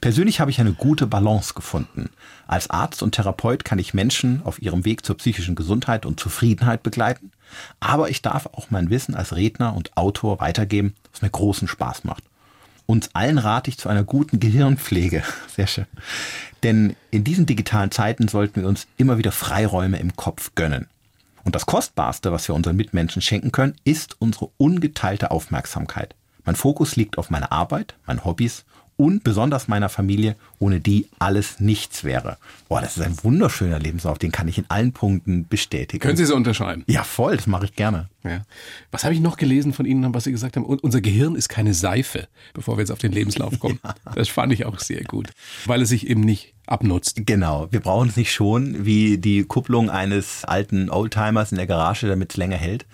Persönlich 0.00 0.40
habe 0.40 0.50
ich 0.50 0.60
eine 0.60 0.72
gute 0.72 1.06
Balance 1.06 1.54
gefunden. 1.54 2.10
Als 2.46 2.70
Arzt 2.70 3.02
und 3.02 3.14
Therapeut 3.14 3.64
kann 3.64 3.78
ich 3.78 3.94
Menschen 3.94 4.42
auf 4.44 4.60
ihrem 4.60 4.84
Weg 4.84 5.04
zur 5.04 5.16
psychischen 5.16 5.54
Gesundheit 5.54 6.06
und 6.06 6.20
Zufriedenheit 6.20 6.82
begleiten. 6.82 7.32
Aber 7.80 8.10
ich 8.10 8.22
darf 8.22 8.46
auch 8.46 8.70
mein 8.70 8.90
Wissen 8.90 9.14
als 9.14 9.34
Redner 9.34 9.74
und 9.74 9.96
Autor 9.96 10.40
weitergeben, 10.40 10.94
was 11.12 11.22
mir 11.22 11.30
großen 11.30 11.68
Spaß 11.68 12.04
macht. 12.04 12.24
Uns 12.86 13.10
allen 13.14 13.38
rate 13.38 13.68
ich 13.68 13.78
zu 13.78 13.88
einer 13.88 14.04
guten 14.04 14.38
Gehirnpflege. 14.38 15.22
Sehr 15.54 15.66
schön. 15.66 15.86
Denn 16.62 16.96
in 17.10 17.24
diesen 17.24 17.46
digitalen 17.46 17.90
Zeiten 17.90 18.28
sollten 18.28 18.62
wir 18.62 18.68
uns 18.68 18.86
immer 18.96 19.18
wieder 19.18 19.32
Freiräume 19.32 19.98
im 19.98 20.16
Kopf 20.16 20.52
gönnen. 20.54 20.86
Und 21.44 21.54
das 21.54 21.66
Kostbarste, 21.66 22.32
was 22.32 22.48
wir 22.48 22.54
unseren 22.54 22.76
Mitmenschen 22.76 23.22
schenken 23.22 23.52
können, 23.52 23.76
ist 23.84 24.16
unsere 24.20 24.50
ungeteilte 24.56 25.30
Aufmerksamkeit. 25.30 26.14
Mein 26.44 26.56
Fokus 26.56 26.96
liegt 26.96 27.18
auf 27.18 27.30
meiner 27.30 27.52
Arbeit, 27.52 27.94
meinen 28.06 28.24
Hobbys 28.24 28.64
und 28.96 29.24
besonders 29.24 29.68
meiner 29.68 29.88
Familie, 29.88 30.36
ohne 30.58 30.80
die 30.80 31.06
alles 31.18 31.60
nichts 31.60 32.02
wäre. 32.04 32.38
Boah, 32.68 32.80
das 32.80 32.96
ist 32.96 33.02
ein 33.02 33.14
wunderschöner 33.22 33.78
Lebenslauf, 33.78 34.18
den 34.18 34.32
kann 34.32 34.48
ich 34.48 34.58
in 34.58 34.64
allen 34.68 34.92
Punkten 34.92 35.46
bestätigen. 35.48 36.00
Können 36.00 36.16
Sie 36.16 36.24
so 36.24 36.34
unterschreiben? 36.34 36.82
ja, 36.86 37.04
voll, 37.04 37.36
das 37.36 37.46
mache 37.46 37.66
ich 37.66 37.74
gerne. 37.76 38.08
Ja. 38.24 38.42
Was 38.90 39.04
habe 39.04 39.14
ich 39.14 39.20
noch 39.20 39.36
gelesen 39.36 39.72
von 39.72 39.86
Ihnen, 39.86 40.12
was 40.14 40.24
Sie 40.24 40.32
gesagt 40.32 40.56
haben? 40.56 40.64
Un- 40.66 40.80
Unser 40.80 41.00
Gehirn 41.00 41.36
ist 41.36 41.48
keine 41.48 41.74
Seife, 41.74 42.26
bevor 42.54 42.76
wir 42.76 42.80
jetzt 42.82 42.90
auf 42.90 42.98
den 42.98 43.12
Lebenslauf 43.12 43.58
kommen. 43.60 43.78
Das 44.14 44.28
fand 44.28 44.52
ich 44.52 44.64
auch 44.64 44.78
sehr 44.80 45.04
gut, 45.04 45.28
weil 45.66 45.82
es 45.82 45.90
sich 45.90 46.06
eben 46.08 46.22
nicht 46.22 46.54
abnutzt. 46.66 47.22
Genau, 47.26 47.68
wir 47.70 47.80
brauchen 47.80 48.08
es 48.08 48.16
nicht 48.16 48.32
schon 48.32 48.84
wie 48.84 49.18
die 49.18 49.44
Kupplung 49.44 49.90
eines 49.90 50.44
alten 50.44 50.90
Oldtimers 50.90 51.52
in 51.52 51.58
der 51.58 51.66
Garage, 51.66 52.08
damit 52.08 52.30
es 52.30 52.36
länger 52.36 52.56
hält. 52.56 52.86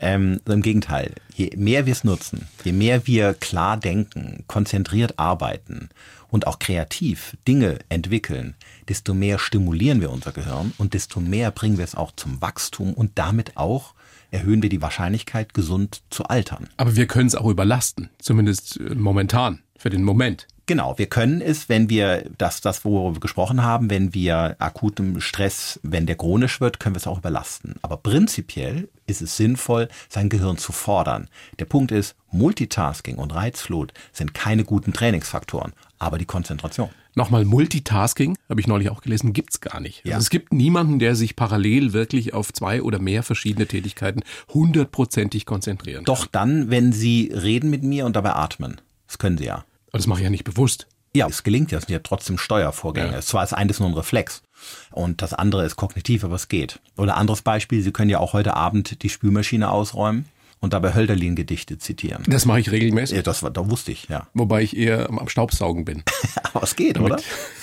Ähm, 0.00 0.40
Im 0.46 0.62
Gegenteil, 0.62 1.14
je 1.34 1.50
mehr 1.56 1.86
wir 1.86 1.92
es 1.92 2.04
nutzen, 2.04 2.48
je 2.64 2.72
mehr 2.72 3.06
wir 3.06 3.34
klar 3.34 3.76
denken, 3.76 4.44
konzentriert 4.48 5.18
arbeiten 5.18 5.88
und 6.28 6.46
auch 6.46 6.58
kreativ 6.58 7.36
Dinge 7.46 7.78
entwickeln, 7.88 8.54
desto 8.88 9.14
mehr 9.14 9.38
stimulieren 9.38 10.00
wir 10.00 10.10
unser 10.10 10.32
Gehirn 10.32 10.72
und 10.78 10.94
desto 10.94 11.20
mehr 11.20 11.50
bringen 11.50 11.78
wir 11.78 11.84
es 11.84 11.94
auch 11.94 12.12
zum 12.16 12.40
Wachstum 12.40 12.94
und 12.94 13.12
damit 13.14 13.56
auch 13.56 13.94
erhöhen 14.32 14.62
wir 14.62 14.70
die 14.70 14.82
Wahrscheinlichkeit, 14.82 15.54
gesund 15.54 16.02
zu 16.10 16.24
altern. 16.24 16.68
Aber 16.78 16.96
wir 16.96 17.06
können 17.06 17.26
es 17.26 17.34
auch 17.34 17.48
überlasten, 17.48 18.08
zumindest 18.18 18.80
äh, 18.80 18.94
momentan, 18.94 19.60
für 19.76 19.90
den 19.90 20.02
Moment. 20.02 20.48
Genau, 20.66 20.96
wir 20.96 21.06
können 21.06 21.40
es, 21.40 21.68
wenn 21.68 21.90
wir 21.90 22.30
das, 22.38 22.60
das, 22.60 22.84
worüber 22.84 23.16
wir 23.16 23.20
gesprochen 23.20 23.62
haben, 23.62 23.90
wenn 23.90 24.14
wir 24.14 24.56
akutem 24.60 25.20
Stress, 25.20 25.80
wenn 25.82 26.06
der 26.06 26.16
chronisch 26.16 26.60
wird, 26.60 26.78
können 26.78 26.94
wir 26.94 26.98
es 26.98 27.06
auch 27.06 27.18
überlasten. 27.18 27.74
Aber 27.82 27.96
prinzipiell 27.96 28.88
ist 29.06 29.22
es 29.22 29.36
sinnvoll, 29.36 29.88
sein 30.08 30.28
Gehirn 30.28 30.58
zu 30.58 30.70
fordern. 30.72 31.28
Der 31.58 31.64
Punkt 31.64 31.90
ist, 31.90 32.14
Multitasking 32.30 33.16
und 33.16 33.34
Reizflut 33.34 33.92
sind 34.12 34.34
keine 34.34 34.64
guten 34.64 34.92
Trainingsfaktoren, 34.92 35.72
aber 35.98 36.18
die 36.18 36.26
Konzentration. 36.26 36.90
Nochmal, 37.14 37.44
Multitasking, 37.44 38.38
habe 38.48 38.60
ich 38.60 38.66
neulich 38.66 38.88
auch 38.88 39.02
gelesen, 39.02 39.32
gibt's 39.34 39.60
gar 39.60 39.80
nicht. 39.80 40.04
Ja. 40.04 40.14
Also 40.14 40.24
es 40.24 40.30
gibt 40.30 40.52
niemanden, 40.52 40.98
der 40.98 41.14
sich 41.14 41.36
parallel 41.36 41.92
wirklich 41.92 42.32
auf 42.32 42.52
zwei 42.52 42.82
oder 42.82 42.98
mehr 43.00 43.22
verschiedene 43.22 43.66
Tätigkeiten 43.66 44.22
hundertprozentig 44.54 45.44
konzentrieren 45.44 46.04
Doch 46.04 46.26
dann, 46.26 46.70
wenn 46.70 46.92
Sie 46.92 47.30
reden 47.34 47.68
mit 47.68 47.82
mir 47.82 48.06
und 48.06 48.16
dabei 48.16 48.32
atmen. 48.34 48.80
Das 49.08 49.18
können 49.18 49.36
Sie 49.36 49.44
ja. 49.44 49.64
Aber 49.92 49.98
das 49.98 50.06
mache 50.06 50.20
ich 50.20 50.24
ja 50.24 50.30
nicht 50.30 50.44
bewusst. 50.44 50.86
Ja, 51.14 51.26
es 51.28 51.42
gelingt 51.42 51.70
ja, 51.70 51.78
es 51.78 51.84
sind 51.84 51.92
ja 51.92 51.98
trotzdem 51.98 52.38
Steuervorgänge. 52.38 53.12
Ja. 53.12 53.20
Zwar 53.20 53.44
ist 53.44 53.52
eines 53.52 53.78
nur 53.78 53.90
ein 53.90 53.94
Reflex 53.94 54.42
und 54.90 55.20
das 55.20 55.34
andere 55.34 55.66
ist 55.66 55.76
kognitiv, 55.76 56.24
aber 56.24 56.36
es 56.36 56.48
geht. 56.48 56.80
Oder 56.96 57.18
anderes 57.18 57.42
Beispiel, 57.42 57.82
Sie 57.82 57.92
können 57.92 58.08
ja 58.08 58.18
auch 58.18 58.32
heute 58.32 58.54
Abend 58.56 59.02
die 59.02 59.10
Spülmaschine 59.10 59.70
ausräumen 59.70 60.24
und 60.60 60.72
dabei 60.72 60.94
Hölderlin-Gedichte 60.94 61.76
zitieren. 61.76 62.22
Das 62.26 62.46
mache 62.46 62.60
ich 62.60 62.70
regelmäßig, 62.70 63.16
Ja, 63.16 63.22
das 63.22 63.42
war, 63.42 63.50
da 63.50 63.68
wusste 63.70 63.92
ich, 63.92 64.08
ja. 64.08 64.26
wobei 64.32 64.62
ich 64.62 64.74
eher 64.74 65.10
am 65.10 65.18
am 65.18 65.28
Staubsaugen 65.28 65.84
bin. 65.84 66.02
Aber 66.54 66.62
es 66.64 66.74
geht, 66.76 66.98
oder? 66.98 67.18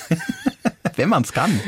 Wenn 1.00 1.10
man 1.10 1.24
es 1.24 1.34
kann. 1.34 1.60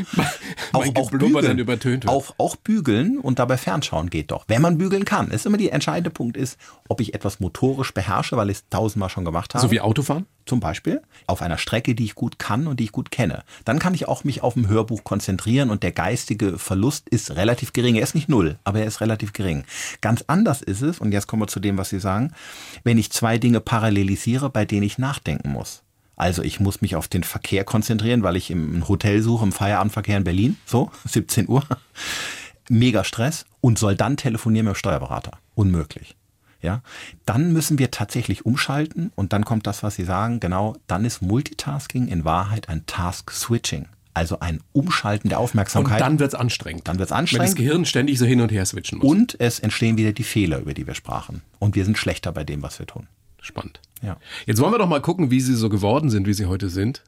Mein 0.72 0.94
Geblubber 0.94 1.42
dann 1.42 1.58
übertönt 1.58 2.04
wird. 2.04 2.12
Auch, 2.12 2.34
auch 2.38 2.56
bügeln 2.56 3.18
und 3.18 3.38
dabei 3.38 3.56
fernschauen 3.56 4.10
geht 4.10 4.30
doch. 4.30 4.44
Wenn 4.48 4.62
man 4.62 4.78
bügeln 4.78 5.04
kann. 5.04 5.26
Das 5.26 5.36
ist 5.36 5.46
immer 5.46 5.58
der 5.58 5.72
entscheidende 5.72 6.10
Punkt 6.10 6.36
ist, 6.36 6.58
ob 6.88 7.00
ich 7.00 7.14
etwas 7.14 7.40
motorisch 7.40 7.92
beherrsche, 7.92 8.36
weil 8.36 8.50
ich 8.50 8.58
es 8.58 8.68
tausendmal 8.68 9.08
schon 9.08 9.24
gemacht 9.24 9.54
habe. 9.54 9.62
So 9.62 9.70
wie 9.70 9.80
Autofahren? 9.80 10.26
zum 10.46 10.60
Beispiel 10.60 11.02
auf 11.26 11.42
einer 11.42 11.58
Strecke, 11.58 11.94
die 11.94 12.04
ich 12.04 12.14
gut 12.14 12.38
kann 12.38 12.66
und 12.66 12.80
die 12.80 12.84
ich 12.84 12.92
gut 12.92 13.10
kenne. 13.10 13.44
Dann 13.64 13.78
kann 13.78 13.94
ich 13.94 14.08
auch 14.08 14.24
mich 14.24 14.42
auf 14.42 14.56
ein 14.56 14.68
Hörbuch 14.68 15.04
konzentrieren 15.04 15.70
und 15.70 15.82
der 15.82 15.92
geistige 15.92 16.58
Verlust 16.58 17.08
ist 17.08 17.36
relativ 17.36 17.72
gering. 17.72 17.94
Er 17.94 18.02
ist 18.02 18.14
nicht 18.14 18.28
null, 18.28 18.58
aber 18.64 18.80
er 18.80 18.86
ist 18.86 19.00
relativ 19.00 19.32
gering. 19.32 19.64
Ganz 20.00 20.24
anders 20.26 20.62
ist 20.62 20.82
es, 20.82 20.98
und 20.98 21.12
jetzt 21.12 21.26
kommen 21.26 21.42
wir 21.42 21.48
zu 21.48 21.60
dem, 21.60 21.78
was 21.78 21.90
Sie 21.90 22.00
sagen, 22.00 22.32
wenn 22.84 22.98
ich 22.98 23.12
zwei 23.12 23.38
Dinge 23.38 23.60
parallelisiere, 23.60 24.50
bei 24.50 24.64
denen 24.64 24.82
ich 24.82 24.98
nachdenken 24.98 25.50
muss. 25.50 25.82
Also 26.22 26.42
ich 26.44 26.60
muss 26.60 26.80
mich 26.82 26.94
auf 26.94 27.08
den 27.08 27.24
Verkehr 27.24 27.64
konzentrieren, 27.64 28.22
weil 28.22 28.36
ich 28.36 28.48
im 28.52 28.86
Hotel 28.88 29.22
suche, 29.22 29.44
im 29.44 29.50
Feierabendverkehr 29.50 30.16
in 30.18 30.22
Berlin, 30.24 30.56
so 30.66 30.88
17 31.04 31.48
Uhr. 31.48 31.64
Mega 32.68 33.02
Stress 33.02 33.44
und 33.60 33.76
soll 33.76 33.96
dann 33.96 34.16
telefonieren 34.16 34.66
mit 34.66 34.76
dem 34.76 34.78
Steuerberater. 34.78 35.32
Unmöglich. 35.56 36.14
Ja, 36.60 36.80
dann 37.26 37.52
müssen 37.52 37.80
wir 37.80 37.90
tatsächlich 37.90 38.46
umschalten 38.46 39.10
und 39.16 39.32
dann 39.32 39.44
kommt 39.44 39.66
das, 39.66 39.82
was 39.82 39.96
Sie 39.96 40.04
sagen, 40.04 40.38
genau, 40.38 40.76
dann 40.86 41.04
ist 41.04 41.20
Multitasking 41.22 42.06
in 42.06 42.24
Wahrheit 42.24 42.68
ein 42.68 42.86
Task-Switching. 42.86 43.86
Also 44.14 44.38
ein 44.38 44.60
Umschalten 44.72 45.28
der 45.28 45.38
Und 45.40 45.44
Aufmerksamkeit. 45.44 46.00
dann 46.00 46.20
wird's 46.20 46.34
anstrengend. 46.36 46.86
Dann 46.86 47.00
wird's 47.00 47.10
Wenn 47.10 47.16
das 47.24 47.32
anstrengend. 47.32 47.56
Gehirn 47.56 47.84
ständig 47.84 48.16
so 48.18 48.26
hin 48.26 48.40
und 48.42 48.52
her 48.52 48.64
switchen 48.64 48.98
muss. 48.98 49.10
und 49.10 49.36
es 49.40 49.58
entstehen 49.58 49.96
wieder 49.98 50.12
die 50.12 50.22
Fehler, 50.22 50.60
über 50.60 50.72
die 50.72 50.86
wir 50.86 50.94
sprachen. 50.94 51.42
Und 51.58 51.74
wir 51.74 51.84
sind 51.84 51.98
schlechter 51.98 52.30
bei 52.30 52.44
dem, 52.44 52.62
was 52.62 52.78
wir 52.78 52.86
tun. 52.86 53.08
Spannend. 53.42 53.80
Ja. 54.02 54.16
Jetzt 54.46 54.60
wollen 54.60 54.72
wir 54.72 54.78
doch 54.78 54.88
mal 54.88 55.00
gucken, 55.02 55.30
wie 55.30 55.40
Sie 55.40 55.54
so 55.54 55.68
geworden 55.68 56.10
sind, 56.10 56.26
wie 56.26 56.32
Sie 56.32 56.46
heute 56.46 56.70
sind. 56.70 57.02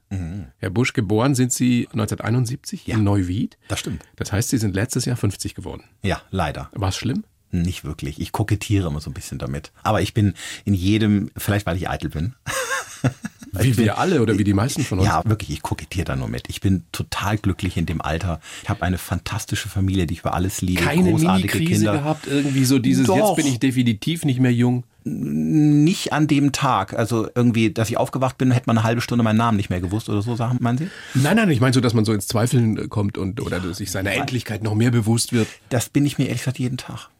Herr 0.58 0.70
Busch, 0.70 0.92
geboren 0.92 1.34
sind 1.34 1.52
Sie 1.52 1.86
1971 1.92 2.86
Ja. 2.86 2.96
in 2.96 3.04
Neuwied. 3.04 3.56
Das 3.68 3.80
stimmt. 3.80 4.02
Das 4.16 4.32
heißt, 4.32 4.50
Sie 4.50 4.58
sind 4.58 4.74
letztes 4.74 5.04
Jahr 5.04 5.16
50 5.16 5.54
geworden. 5.54 5.84
Ja, 6.02 6.20
leider. 6.30 6.70
War 6.72 6.90
es 6.90 6.96
schlimm? 6.96 7.24
Nicht 7.50 7.84
wirklich. 7.84 8.20
Ich 8.20 8.32
kokettiere 8.32 8.88
immer 8.88 9.00
so 9.00 9.10
ein 9.10 9.14
bisschen 9.14 9.38
damit. 9.38 9.70
Aber 9.84 10.02
ich 10.02 10.12
bin 10.12 10.34
in 10.64 10.74
jedem, 10.74 11.30
vielleicht 11.36 11.66
weil 11.66 11.76
ich 11.76 11.88
eitel 11.88 12.10
bin. 12.10 12.34
Wie 13.52 13.76
wir 13.76 13.98
alle 13.98 14.20
oder 14.20 14.36
wie 14.36 14.42
die 14.42 14.52
meisten 14.54 14.82
von 14.82 14.98
uns. 14.98 15.06
Ja, 15.06 15.22
wirklich, 15.24 15.50
ich 15.50 15.62
kokettiere 15.62 16.04
da 16.06 16.16
nur 16.16 16.26
mit. 16.26 16.48
Ich 16.48 16.60
bin 16.60 16.82
total 16.90 17.38
glücklich 17.38 17.76
in 17.76 17.86
dem 17.86 18.00
Alter. 18.02 18.40
Ich 18.64 18.68
habe 18.68 18.82
eine 18.82 18.98
fantastische 18.98 19.68
Familie, 19.68 20.06
die 20.06 20.14
ich 20.14 20.20
über 20.20 20.34
alles 20.34 20.60
liebe. 20.60 20.82
Keine 20.82 21.10
großartige 21.12 21.58
Mini-Krise 21.58 21.84
Kinder. 21.84 21.92
gehabt, 21.98 22.26
irgendwie 22.26 22.64
so 22.64 22.80
dieses, 22.80 23.06
Doch. 23.06 23.16
jetzt 23.16 23.36
bin 23.36 23.46
ich 23.46 23.60
definitiv 23.60 24.24
nicht 24.24 24.40
mehr 24.40 24.52
jung. 24.52 24.82
Nicht 25.04 26.12
an 26.12 26.26
dem 26.26 26.52
Tag. 26.52 26.94
Also 26.94 27.28
irgendwie, 27.34 27.72
dass 27.72 27.90
ich 27.90 27.98
aufgewacht 27.98 28.38
bin, 28.38 28.50
hätte 28.50 28.66
man 28.66 28.78
eine 28.78 28.84
halbe 28.84 29.00
Stunde 29.00 29.22
meinen 29.22 29.36
Namen 29.36 29.56
nicht 29.56 29.70
mehr 29.70 29.80
gewusst 29.80 30.08
oder 30.08 30.22
so, 30.22 30.34
Sachen, 30.34 30.58
meinen 30.60 30.78
Sie? 30.78 30.88
Nein, 31.14 31.36
nein, 31.36 31.50
ich 31.50 31.60
meine 31.60 31.74
so, 31.74 31.80
dass 31.80 31.94
man 31.94 32.04
so 32.04 32.12
ins 32.12 32.26
Zweifeln 32.26 32.88
kommt 32.88 33.18
und 33.18 33.40
oder 33.40 33.60
dass 33.60 33.78
sich 33.78 33.90
seiner 33.90 34.12
Endlichkeit 34.12 34.62
noch 34.62 34.74
mehr 34.74 34.90
bewusst 34.90 35.32
wird. 35.32 35.48
Das 35.68 35.88
bin 35.90 36.06
ich 36.06 36.18
mir 36.18 36.24
ehrlich 36.24 36.40
gesagt 36.40 36.58
jeden 36.58 36.78
Tag. 36.78 37.10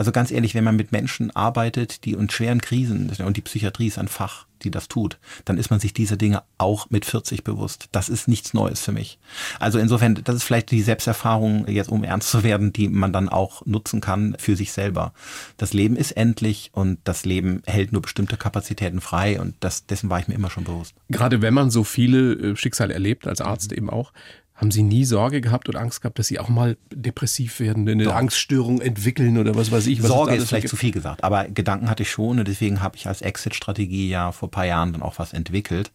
Also 0.00 0.12
ganz 0.12 0.30
ehrlich, 0.30 0.54
wenn 0.54 0.64
man 0.64 0.76
mit 0.76 0.92
Menschen 0.92 1.30
arbeitet, 1.36 2.06
die 2.06 2.12
in 2.12 2.30
schweren 2.30 2.62
Krisen, 2.62 3.12
und 3.22 3.36
die 3.36 3.42
Psychiatrie 3.42 3.88
ist 3.88 3.98
ein 3.98 4.08
Fach, 4.08 4.46
die 4.62 4.70
das 4.70 4.88
tut, 4.88 5.18
dann 5.44 5.58
ist 5.58 5.68
man 5.68 5.78
sich 5.78 5.92
dieser 5.92 6.16
Dinge 6.16 6.42
auch 6.56 6.88
mit 6.88 7.04
40 7.04 7.44
bewusst. 7.44 7.90
Das 7.92 8.08
ist 8.08 8.26
nichts 8.26 8.54
Neues 8.54 8.80
für 8.80 8.92
mich. 8.92 9.18
Also 9.58 9.78
insofern, 9.78 10.14
das 10.24 10.36
ist 10.36 10.44
vielleicht 10.44 10.70
die 10.70 10.80
Selbsterfahrung, 10.80 11.68
jetzt 11.68 11.90
um 11.90 12.02
ernst 12.02 12.30
zu 12.30 12.42
werden, 12.42 12.72
die 12.72 12.88
man 12.88 13.12
dann 13.12 13.28
auch 13.28 13.66
nutzen 13.66 14.00
kann 14.00 14.36
für 14.38 14.56
sich 14.56 14.72
selber. 14.72 15.12
Das 15.58 15.74
Leben 15.74 15.96
ist 15.96 16.12
endlich 16.12 16.70
und 16.72 16.98
das 17.04 17.26
Leben 17.26 17.62
hält 17.66 17.92
nur 17.92 18.00
bestimmte 18.00 18.38
Kapazitäten 18.38 19.02
frei 19.02 19.38
und 19.38 19.54
das, 19.60 19.84
dessen 19.84 20.08
war 20.08 20.18
ich 20.18 20.28
mir 20.28 20.34
immer 20.34 20.48
schon 20.48 20.64
bewusst. 20.64 20.94
Gerade 21.10 21.42
wenn 21.42 21.52
man 21.52 21.70
so 21.70 21.84
viele 21.84 22.32
äh, 22.32 22.56
Schicksale 22.56 22.94
erlebt, 22.94 23.26
als 23.26 23.42
Arzt 23.42 23.70
eben 23.70 23.90
auch, 23.90 24.14
haben 24.60 24.70
Sie 24.70 24.82
nie 24.82 25.06
Sorge 25.06 25.40
gehabt 25.40 25.68
oder 25.68 25.80
Angst 25.80 26.02
gehabt, 26.02 26.18
dass 26.18 26.26
Sie 26.26 26.38
auch 26.38 26.50
mal 26.50 26.76
depressiv 26.92 27.60
werden, 27.60 27.88
eine 27.88 28.04
Doch. 28.04 28.14
Angststörung 28.14 28.80
entwickeln 28.80 29.38
oder 29.38 29.54
was 29.54 29.72
weiß 29.72 29.86
ich? 29.86 30.02
Was 30.02 30.08
Sorge 30.08 30.34
ist 30.34 30.48
vielleicht 30.48 30.68
zu 30.68 30.76
viel 30.76 30.92
gesagt, 30.92 31.24
aber 31.24 31.48
Gedanken 31.48 31.88
hatte 31.88 32.02
ich 32.02 32.10
schon 32.10 32.38
und 32.38 32.46
deswegen 32.46 32.82
habe 32.82 32.96
ich 32.96 33.06
als 33.06 33.22
Exit-Strategie 33.22 34.10
ja 34.10 34.32
vor 34.32 34.48
ein 34.48 34.52
paar 34.52 34.66
Jahren 34.66 34.92
dann 34.92 35.02
auch 35.02 35.18
was 35.18 35.32
entwickelt, 35.32 35.90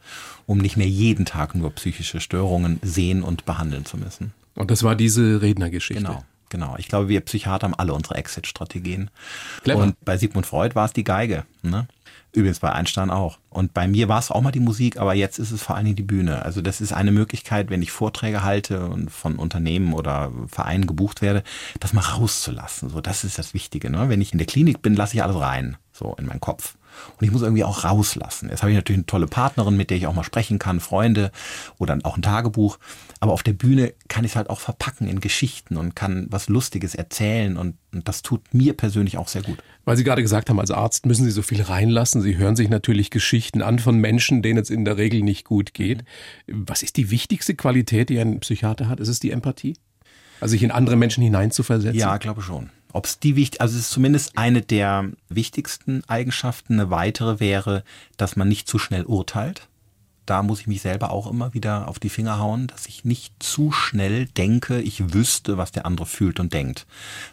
um 0.48 0.58
nicht 0.58 0.78
mehr 0.78 0.88
jeden 0.88 1.26
Tag 1.26 1.54
nur 1.54 1.70
psychische 1.76 2.20
Störungen 2.20 2.80
sehen 2.82 3.22
und 3.22 3.46
behandeln 3.46 3.86
zu 3.86 3.98
müssen. 3.98 4.34
Und 4.56 4.72
das 4.72 4.82
war 4.82 4.96
diese 4.96 5.42
Rednergeschichte. 5.42 6.04
Genau. 6.04 6.24
Genau. 6.50 6.76
Ich 6.78 6.88
glaube, 6.88 7.10
wir 7.10 7.22
Psychiater 7.22 7.66
haben 7.66 7.74
alle 7.74 7.94
unsere 7.94 8.16
Exit-Strategien. 8.16 9.10
Und 9.66 9.96
bei 10.06 10.16
Sigmund 10.18 10.46
Freud 10.46 10.76
war 10.76 10.86
es 10.86 10.94
die 10.94 11.04
Geige. 11.04 11.44
Ne? 11.64 11.88
Übrigens 12.36 12.60
bei 12.60 12.72
Einstein 12.72 13.10
auch. 13.10 13.40
Und 13.50 13.74
bei 13.74 13.88
mir 13.88 14.10
war 14.10 14.20
es 14.20 14.30
auch 14.30 14.42
mal 14.42 14.52
die 14.52 14.60
Musik, 14.60 14.98
aber 14.98 15.14
jetzt 15.14 15.40
ist 15.40 15.52
es 15.52 15.62
vor 15.62 15.76
allen 15.76 15.86
Dingen 15.86 15.96
die 15.96 16.04
Bühne. 16.04 16.44
Also 16.44 16.62
das 16.62 16.82
ist 16.82 16.92
eine 16.92 17.12
Möglichkeit, 17.12 17.70
wenn 17.70 17.82
ich 17.82 17.92
Vorträge 17.92 18.44
halte 18.44 18.88
und 18.88 19.10
von 19.10 19.38
Unternehmen 19.38 19.94
oder 19.94 20.32
Vereinen 20.48 20.86
gebucht 20.86 21.22
werde, 21.22 21.44
das 21.80 21.94
mal 21.94 22.02
rauszulassen. 22.02 22.90
So, 22.90 23.00
das 23.00 23.24
ist 23.24 23.40
das 23.40 23.54
Wichtige. 23.54 23.90
Ne? 23.90 24.10
Wenn 24.10 24.20
ich 24.20 24.34
in 24.34 24.38
der 24.38 24.48
Klinik 24.48 24.82
bin, 24.82 24.96
lasse 24.96 25.16
ich 25.16 25.24
alles 25.24 25.40
rein, 25.40 25.78
so 25.94 26.14
in 26.20 26.26
meinen 26.26 26.42
Kopf. 26.42 26.76
Und 27.18 27.26
ich 27.26 27.32
muss 27.32 27.42
irgendwie 27.42 27.64
auch 27.64 27.84
rauslassen. 27.84 28.50
Jetzt 28.50 28.62
habe 28.62 28.72
ich 28.72 28.76
natürlich 28.76 29.00
eine 29.00 29.06
tolle 29.06 29.28
Partnerin, 29.28 29.78
mit 29.78 29.90
der 29.90 29.98
ich 29.98 30.08
auch 30.08 30.14
mal 30.14 30.24
sprechen 30.24 30.60
kann, 30.60 30.80
Freunde 30.80 31.32
oder 31.78 31.98
auch 32.04 32.18
ein 32.18 32.22
Tagebuch. 32.22 32.78
Aber 33.26 33.34
auf 33.34 33.42
der 33.42 33.54
Bühne 33.54 33.96
kann 34.08 34.24
ich 34.24 34.34
es 34.34 34.36
halt 34.36 34.52
auch 34.52 34.60
verpacken 34.60 35.08
in 35.08 35.20
Geschichten 35.20 35.78
und 35.78 35.96
kann 35.96 36.28
was 36.30 36.48
Lustiges 36.48 36.94
erzählen. 36.94 37.58
Und, 37.58 37.76
und 37.92 38.08
das 38.08 38.22
tut 38.22 38.54
mir 38.54 38.74
persönlich 38.74 39.18
auch 39.18 39.28
sehr 39.28 39.42
gut. 39.42 39.58
Weil 39.84 39.98
Sie 39.98 40.04
gerade 40.04 40.22
gesagt 40.22 40.48
haben, 40.48 40.60
als 40.60 40.70
Arzt 40.70 41.08
müssen 41.08 41.26
Sie 41.26 41.32
so 41.32 41.42
viel 41.42 41.64
reinlassen. 41.64 42.22
Sie 42.22 42.38
hören 42.38 42.56
sich 42.56 42.70
natürlich 42.70 43.10
Geschichten 43.10 43.64
an 43.64 43.80
von 43.80 43.98
Menschen, 43.98 44.44
denen 44.44 44.60
es 44.60 44.70
in 44.70 44.86
der 44.86 44.98
Regel 44.98 45.24
nicht 45.24 45.44
gut 45.44 45.74
geht. 45.74 46.04
Was 46.46 46.84
ist 46.84 46.98
die 46.98 47.10
wichtigste 47.10 47.56
Qualität, 47.56 48.10
die 48.10 48.20
ein 48.20 48.42
Psychiater 48.42 48.88
hat? 48.90 49.00
Ist 49.00 49.08
es 49.08 49.20
die 49.20 49.32
Empathie? 49.32 49.74
Also 50.40 50.52
sich 50.52 50.62
in 50.62 50.70
andere 50.70 50.96
Menschen 50.96 51.24
hineinzuversetzen? 51.24 52.00
Ja, 52.00 52.18
glaube 52.18 52.44
schon. 52.44 52.70
Ob 52.94 53.06
es 53.06 53.18
die 53.18 53.36
wichtig, 53.36 53.60
also 53.60 53.74
es 53.74 53.86
ist 53.86 53.90
zumindest 53.90 54.38
eine 54.38 54.62
der 54.62 55.10
wichtigsten 55.30 56.04
Eigenschaften. 56.08 56.74
Eine 56.74 56.92
weitere 56.92 57.40
wäre, 57.40 57.84
dass 58.18 58.36
man 58.36 58.48
nicht 58.48 58.68
zu 58.68 58.78
schnell 58.78 59.04
urteilt. 59.06 59.68
Da 60.26 60.44
muss 60.44 60.62
ich 60.62 60.68
mich 60.68 60.82
selber 60.82 61.12
auch 61.12 61.30
immer 61.30 61.54
wieder 61.54 61.88
auf 61.88 62.00
die 62.00 62.10
Finger 62.10 62.40
hauen, 62.40 62.68
dass 62.68 62.88
ich 62.88 63.06
nicht 63.06 63.34
zu 63.40 63.72
schnell 63.72 64.26
denke, 64.26 64.82
ich 64.82 65.14
wüsste, 65.14 65.58
was 65.58 65.72
der 65.72 65.86
andere 65.86 66.06
fühlt 66.06 66.40
und 66.40 66.54
denkt. 66.54 66.88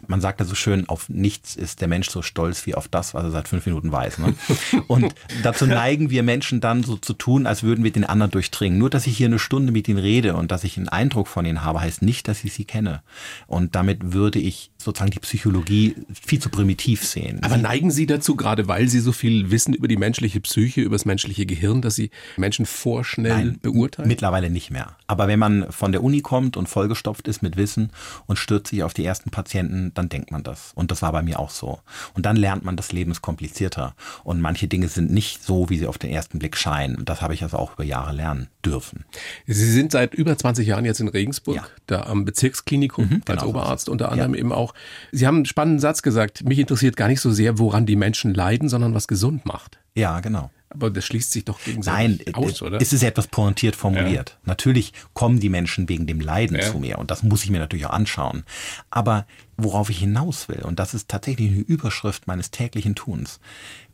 Man 0.07 0.21
sagt 0.21 0.39
ja 0.39 0.45
so 0.45 0.55
schön, 0.55 0.87
auf 0.89 1.09
nichts 1.09 1.55
ist 1.55 1.81
der 1.81 1.87
Mensch 1.87 2.09
so 2.09 2.21
stolz 2.21 2.65
wie 2.65 2.75
auf 2.75 2.87
das, 2.87 3.13
was 3.13 3.23
er 3.23 3.31
seit 3.31 3.47
fünf 3.47 3.65
Minuten 3.65 3.91
weiß. 3.91 4.19
Ne? 4.19 4.35
Und 4.87 5.15
dazu 5.43 5.65
neigen 5.65 6.09
wir 6.09 6.23
Menschen 6.23 6.61
dann 6.61 6.83
so 6.83 6.97
zu 6.97 7.13
tun, 7.13 7.47
als 7.47 7.63
würden 7.63 7.83
wir 7.83 7.91
den 7.91 8.05
anderen 8.05 8.31
durchdringen. 8.31 8.77
Nur, 8.77 8.89
dass 8.89 9.07
ich 9.07 9.17
hier 9.17 9.27
eine 9.27 9.39
Stunde 9.39 9.71
mit 9.71 9.87
ihnen 9.87 9.99
rede 9.99 10.35
und 10.35 10.51
dass 10.51 10.63
ich 10.63 10.77
einen 10.77 10.89
Eindruck 10.89 11.27
von 11.27 11.45
ihnen 11.45 11.63
habe, 11.63 11.81
heißt 11.81 12.01
nicht, 12.01 12.27
dass 12.27 12.43
ich 12.43 12.53
sie 12.53 12.65
kenne. 12.65 13.01
Und 13.47 13.75
damit 13.75 14.13
würde 14.13 14.39
ich 14.39 14.71
sozusagen 14.83 15.11
die 15.11 15.19
Psychologie 15.19 15.95
viel 16.13 16.39
zu 16.39 16.49
primitiv 16.49 17.03
sehen. 17.05 17.39
Aber 17.43 17.57
neigen 17.57 17.91
Sie 17.91 18.05
dazu, 18.05 18.35
gerade 18.35 18.67
weil 18.67 18.87
Sie 18.87 18.99
so 18.99 19.11
viel 19.11 19.51
wissen 19.51 19.73
über 19.73 19.87
die 19.87 19.97
menschliche 19.97 20.39
Psyche, 20.41 20.81
über 20.81 20.95
das 20.95 21.05
menschliche 21.05 21.45
Gehirn, 21.45 21.81
dass 21.81 21.95
Sie 21.95 22.09
Menschen 22.37 22.65
vorschnell 22.65 23.31
Nein, 23.45 23.59
beurteilen? 23.61 24.07
Mittlerweile 24.07 24.49
nicht 24.49 24.71
mehr. 24.71 24.95
Aber 25.07 25.27
wenn 25.27 25.39
man 25.39 25.71
von 25.71 25.91
der 25.91 26.03
Uni 26.03 26.21
kommt 26.21 26.57
und 26.57 26.67
vollgestopft 26.69 27.27
ist 27.27 27.41
mit 27.41 27.57
Wissen 27.57 27.91
und 28.25 28.37
stürzt 28.37 28.69
sich 28.69 28.83
auf 28.83 28.93
die 28.93 29.05
ersten 29.05 29.29
Patienten, 29.29 29.91
dann 29.93 30.09
denkt 30.09 30.31
man 30.31 30.43
das. 30.43 30.71
Und 30.75 30.91
das 30.91 31.01
war 31.01 31.11
bei 31.11 31.21
mir 31.21 31.39
auch 31.39 31.49
so. 31.49 31.79
Und 32.13 32.25
dann 32.25 32.35
lernt 32.35 32.63
man, 32.65 32.75
das 32.75 32.91
Leben 32.91 33.11
ist 33.11 33.21
komplizierter. 33.21 33.95
Und 34.23 34.41
manche 34.41 34.67
Dinge 34.67 34.87
sind 34.87 35.11
nicht 35.11 35.43
so, 35.43 35.69
wie 35.69 35.77
sie 35.77 35.87
auf 35.87 35.97
den 35.97 36.09
ersten 36.11 36.39
Blick 36.39 36.57
scheinen. 36.57 36.95
Und 36.95 37.09
das 37.09 37.21
habe 37.21 37.33
ich 37.33 37.43
also 37.43 37.57
auch 37.57 37.73
über 37.73 37.83
Jahre 37.83 38.13
lernen 38.13 38.47
dürfen. 38.65 39.05
Sie 39.47 39.71
sind 39.71 39.91
seit 39.91 40.13
über 40.13 40.37
20 40.37 40.67
Jahren 40.67 40.85
jetzt 40.85 40.99
in 40.99 41.07
Regensburg, 41.07 41.55
Ja. 41.57 41.63
da 41.87 42.01
am 42.03 42.25
Bezirksklinikum 42.25 43.09
als 43.13 43.25
genau 43.25 43.41
so 43.41 43.47
Oberarzt 43.49 43.87
es. 43.87 43.91
unter 43.91 44.11
anderem 44.11 44.33
eben 44.35 44.51
auch. 44.51 44.72
Sie 45.11 45.27
haben 45.27 45.37
einen 45.37 45.45
spannenden 45.45 45.79
Satz 45.79 46.01
gesagt, 46.01 46.43
mich 46.43 46.59
interessiert 46.59 46.95
gar 46.97 47.07
nicht 47.07 47.21
so 47.21 47.31
sehr, 47.31 47.59
woran 47.59 47.85
die 47.85 47.95
Menschen 47.95 48.33
leiden, 48.33 48.69
sondern 48.69 48.93
was 48.93 49.07
gesund 49.07 49.45
macht. 49.45 49.79
Ja, 49.95 50.19
genau. 50.19 50.49
Aber 50.69 50.89
das 50.89 51.05
schließt 51.05 51.31
sich 51.31 51.45
doch 51.45 51.59
Nein, 51.67 52.17
gegenseitig 52.17 52.35
aus, 52.35 52.61
oder? 52.63 52.81
es 52.81 52.93
ist 52.93 53.03
etwas 53.03 53.27
pointiert 53.27 53.75
formuliert. 53.75 54.39
Natürlich 54.43 54.91
kommen 55.13 55.39
die 55.39 55.49
Menschen 55.49 55.87
wegen 55.87 56.07
dem 56.07 56.19
Leiden 56.19 56.57
Ja. 56.57 56.63
zu 56.63 56.79
mir 56.79 56.97
und 56.97 57.11
das 57.11 57.21
muss 57.21 57.43
ich 57.43 57.51
mir 57.51 57.59
natürlich 57.59 57.85
auch 57.85 57.91
anschauen. 57.93 58.43
Aber 58.89 59.27
worauf 59.55 59.91
ich 59.91 59.99
hinaus 59.99 60.49
will, 60.49 60.63
und 60.63 60.79
das 60.79 60.95
ist 60.95 61.09
tatsächlich 61.09 61.51
eine 61.51 61.59
Überschrift 61.61 62.25
meines 62.25 62.49
täglichen 62.49 62.95
Tuns, 62.95 63.39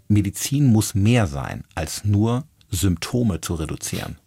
Medizin 0.07 0.67
muss 0.67 0.95
mehr 0.95 1.27
sein, 1.27 1.65
als 1.75 2.05
nur 2.05 2.45
Symptome 2.71 3.41
zu 3.41 3.55
reduzieren, 3.55 4.17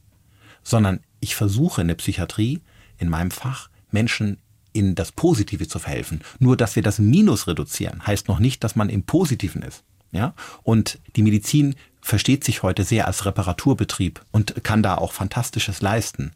sondern 0.62 1.00
ich 1.20 1.34
versuche 1.34 1.80
in 1.80 1.88
der 1.88 1.94
Psychiatrie, 1.94 2.60
in 2.98 3.08
meinem 3.08 3.30
Fach, 3.30 3.70
Menschen 3.90 4.36
in 4.72 4.94
das 4.94 5.12
Positive 5.12 5.68
zu 5.68 5.78
verhelfen. 5.78 6.20
Nur, 6.38 6.56
dass 6.56 6.76
wir 6.76 6.82
das 6.82 6.98
Minus 6.98 7.46
reduzieren, 7.46 8.06
heißt 8.06 8.28
noch 8.28 8.38
nicht, 8.38 8.64
dass 8.64 8.76
man 8.76 8.88
im 8.88 9.02
Positiven 9.02 9.62
ist. 9.62 9.84
Ja? 10.12 10.34
Und 10.62 11.00
die 11.16 11.22
Medizin 11.22 11.74
versteht 12.00 12.44
sich 12.44 12.62
heute 12.62 12.84
sehr 12.84 13.06
als 13.06 13.24
Reparaturbetrieb 13.24 14.24
und 14.30 14.62
kann 14.64 14.82
da 14.82 14.96
auch 14.96 15.12
Fantastisches 15.12 15.80
leisten. 15.80 16.32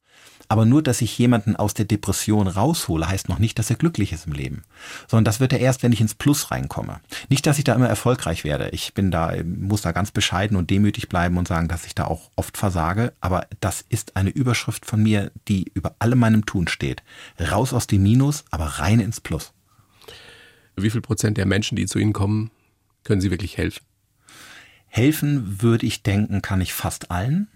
Aber 0.49 0.65
nur, 0.65 0.83
dass 0.83 1.01
ich 1.01 1.19
jemanden 1.19 1.57
aus 1.57 1.75
der 1.75 1.87
Depression 1.87 2.47
raushole, 2.47 3.09
heißt 3.09 3.29
noch 3.29 3.41
nicht, 3.41 3.59
dass 3.59 3.71
er 3.71 3.77
glücklich 3.77 4.13
ist 4.13 4.27
im 4.27 4.33
Leben. 4.33 4.63
Sondern 5.09 5.25
das 5.25 5.41
wird 5.41 5.53
er 5.53 5.59
erst, 5.59 5.83
wenn 5.83 5.93
ich 5.93 6.01
ins 6.01 6.15
Plus 6.15 6.53
reinkomme. 6.53 7.01
Nicht, 7.29 7.47
dass 7.47 7.59
ich 7.59 7.65
da 7.65 7.75
immer 7.75 7.89
erfolgreich 7.89 8.45
werde. 8.45 8.69
Ich 8.71 8.95
bin 8.95 9.11
da, 9.11 9.33
muss 9.45 9.83
da 9.83 9.91
ganz 9.91 10.13
bescheiden 10.13 10.57
und 10.57 10.71
demütig 10.71 11.09
bleiben 11.09 11.37
und 11.37 11.49
sagen, 11.49 11.67
dass 11.67 11.87
ich 11.87 11.97
da 11.97 12.05
auch 12.05 12.31
oft 12.37 12.57
versage. 12.57 13.13
Aber 13.21 13.47
das 13.61 13.85
ist 13.89 14.17
eine 14.17 14.31
Überschrift 14.31 14.87
von 14.87 15.03
mir, 15.03 15.33
die 15.49 15.71
über 15.75 15.97
allem 15.99 16.21
meinem 16.21 16.47
Tun 16.47 16.69
steht. 16.69 17.03
Raus 17.41 17.73
aus 17.73 17.89
dem 17.89 18.05
Minus, 18.05 18.45
aber 18.51 18.67
rein 18.67 19.01
ins 19.01 19.21
Plus. 19.21 19.53
Wie 20.77 20.91
viel 20.91 21.01
Prozent 21.01 21.39
der 21.39 21.47
Menschen, 21.47 21.75
die 21.75 21.87
zu 21.87 21.99
Ihnen 21.99 22.13
kommen, 22.13 22.51
können 23.07 23.21
Sie 23.21 23.31
wirklich 23.31 23.57
helfen? 23.57 23.85
Helfen 24.89 25.63
würde 25.63 25.87
ich 25.87 26.03
denken, 26.03 26.43
kann 26.43 26.61
ich 26.61 26.73
fast 26.73 27.11
allen. 27.11 27.49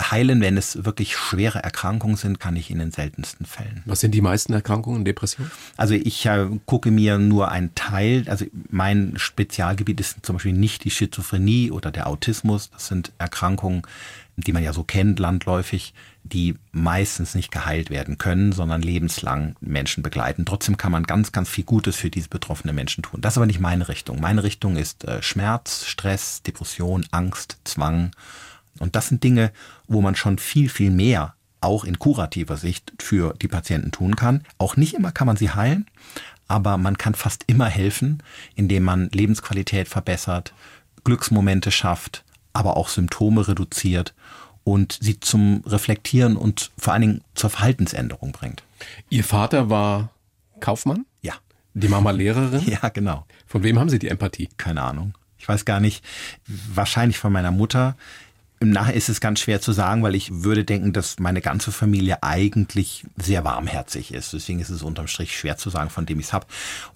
Heilen, 0.00 0.40
wenn 0.40 0.56
es 0.56 0.84
wirklich 0.84 1.16
schwere 1.16 1.62
Erkrankungen 1.62 2.16
sind, 2.16 2.40
kann 2.40 2.56
ich 2.56 2.70
in 2.70 2.78
den 2.78 2.90
seltensten 2.90 3.46
Fällen. 3.46 3.82
Was 3.86 4.00
sind 4.00 4.12
die 4.12 4.20
meisten 4.20 4.52
Erkrankungen, 4.52 5.04
Depressionen? 5.04 5.50
Also 5.76 5.94
ich 5.94 6.26
äh, 6.26 6.48
gucke 6.66 6.90
mir 6.90 7.18
nur 7.18 7.50
einen 7.50 7.74
Teil, 7.74 8.24
also 8.28 8.44
mein 8.70 9.14
Spezialgebiet 9.16 10.00
ist 10.00 10.24
zum 10.26 10.36
Beispiel 10.36 10.52
nicht 10.52 10.84
die 10.84 10.90
Schizophrenie 10.90 11.70
oder 11.70 11.92
der 11.92 12.08
Autismus. 12.08 12.70
Das 12.70 12.88
sind 12.88 13.12
Erkrankungen, 13.18 13.82
die 14.36 14.52
man 14.52 14.64
ja 14.64 14.72
so 14.72 14.82
kennt, 14.82 15.20
landläufig, 15.20 15.94
die 16.24 16.56
meistens 16.72 17.34
nicht 17.34 17.52
geheilt 17.52 17.90
werden 17.90 18.16
können, 18.16 18.52
sondern 18.52 18.80
lebenslang 18.80 19.56
Menschen 19.60 20.02
begleiten. 20.02 20.46
Trotzdem 20.46 20.78
kann 20.78 20.90
man 20.90 21.04
ganz, 21.04 21.32
ganz 21.32 21.50
viel 21.50 21.64
Gutes 21.64 21.96
für 21.96 22.10
diese 22.10 22.30
betroffenen 22.30 22.74
Menschen 22.74 23.02
tun. 23.02 23.20
Das 23.20 23.34
ist 23.34 23.38
aber 23.38 23.46
nicht 23.46 23.60
meine 23.60 23.88
Richtung. 23.88 24.20
Meine 24.20 24.42
Richtung 24.42 24.76
ist 24.76 25.04
äh, 25.04 25.22
Schmerz, 25.22 25.84
Stress, 25.84 26.42
Depression, 26.42 27.04
Angst, 27.10 27.58
Zwang. 27.64 28.10
Und 28.78 28.96
das 28.96 29.08
sind 29.08 29.22
Dinge, 29.22 29.52
wo 29.86 30.00
man 30.00 30.16
schon 30.16 30.38
viel, 30.38 30.70
viel 30.70 30.90
mehr 30.90 31.34
auch 31.60 31.84
in 31.84 31.98
kurativer 31.98 32.56
Sicht 32.56 32.92
für 32.98 33.34
die 33.34 33.48
Patienten 33.48 33.92
tun 33.92 34.16
kann. 34.16 34.44
Auch 34.58 34.76
nicht 34.76 34.94
immer 34.94 35.12
kann 35.12 35.26
man 35.26 35.36
sie 35.36 35.50
heilen, 35.50 35.86
aber 36.48 36.78
man 36.78 36.96
kann 36.98 37.14
fast 37.14 37.44
immer 37.46 37.66
helfen, 37.66 38.22
indem 38.54 38.82
man 38.82 39.10
Lebensqualität 39.10 39.88
verbessert, 39.88 40.54
Glücksmomente 41.04 41.70
schafft, 41.70 42.24
aber 42.54 42.76
auch 42.76 42.88
Symptome 42.88 43.46
reduziert 43.46 44.14
und 44.64 44.98
sie 45.00 45.20
zum 45.20 45.62
Reflektieren 45.66 46.36
und 46.36 46.72
vor 46.76 46.92
allen 46.92 47.02
Dingen 47.02 47.24
zur 47.34 47.50
Verhaltensänderung 47.50 48.32
bringt. 48.32 48.62
Ihr 49.10 49.24
Vater 49.24 49.70
war 49.70 50.10
Kaufmann? 50.60 51.04
Ja. 51.22 51.34
Die 51.74 51.88
Mama 51.88 52.10
Lehrerin? 52.10 52.62
Ja, 52.66 52.88
genau. 52.88 53.26
Von 53.46 53.62
wem 53.62 53.78
haben 53.78 53.90
Sie 53.90 53.98
die 53.98 54.08
Empathie? 54.08 54.48
Keine 54.56 54.82
Ahnung. 54.82 55.14
Ich 55.38 55.48
weiß 55.48 55.64
gar 55.64 55.80
nicht. 55.80 56.02
Wahrscheinlich 56.46 57.18
von 57.18 57.32
meiner 57.32 57.50
Mutter. 57.50 57.96
Im 58.60 58.70
Nachhinein 58.70 58.96
ist 58.96 59.10
es 59.10 59.20
ganz 59.20 59.40
schwer 59.40 59.60
zu 59.60 59.72
sagen, 59.72 60.02
weil 60.02 60.14
ich 60.14 60.42
würde 60.42 60.64
denken, 60.64 60.94
dass 60.94 61.18
meine 61.18 61.42
ganze 61.42 61.70
Familie 61.70 62.22
eigentlich 62.22 63.04
sehr 63.16 63.44
warmherzig 63.44 64.14
ist. 64.14 64.32
Deswegen 64.32 64.60
ist 64.60 64.70
es 64.70 64.82
unterm 64.82 65.06
Strich 65.06 65.36
schwer 65.36 65.58
zu 65.58 65.68
sagen, 65.68 65.90
von 65.90 66.06
dem 66.06 66.18
ich 66.18 66.26
es 66.26 66.32
habe. 66.32 66.46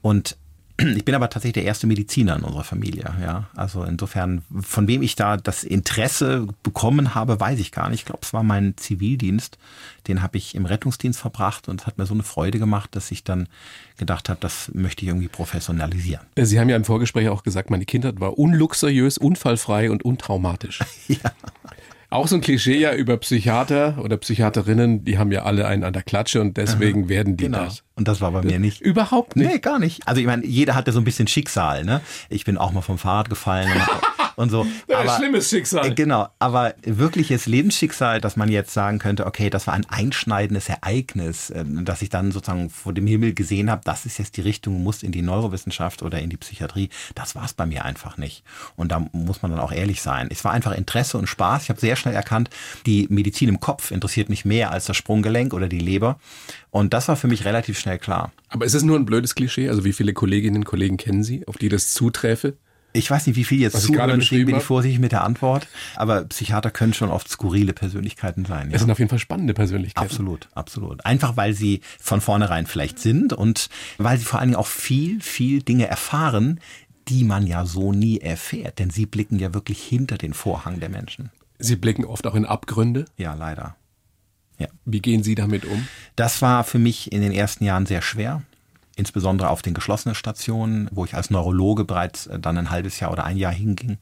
Und 0.01 0.39
ich 0.79 1.05
bin 1.05 1.14
aber 1.14 1.29
tatsächlich 1.29 1.55
der 1.55 1.64
erste 1.64 1.89
Mediziner 1.89 2.37
in 2.37 2.45
unserer 2.45 2.62
Familie. 2.62 3.12
Ja, 3.20 3.49
also 3.57 3.83
insofern, 3.83 4.43
von 4.61 4.87
wem 4.87 5.03
ich 5.03 5.16
da 5.16 5.37
das 5.37 5.64
Interesse 5.64 6.47
bekommen 6.62 7.16
habe, 7.16 7.41
weiß 7.41 7.59
ich 7.59 7.72
gar 7.72 7.89
nicht. 7.91 8.01
Ich 8.01 8.05
glaube, 8.07 8.20
es 8.22 8.33
war 8.33 8.45
mein 8.45 8.76
Zivildienst. 8.76 9.59
Den 10.07 10.22
habe 10.22 10.39
ich 10.39 10.55
im 10.55 10.66
Rettungsdienst 10.66 11.18
verbracht 11.18 11.68
und 11.68 11.81
es 11.81 11.87
hat 11.87 11.99
mir 11.99 12.07
so 12.07 12.14
eine 12.14 12.22
Freude 12.22 12.61
gemacht, 12.61 12.95
dass 12.95 13.11
ich 13.11 13.24
dann 13.24 13.49
gedacht 13.97 14.29
habe, 14.29 14.39
das 14.41 14.70
möchte 14.72 15.03
ich 15.03 15.09
irgendwie 15.09 15.29
professionalisieren. 15.29 16.24
Sie 16.37 16.61
haben 16.61 16.68
ja 16.68 16.76
im 16.76 16.85
Vorgespräch 16.85 17.29
auch 17.29 17.43
gesagt, 17.43 17.70
meine 17.70 17.85
Kindheit 17.85 18.20
war 18.20 18.39
unluxuriös, 18.39 19.18
unfallfrei 19.18 19.91
und 19.91 20.05
untraumatisch. 20.05 20.81
ja. 21.09 21.33
Auch 22.11 22.26
so 22.26 22.37
ein 22.37 22.41
Klischee 22.41 22.79
ja 22.79 22.95
über 22.95 23.18
Psychiater 23.18 23.99
oder 24.03 24.16
Psychiaterinnen, 24.16 25.05
die 25.05 25.18
haben 25.18 25.31
ja 25.31 25.43
alle 25.43 25.66
einen 25.66 25.85
an 25.85 25.93
der 25.93 26.03
Klatsche 26.03 26.41
und 26.41 26.57
deswegen 26.57 27.03
Aha, 27.03 27.09
werden 27.11 27.37
die 27.37 27.45
genau. 27.45 27.64
das. 27.64 27.83
Und 27.99 28.07
das 28.07 28.21
war 28.21 28.31
bei 28.31 28.43
mir 28.43 28.61
nicht. 28.61 28.81
Überhaupt 28.81 29.35
nicht. 29.35 29.51
Nee, 29.51 29.59
gar 29.59 29.81
nicht. 29.81 30.07
Also 30.07 30.21
ich 30.21 30.27
meine, 30.29 30.47
jeder 30.47 30.77
hatte 30.77 30.93
so 30.93 31.01
ein 31.01 31.05
bisschen 31.05 31.27
Schicksal, 31.27 31.85
ne? 31.85 32.01
Ich 32.29 32.45
bin 32.45 32.57
auch 32.57 32.71
mal 32.71 32.81
vom 32.81 32.97
Fahrrad 32.97 33.29
gefallen. 33.29 33.69
und 34.37 34.51
so. 34.53 34.69
Ja, 34.87 35.01
aber, 35.01 35.17
schlimmes 35.17 35.51
Schicksal. 35.51 35.93
Genau, 35.97 36.29
aber 36.39 36.75
wirkliches 36.85 37.47
Lebensschicksal, 37.47 38.21
dass 38.21 38.37
man 38.37 38.51
jetzt 38.51 38.73
sagen 38.73 39.01
könnte, 39.01 39.27
okay, 39.27 39.51
das 39.51 39.67
war 39.67 39.75
ein 39.75 39.85
einschneidendes 39.89 40.69
Ereignis, 40.69 41.51
äh, 41.51 41.65
dass 41.67 42.01
ich 42.01 42.09
dann 42.09 42.31
sozusagen 42.31 42.71
vor 42.71 42.93
dem 42.93 43.09
Himmel 43.09 43.35
gesehen 43.35 43.69
habe, 43.69 43.83
das 43.85 44.07
ist 44.07 44.19
jetzt 44.19 44.37
die 44.37 44.43
Richtung, 44.43 44.81
muss 44.81 45.03
in 45.03 45.11
die 45.11 45.23
Neurowissenschaft 45.23 46.03
oder 46.03 46.21
in 46.21 46.31
die 46.31 46.37
Psychiatrie. 46.37 46.91
Das 47.17 47.35
war 47.35 47.47
es 47.47 47.53
bei 47.53 47.67
mir 47.67 47.85
einfach 47.85 48.17
nicht. 48.17 48.45
Und 48.77 48.93
da 48.93 49.05
muss 49.11 49.43
man 49.43 49.51
dann 49.51 49.59
auch 49.59 49.73
ehrlich 49.73 50.03
sein. 50.03 50.29
Es 50.31 50.45
war 50.45 50.53
einfach 50.53 50.71
Interesse 50.71 51.19
und 51.19 51.27
Spaß. 51.27 51.65
Ich 51.65 51.71
habe 51.71 51.81
sehr 51.81 51.97
schnell 51.97 52.15
erkannt, 52.15 52.49
die 52.87 53.09
Medizin 53.11 53.49
im 53.49 53.59
Kopf 53.59 53.91
interessiert 53.91 54.29
mich 54.29 54.45
mehr 54.45 54.71
als 54.71 54.85
das 54.85 54.97
Sprunggelenk 54.97 55.53
oder 55.53 55.67
die 55.67 55.81
Leber. 55.81 56.21
Und 56.71 56.93
das 56.93 57.09
war 57.09 57.17
für 57.17 57.29
mich 57.29 57.45
relativ 57.45 57.79
schnell 57.79 57.88
klar. 57.97 58.32
Aber 58.51 58.66
ist 58.66 58.74
es 58.74 58.82
nur 58.82 58.99
ein 58.99 59.07
blödes 59.07 59.34
Klischee? 59.34 59.68
Also 59.68 59.84
wie 59.84 59.95
viele 59.95 60.12
Kolleginnen 60.12 60.57
und 60.57 60.64
Kollegen 60.64 60.99
kennen 60.99 61.22
Sie, 61.22 61.47
auf 61.49 61.57
die 61.57 61.70
das 61.70 61.95
zuträfe? 61.95 62.59
Ich 62.95 63.11
weiß 63.11 63.26
nicht, 63.26 63.36
wie 63.36 63.45
viel 63.45 63.61
jetzt 63.61 63.74
Was 63.74 63.84
zuhören, 63.84 64.18
deswegen 64.18 64.47
bin 64.47 64.57
ich 64.57 64.62
vorsichtig 64.62 64.99
mit 64.99 65.12
der 65.12 65.22
Antwort. 65.22 65.68
Aber 65.95 66.24
Psychiater 66.24 66.70
können 66.70 66.95
schon 66.95 67.11
oft 67.11 67.28
skurrile 67.28 67.74
Persönlichkeiten 67.74 68.45
sein. 68.45 68.70
Ja. 68.70 68.76
Es 68.76 68.80
sind 68.80 68.91
auf 68.91 68.99
jeden 68.99 69.11
Fall 69.11 69.18
spannende 69.18 69.55
Persönlichkeiten. 69.55 70.07
Absolut, 70.07 70.49
absolut. 70.55 71.05
Einfach 71.05 71.36
weil 71.36 71.53
sie 71.53 71.82
von 72.01 72.20
vornherein 72.20 72.66
vielleicht 72.66 72.99
sind 72.99 73.32
und 73.32 73.68
weil 73.99 74.18
sie 74.18 74.24
vor 74.24 74.41
allen 74.41 74.49
Dingen 74.49 74.61
auch 74.61 74.66
viel, 74.66 75.20
viel 75.20 75.62
Dinge 75.62 75.86
erfahren, 75.86 76.61
die 77.09 77.24
man 77.24 77.47
ja 77.47 77.66
so 77.66 77.93
nie 77.93 78.18
erfährt. 78.20 78.78
Denn 78.78 78.91
sie 78.91 79.07
blicken 79.07 79.39
ja 79.39 79.53
wirklich 79.53 79.82
hinter 79.82 80.16
den 80.16 80.32
Vorhang 80.32 80.80
der 80.80 80.89
Menschen. 80.89 81.30
Sie 81.59 81.76
blicken 81.76 82.05
oft 82.05 82.26
auch 82.26 82.34
in 82.34 82.47
Abgründe? 82.47 83.05
Ja, 83.16 83.34
leider. 83.34 83.76
Ja. 84.59 84.69
Wie 84.85 85.01
gehen 85.01 85.23
Sie 85.23 85.35
damit 85.35 85.65
um? 85.65 85.87
Das 86.17 86.43
war 86.43 86.65
für 86.65 86.79
mich 86.79 87.13
in 87.13 87.21
den 87.21 87.33
ersten 87.33 87.65
Jahren 87.65 87.87
sehr 87.87 88.03
schwer 88.03 88.43
insbesondere 88.99 89.51
auf 89.51 89.63
den 89.63 89.75
geschlossenen 89.75 90.15
Stationen, 90.15 90.89
wo 90.91 91.05
ich 91.05 91.15
als 91.15 91.31
Neurologe 91.31 91.85
bereits 91.85 92.27
äh, 92.27 92.39
dann 92.39 92.59
ein 92.59 92.71
halbes 92.71 92.99
Jahr 93.01 93.13
oder 93.13 93.25
ein 93.25 93.37
Jahr 93.37 93.53
hinging. 93.53 93.99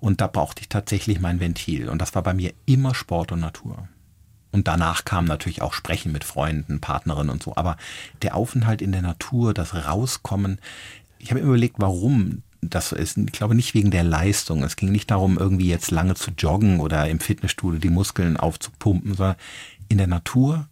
Und 0.00 0.20
da 0.20 0.26
brauchte 0.26 0.62
ich 0.62 0.68
tatsächlich 0.68 1.20
mein 1.20 1.40
Ventil. 1.40 1.88
Und 1.88 2.02
das 2.02 2.14
war 2.14 2.22
bei 2.22 2.34
mir 2.34 2.52
immer 2.66 2.94
Sport 2.94 3.32
und 3.32 3.40
Natur. 3.40 3.88
Und 4.50 4.68
danach 4.68 5.04
kam 5.04 5.24
natürlich 5.24 5.62
auch 5.62 5.72
Sprechen 5.72 6.12
mit 6.12 6.24
Freunden, 6.24 6.80
Partnerinnen 6.80 7.30
und 7.30 7.42
so. 7.42 7.56
Aber 7.56 7.76
der 8.20 8.34
Aufenthalt 8.34 8.82
in 8.82 8.92
der 8.92 9.02
Natur, 9.02 9.54
das 9.54 9.74
Rauskommen, 9.74 10.58
ich 11.18 11.30
habe 11.30 11.40
immer 11.40 11.50
überlegt, 11.50 11.76
warum 11.78 12.42
das 12.60 12.90
so 12.90 12.96
ist. 12.96 13.16
Ich 13.16 13.32
glaube 13.32 13.54
nicht 13.54 13.74
wegen 13.74 13.90
der 13.90 14.04
Leistung. 14.04 14.62
Es 14.62 14.76
ging 14.76 14.92
nicht 14.92 15.10
darum, 15.10 15.38
irgendwie 15.38 15.68
jetzt 15.68 15.90
lange 15.90 16.14
zu 16.14 16.30
joggen 16.36 16.80
oder 16.80 17.08
im 17.08 17.20
Fitnessstudio 17.20 17.80
die 17.80 17.90
Muskeln 17.90 18.36
aufzupumpen, 18.36 19.14
sondern 19.14 19.36
in 19.88 19.98
der 19.98 20.06
Natur 20.06 20.68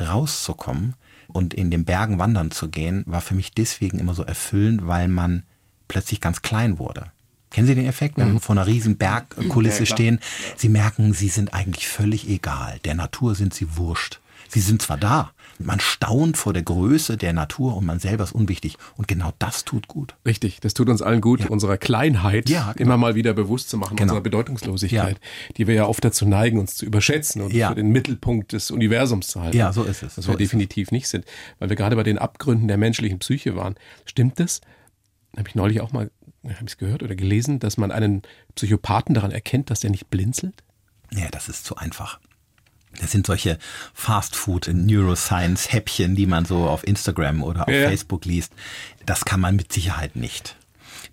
rauszukommen 0.00 0.94
und 1.28 1.54
in 1.54 1.70
den 1.70 1.84
Bergen 1.84 2.18
wandern 2.18 2.50
zu 2.50 2.68
gehen, 2.68 3.04
war 3.06 3.20
für 3.20 3.34
mich 3.34 3.52
deswegen 3.52 3.98
immer 3.98 4.14
so 4.14 4.22
erfüllend, 4.22 4.86
weil 4.86 5.08
man 5.08 5.44
plötzlich 5.88 6.20
ganz 6.20 6.42
klein 6.42 6.78
wurde. 6.78 7.10
Kennen 7.50 7.66
Sie 7.66 7.74
den 7.74 7.86
Effekt, 7.86 8.16
wenn 8.16 8.34
mhm. 8.34 8.40
Vor 8.40 8.54
einer 8.54 8.66
riesen 8.66 8.96
Bergkulisse 8.96 9.80
ja, 9.80 9.86
stehen? 9.86 10.20
Sie 10.56 10.68
merken, 10.68 11.12
Sie 11.12 11.28
sind 11.28 11.52
eigentlich 11.52 11.88
völlig 11.88 12.28
egal. 12.28 12.78
Der 12.84 12.94
Natur 12.94 13.34
sind 13.34 13.54
Sie 13.54 13.76
wurscht. 13.76 14.20
Sie 14.48 14.60
sind 14.60 14.82
zwar 14.82 14.96
da, 14.96 15.32
man 15.62 15.80
staunt 15.80 16.36
vor 16.36 16.52
der 16.52 16.62
Größe 16.62 17.16
der 17.16 17.32
Natur 17.32 17.76
und 17.76 17.84
man 17.84 17.98
selber 17.98 18.24
ist 18.24 18.32
unwichtig. 18.32 18.76
Und 18.96 19.08
genau 19.08 19.32
das 19.38 19.64
tut 19.64 19.88
gut. 19.88 20.16
Richtig, 20.26 20.60
das 20.60 20.74
tut 20.74 20.88
uns 20.88 21.02
allen 21.02 21.20
gut, 21.20 21.40
ja. 21.40 21.48
unserer 21.48 21.76
Kleinheit 21.76 22.48
ja, 22.48 22.72
genau. 22.72 22.88
immer 22.88 22.96
mal 22.96 23.14
wieder 23.14 23.34
bewusst 23.34 23.68
zu 23.68 23.76
machen, 23.76 23.96
genau. 23.96 24.12
unserer 24.12 24.22
Bedeutungslosigkeit, 24.22 25.16
ja. 25.20 25.54
die 25.56 25.66
wir 25.66 25.74
ja 25.74 25.86
oft 25.86 26.04
dazu 26.04 26.26
neigen, 26.26 26.58
uns 26.58 26.76
zu 26.76 26.86
überschätzen 26.86 27.42
und 27.42 27.52
für 27.52 27.74
den 27.74 27.90
Mittelpunkt 27.90 28.52
des 28.52 28.70
Universums 28.70 29.28
zu 29.28 29.40
halten. 29.42 29.56
Ja, 29.56 29.72
so 29.72 29.84
ist 29.84 30.02
es. 30.02 30.16
Was 30.16 30.24
so 30.24 30.32
wir 30.32 30.38
definitiv 30.38 30.88
es. 30.88 30.92
nicht 30.92 31.08
sind. 31.08 31.24
Weil 31.58 31.68
wir 31.68 31.76
gerade 31.76 31.96
bei 31.96 32.02
den 32.02 32.18
Abgründen 32.18 32.68
der 32.68 32.78
menschlichen 32.78 33.18
Psyche 33.18 33.56
waren. 33.56 33.74
Stimmt 34.04 34.40
das? 34.40 34.60
Habe 35.36 35.48
ich 35.48 35.54
neulich 35.54 35.80
auch 35.80 35.92
mal 35.92 36.10
habe 36.44 36.64
ich 36.66 36.78
gehört 36.78 37.02
oder 37.02 37.14
gelesen, 37.14 37.58
dass 37.58 37.76
man 37.76 37.92
einen 37.92 38.22
Psychopathen 38.54 39.14
daran 39.14 39.30
erkennt, 39.30 39.68
dass 39.68 39.80
der 39.80 39.90
nicht 39.90 40.08
blinzelt? 40.08 40.64
Ja, 41.12 41.28
das 41.30 41.50
ist 41.50 41.66
zu 41.66 41.76
einfach. 41.76 42.18
Das 42.98 43.12
sind 43.12 43.26
solche 43.26 43.58
Fast-Food-Neuroscience-Häppchen, 43.94 46.16
die 46.16 46.26
man 46.26 46.44
so 46.44 46.68
auf 46.68 46.84
Instagram 46.86 47.42
oder 47.42 47.66
auf 47.68 47.72
ja. 47.72 47.88
Facebook 47.88 48.24
liest. 48.24 48.52
Das 49.06 49.24
kann 49.24 49.40
man 49.40 49.56
mit 49.56 49.72
Sicherheit 49.72 50.16
nicht. 50.16 50.56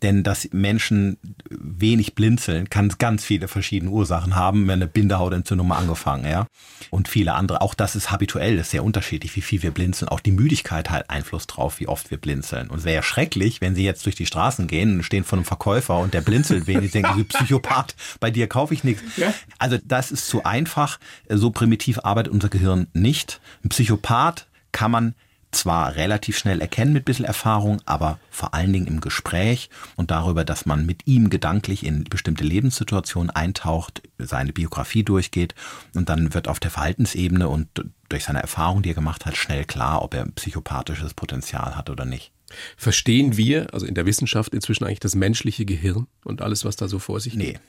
Denn 0.04 0.24
dass 0.24 0.50
Menschen 0.52 1.18
wenig 1.50 2.16
blinzeln, 2.16 2.70
kann 2.70 2.94
ganz 2.98 3.24
viele 3.24 3.48
verschiedene 3.48 3.92
Ursachen 3.92 4.36
haben. 4.36 4.70
Eine 4.70 4.88
Bindehautentzündung 4.88 5.68
mal 5.68 5.78
angefangen, 5.78 6.26
ja. 6.26 6.48
Und 6.90 7.08
viele 7.08 7.34
andere. 7.34 7.62
Auch 7.62 7.74
das 7.74 7.96
ist 7.96 8.12
habituell, 8.12 8.58
das 8.58 8.68
ist 8.68 8.72
sehr 8.72 8.84
unterschiedlich, 8.84 9.36
wie 9.36 9.42
viel 9.42 9.64
wir 9.64 9.72
blinzeln. 9.72 10.10
Auch 10.10 10.20
die 10.20 10.32
Müdigkeit 10.32 10.90
hat 10.90 11.10
Einfluss 11.10 11.48
drauf, 11.48 11.80
wie 11.80 11.88
oft 11.88 12.12
wir 12.12 12.18
blinzeln. 12.18 12.70
Und 12.70 12.80
es 12.80 12.86
wäre 12.86 12.96
ja 12.96 13.04
schrecklich, 13.04 13.62
wenn 13.62 13.76
Sie 13.76 13.84
jetzt 13.84 14.06
durch 14.06 14.16
die 14.16 14.26
Straßen 14.26 14.68
gehen 14.68 14.98
und 14.98 15.04
stehen 15.04 15.24
vor 15.24 15.38
einem 15.38 15.46
Verkäufer 15.46 15.98
und 15.98 16.14
der 16.14 16.22
blinzelt 16.22 16.68
wenig, 16.68 16.92
denken 16.92 17.16
Sie, 17.16 17.24
Psychopath, 17.24 17.96
bei 18.20 18.32
dir 18.32 18.48
kaufe 18.48 18.74
ich 18.74 18.84
nichts. 18.84 19.04
Ja. 19.18 19.34
Also 19.58 19.78
das 19.84 20.12
ist 20.12 20.28
zu 20.28 20.44
einfach. 20.44 21.00
So 21.30 21.52
primitiv 21.52 22.00
arbeitet 22.04 22.32
unser 22.34 22.50
Gehirn 22.50 22.88
nicht. 22.94 23.42
Ein 23.64 23.70
Psychopath 23.70 24.48
kann 24.72 24.92
man 24.92 25.16
zwar 25.52 25.96
relativ 25.96 26.38
schnell 26.38 26.62
erkennen 26.62 26.94
mit 26.94 27.04
ein 27.04 27.06
bisschen 27.06 27.26
Erfahrung, 27.26 27.82
aber 27.86 28.20
vor 28.30 28.54
allen 28.54 28.74
Dingen 28.74 28.88
im 28.88 29.02
Gespräch 29.02 29.70
und 29.96 30.12
darüber, 30.12 30.44
dass 30.46 30.66
man 30.66 30.86
mit 30.86 31.08
ihm 31.08 31.30
gedanklich 31.30 31.86
in 31.86 32.04
bestimmte 32.04 32.44
Lebenssituationen 32.44 33.30
eintaucht, 33.30 34.02
seine 34.18 34.54
Biografie 34.54 35.04
durchgeht 35.04 35.56
und 35.94 36.10
dann 36.10 36.34
wird 36.34 36.48
auf 36.48 36.60
der 36.60 36.72
Verhaltensebene 36.72 37.48
und 37.48 37.68
durch 38.10 38.26
seine 38.26 38.42
Erfahrung, 38.42 38.82
die 38.82 38.92
er 38.92 38.96
gemacht 38.96 39.26
hat, 39.26 39.38
schnell 39.38 39.66
klar, 39.66 40.02
ob 40.02 40.14
er 40.14 40.26
psychopathisches 40.26 41.14
Potenzial 41.14 41.76
hat 41.76 41.90
oder 41.90 42.06
nicht. 42.06 42.32
Verstehen 42.78 43.36
wir, 43.36 43.74
also 43.74 43.86
in 43.86 43.96
der 43.96 44.06
Wissenschaft 44.06 44.54
inzwischen 44.54 44.86
eigentlich 44.86 45.00
das 45.00 45.16
menschliche 45.16 45.66
Gehirn 45.66 46.08
und 46.24 46.42
alles, 46.42 46.64
was 46.64 46.78
da 46.78 46.88
so 46.88 47.00
vor 47.00 47.20
sich 47.20 47.38
geht? 47.38 47.60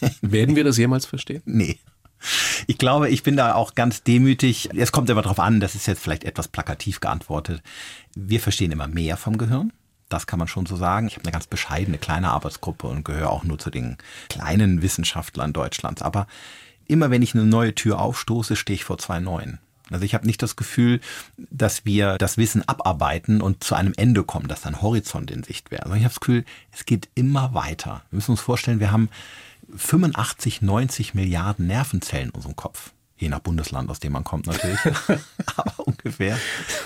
Nee. 0.00 0.10
Werden 0.20 0.56
wir 0.56 0.64
das 0.64 0.78
jemals 0.78 1.06
verstehen? 1.06 1.42
Nee. 1.46 1.78
Ich 2.66 2.78
glaube, 2.78 3.08
ich 3.08 3.22
bin 3.22 3.36
da 3.36 3.54
auch 3.54 3.74
ganz 3.74 4.02
demütig. 4.02 4.70
Es 4.76 4.92
kommt 4.92 5.10
aber 5.10 5.22
darauf 5.22 5.40
an, 5.40 5.60
das 5.60 5.74
ist 5.74 5.86
jetzt 5.86 6.02
vielleicht 6.02 6.24
etwas 6.24 6.48
plakativ 6.48 7.00
geantwortet. 7.00 7.62
Wir 8.14 8.40
verstehen 8.40 8.72
immer 8.72 8.88
mehr 8.88 9.16
vom 9.16 9.38
Gehirn. 9.38 9.72
Das 10.08 10.26
kann 10.26 10.38
man 10.38 10.48
schon 10.48 10.66
so 10.66 10.76
sagen. 10.76 11.06
Ich 11.06 11.14
habe 11.14 11.24
eine 11.24 11.32
ganz 11.32 11.46
bescheidene 11.46 11.98
kleine 11.98 12.30
Arbeitsgruppe 12.30 12.86
und 12.86 13.04
gehöre 13.04 13.30
auch 13.30 13.44
nur 13.44 13.58
zu 13.58 13.70
den 13.70 13.96
kleinen 14.28 14.82
Wissenschaftlern 14.82 15.52
Deutschlands. 15.52 16.02
Aber 16.02 16.26
immer 16.86 17.10
wenn 17.10 17.22
ich 17.22 17.34
eine 17.34 17.46
neue 17.46 17.74
Tür 17.74 17.98
aufstoße, 18.00 18.56
stehe 18.56 18.74
ich 18.74 18.84
vor 18.84 18.98
zwei 18.98 19.20
neuen. 19.20 19.58
Also 19.90 20.04
ich 20.04 20.14
habe 20.14 20.26
nicht 20.26 20.42
das 20.42 20.56
Gefühl, 20.56 21.00
dass 21.50 21.84
wir 21.84 22.16
das 22.18 22.38
Wissen 22.38 22.66
abarbeiten 22.66 23.42
und 23.42 23.64
zu 23.64 23.74
einem 23.74 23.92
Ende 23.96 24.24
kommen, 24.24 24.48
dass 24.48 24.66
ein 24.66 24.80
Horizont 24.80 25.30
in 25.30 25.42
Sicht 25.42 25.70
wäre. 25.70 25.84
Also 25.84 25.94
ich 25.94 26.02
habe 26.02 26.14
das 26.14 26.20
Gefühl, 26.20 26.44
es 26.72 26.86
geht 26.86 27.08
immer 27.14 27.52
weiter. 27.54 28.02
Wir 28.10 28.16
müssen 28.16 28.32
uns 28.32 28.40
vorstellen, 28.40 28.80
wir 28.80 28.92
haben 28.92 29.10
85, 29.74 30.62
90 30.62 31.14
Milliarden 31.14 31.66
Nervenzellen 31.66 32.28
in 32.28 32.34
unserem 32.34 32.56
Kopf. 32.56 32.92
Je 33.16 33.28
nach 33.28 33.40
Bundesland, 33.40 33.88
aus 33.88 34.00
dem 34.00 34.12
man 34.12 34.24
kommt 34.24 34.46
natürlich. 34.46 34.78
Aber 35.56 35.86
ungefähr. 35.86 36.38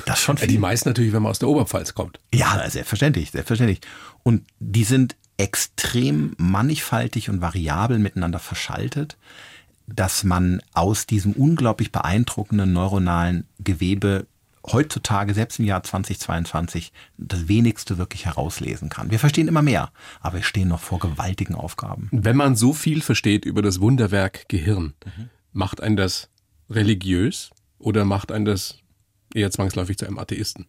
Das 0.05 0.21
schon 0.21 0.37
viel. 0.37 0.49
Die 0.49 0.59
meisten 0.59 0.89
natürlich, 0.89 1.13
wenn 1.13 1.23
man 1.23 1.31
aus 1.31 1.39
der 1.39 1.49
Oberpfalz 1.49 1.95
kommt. 1.95 2.21
Ja, 2.35 2.69
selbstverständlich, 2.69 3.31
selbstverständlich. 3.31 3.81
Und 4.23 4.45
die 4.59 4.85
sind 4.85 5.17
extrem 5.39 6.35
mannigfaltig 6.37 7.31
und 7.31 7.41
variabel 7.41 7.99
miteinander 7.99 8.39
verschaltet, 8.39 9.17
dass 9.87 10.25
man 10.25 10.61
aus 10.75 11.07
diesem 11.07 11.33
unglaublich 11.33 11.93
beeindruckenden 11.93 12.73
neuronalen 12.73 13.47
Gewebe 13.59 14.27
heutzutage, 14.73 15.35
selbst 15.35 15.59
im 15.59 15.65
Jahr 15.65 15.83
2022, 15.83 16.93
das 17.19 17.49
wenigste 17.49 17.99
wirklich 17.99 18.27
herauslesen 18.27 18.89
kann. 18.89 19.11
Wir 19.11 19.19
verstehen 19.19 19.49
immer 19.49 19.63
mehr, 19.63 19.91
aber 20.21 20.37
wir 20.39 20.43
stehen 20.43 20.69
noch 20.69 20.81
vor 20.81 20.99
gewaltigen 20.99 21.55
Aufgaben. 21.55 22.09
Wenn 22.13 22.37
man 22.37 22.57
so 22.57 22.73
viel 22.73 23.03
versteht 23.03 23.45
über 23.45 23.63
das 23.63 23.81
Wunderwerk 23.81 24.49
Gehirn, 24.49 24.95
mhm. 25.05 25.31
macht 25.53 25.81
ein 25.81 25.97
das 25.97 26.29
religiös 26.69 27.51
oder 27.79 28.05
macht 28.05 28.33
ein 28.33 28.45
das 28.45 28.79
eher 29.35 29.51
zwangsläufig 29.51 29.99
zu 29.99 30.07
einem 30.07 30.19
Atheisten? 30.19 30.67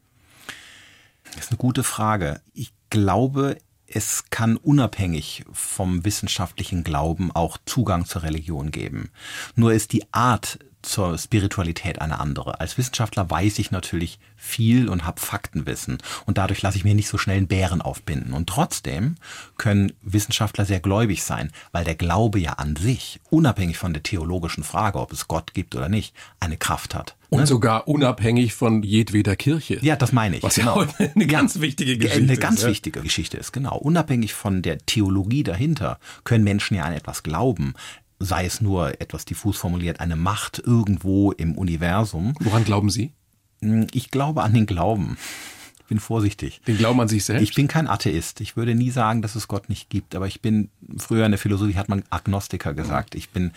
Das 1.24 1.46
ist 1.46 1.52
eine 1.52 1.58
gute 1.58 1.84
Frage. 1.84 2.42
Ich 2.54 2.74
glaube, 2.90 3.58
es 3.88 4.26
kann 4.30 4.58
unabhängig 4.58 5.46
vom 5.52 6.04
wissenschaftlichen 6.04 6.84
Glauben 6.84 7.32
auch 7.32 7.58
Zugang 7.66 8.06
zur 8.06 8.24
Religion 8.24 8.72
geben. 8.72 9.10
Nur 9.56 9.74
ist 9.74 9.94
die 9.94 10.04
Art 10.12 10.60
zur 10.82 11.18
Spiritualität 11.18 12.02
eine 12.02 12.20
andere. 12.20 12.60
Als 12.60 12.78
Wissenschaftler 12.78 13.30
weiß 13.30 13.60
ich 13.60 13.72
natürlich 13.72 14.20
viel 14.36 14.90
und 14.90 15.06
habe 15.06 15.20
Faktenwissen 15.20 15.98
und 16.26 16.38
dadurch 16.38 16.62
lasse 16.62 16.78
ich 16.78 16.84
mir 16.84 16.96
nicht 16.96 17.10
so 17.10 17.18
schnell 17.18 17.38
einen 17.38 17.48
Bären 17.48 17.82
aufbinden. 17.82 18.34
Und 18.34 18.48
trotzdem 18.48 19.16
können 19.58 19.94
Wissenschaftler 20.02 20.66
sehr 20.66 20.80
gläubig 20.80 21.24
sein, 21.24 21.52
weil 21.72 21.84
der 21.84 21.96
Glaube 21.96 22.40
ja 22.40 22.54
an 22.54 22.76
sich, 22.76 23.20
unabhängig 23.30 23.78
von 23.78 23.94
der 23.94 24.04
theologischen 24.04 24.64
Frage, 24.64 25.00
ob 25.00 25.12
es 25.12 25.28
Gott 25.28 25.54
gibt 25.54 25.76
oder 25.76 25.90
nicht, 25.90 26.16
eine 26.40 26.58
Kraft 26.58 26.96
hat. 26.96 27.16
Und 27.30 27.42
ne? 27.42 27.48
sogar 27.48 27.88
unabhängig 27.88 28.54
von 28.54 28.84
jedweder 28.84 29.36
Kirche. 29.36 29.80
Ja, 29.82 29.98
das 29.98 30.14
meine 30.14 30.38
ich. 30.38 30.44
Was 30.44 30.56
genau. 30.56 30.84
ja 30.84 31.10
eine 31.14 31.28
ganz 31.28 31.60
wichtige 31.60 31.98
Geschichte 31.98 32.24
ist. 32.24 32.30
Eine 32.30 32.40
ganz 32.40 32.60
ist, 32.62 32.68
wichtige 32.68 33.02
Geschichte 33.02 33.38
ist, 33.38 33.52
genau. 33.52 33.78
Unabhängig 33.78 34.34
von 34.34 34.62
der 34.62 34.78
Theologie 34.80 35.44
dahinter 35.44 36.00
können 36.24 36.46
Menschen 36.46 36.76
ja 36.76 36.84
an 36.84 36.94
etwas 36.94 37.24
glauben 37.24 37.74
sei 38.20 38.46
es 38.46 38.62
nur 38.62 39.00
etwas 39.02 39.26
diffus 39.26 39.58
formuliert, 39.58 40.00
eine 40.00 40.16
Macht 40.16 40.60
irgendwo 40.60 41.32
im 41.32 41.58
Universum. 41.58 42.34
Woran 42.40 42.64
glauben 42.64 42.90
Sie? 42.90 43.14
Hm, 43.62 43.88
ich 43.94 44.12
glaube 44.12 44.44
an 44.44 44.54
den 44.54 44.66
Glauben. 44.66 45.18
Ich 45.80 45.86
bin 45.90 46.00
vorsichtig. 46.00 46.62
Den 46.68 46.78
Glauben 46.78 47.00
an 47.00 47.08
sich 47.08 47.24
selbst? 47.24 47.44
Ich 47.44 47.56
bin 47.56 47.68
kein 47.68 47.88
Atheist. 47.88 48.42
Ich 48.42 48.58
würde 48.58 48.76
nie 48.76 48.90
sagen, 48.90 49.22
dass 49.22 49.36
es 49.36 49.48
Gott 49.48 49.70
nicht 49.70 49.90
gibt. 49.90 50.16
Aber 50.16 50.28
ich 50.28 50.42
bin, 50.42 50.70
früher 50.98 51.26
in 51.26 51.32
der 51.32 51.40
Philosophie 51.40 51.76
hat 51.76 51.88
man 51.88 52.04
Agnostiker 52.10 52.74
gesagt. 52.74 53.16
Ich 53.16 53.30
bin, 53.30 53.52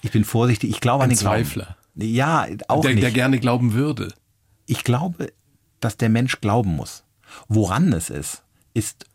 ich 0.00 0.10
bin 0.10 0.24
vorsichtig. 0.24 0.70
Ich 0.70 0.80
glaube 0.80 1.04
Ein 1.04 1.10
an 1.10 1.10
den 1.10 1.18
Zweifler. 1.18 1.76
Glauben. 1.96 2.14
Ja, 2.14 2.46
auch 2.68 2.80
der, 2.80 2.92
nicht. 2.92 3.02
Der 3.02 3.10
gerne 3.10 3.38
glauben 3.40 3.74
würde. 3.74 4.14
Ich 4.64 4.84
glaube, 4.84 5.32
dass 5.80 5.98
der 5.98 6.08
Mensch 6.08 6.40
glauben 6.40 6.74
muss. 6.76 7.04
Woran 7.48 7.92
es 7.92 8.08
ist, 8.08 8.42
ist 8.72 9.06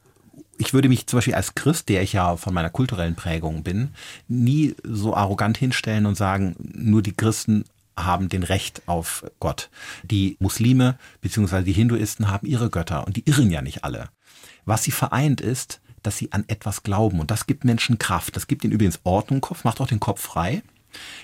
ich 0.61 0.73
würde 0.73 0.89
mich 0.89 1.07
zum 1.07 1.17
Beispiel 1.17 1.33
als 1.33 1.55
Christ, 1.55 1.89
der 1.89 2.03
ich 2.03 2.13
ja 2.13 2.37
von 2.37 2.53
meiner 2.53 2.69
kulturellen 2.69 3.15
Prägung 3.15 3.63
bin, 3.63 3.89
nie 4.27 4.75
so 4.83 5.15
arrogant 5.15 5.57
hinstellen 5.57 6.05
und 6.05 6.15
sagen, 6.15 6.55
nur 6.59 7.01
die 7.01 7.13
Christen 7.13 7.65
haben 7.97 8.29
den 8.29 8.43
Recht 8.43 8.83
auf 8.85 9.25
Gott. 9.39 9.71
Die 10.03 10.37
Muslime 10.39 10.99
bzw. 11.21 11.63
die 11.63 11.71
Hinduisten 11.71 12.29
haben 12.29 12.45
ihre 12.45 12.69
Götter 12.69 13.07
und 13.07 13.17
die 13.17 13.27
irren 13.27 13.49
ja 13.49 13.63
nicht 13.63 13.83
alle. 13.83 14.09
Was 14.63 14.83
sie 14.83 14.91
vereint 14.91 15.41
ist, 15.41 15.81
dass 16.03 16.17
sie 16.17 16.31
an 16.31 16.45
etwas 16.47 16.83
glauben 16.83 17.19
und 17.19 17.31
das 17.31 17.47
gibt 17.47 17.65
Menschen 17.65 17.97
Kraft. 17.97 18.35
Das 18.35 18.45
gibt 18.45 18.63
ihnen 18.63 18.73
übrigens 18.73 18.99
Ordnung 19.03 19.37
im 19.37 19.41
Kopf, 19.41 19.63
macht 19.63 19.81
auch 19.81 19.87
den 19.87 19.99
Kopf 19.99 20.21
frei. 20.21 20.61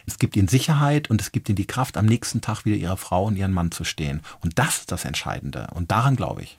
Es 0.08 0.18
gibt 0.18 0.36
ihnen 0.36 0.48
Sicherheit 0.48 1.12
und 1.12 1.22
es 1.22 1.32
gibt 1.32 1.48
ihnen 1.48 1.58
die 1.58 1.68
Kraft, 1.68 1.96
am 1.96 2.08
nächsten 2.08 2.42
Tag 2.42 2.66
wieder 2.66 2.78
ihrer 2.78 2.98
Frau 2.98 3.26
und 3.26 3.36
ihren 3.36 3.54
Mann 3.54 3.72
zu 3.72 3.84
stehen. 3.84 4.22
Und 4.42 4.58
das 4.58 4.80
ist 4.80 4.92
das 4.92 5.06
Entscheidende. 5.06 5.68
Und 5.76 5.92
daran 5.92 6.16
glaube 6.16 6.42
ich. 6.42 6.58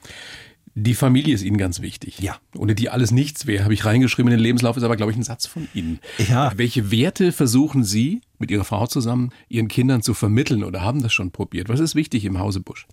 Die 0.81 0.95
Familie 0.95 1.35
ist 1.35 1.43
Ihnen 1.43 1.59
ganz 1.59 1.81
wichtig. 1.81 2.21
Ja. 2.21 2.37
Ohne 2.57 2.77
die 2.77 2.89
alles 2.89 3.11
nichts 3.11 3.47
wäre, 3.47 3.65
habe 3.65 3.75
ich 3.75 3.85
reingeschrieben 3.85 4.31
in 4.31 4.39
den 4.39 4.43
Lebenslauf, 4.43 4.77
ist 4.77 4.85
aber, 4.85 4.97
glaube 4.97 5.11
ich, 5.11 5.19
ein 5.19 5.25
Satz 5.25 5.45
von 5.47 5.67
Ihnen. 5.75 5.99
Ja. 6.29 6.53
Welche 6.57 6.93
Werte 6.93 7.33
versuchen 7.33 7.83
Sie 7.83 8.21
mit 8.39 8.53
Ihrer 8.53 8.65
Frau 8.65 8.87
zusammen 8.87 9.31
Ihren 9.49 9.67
Kindern 9.67 10.03
zu 10.03 10.15
vermitteln 10.15 10.63
oder 10.63 10.83
haben 10.83 11.03
das 11.03 11.13
schon 11.13 11.33
probiert? 11.33 11.69
Was 11.69 11.81
ist 11.81 11.97
wichtig 11.97 12.25
im 12.25 12.39
Hause 12.39 12.61
Busch? 12.61 12.87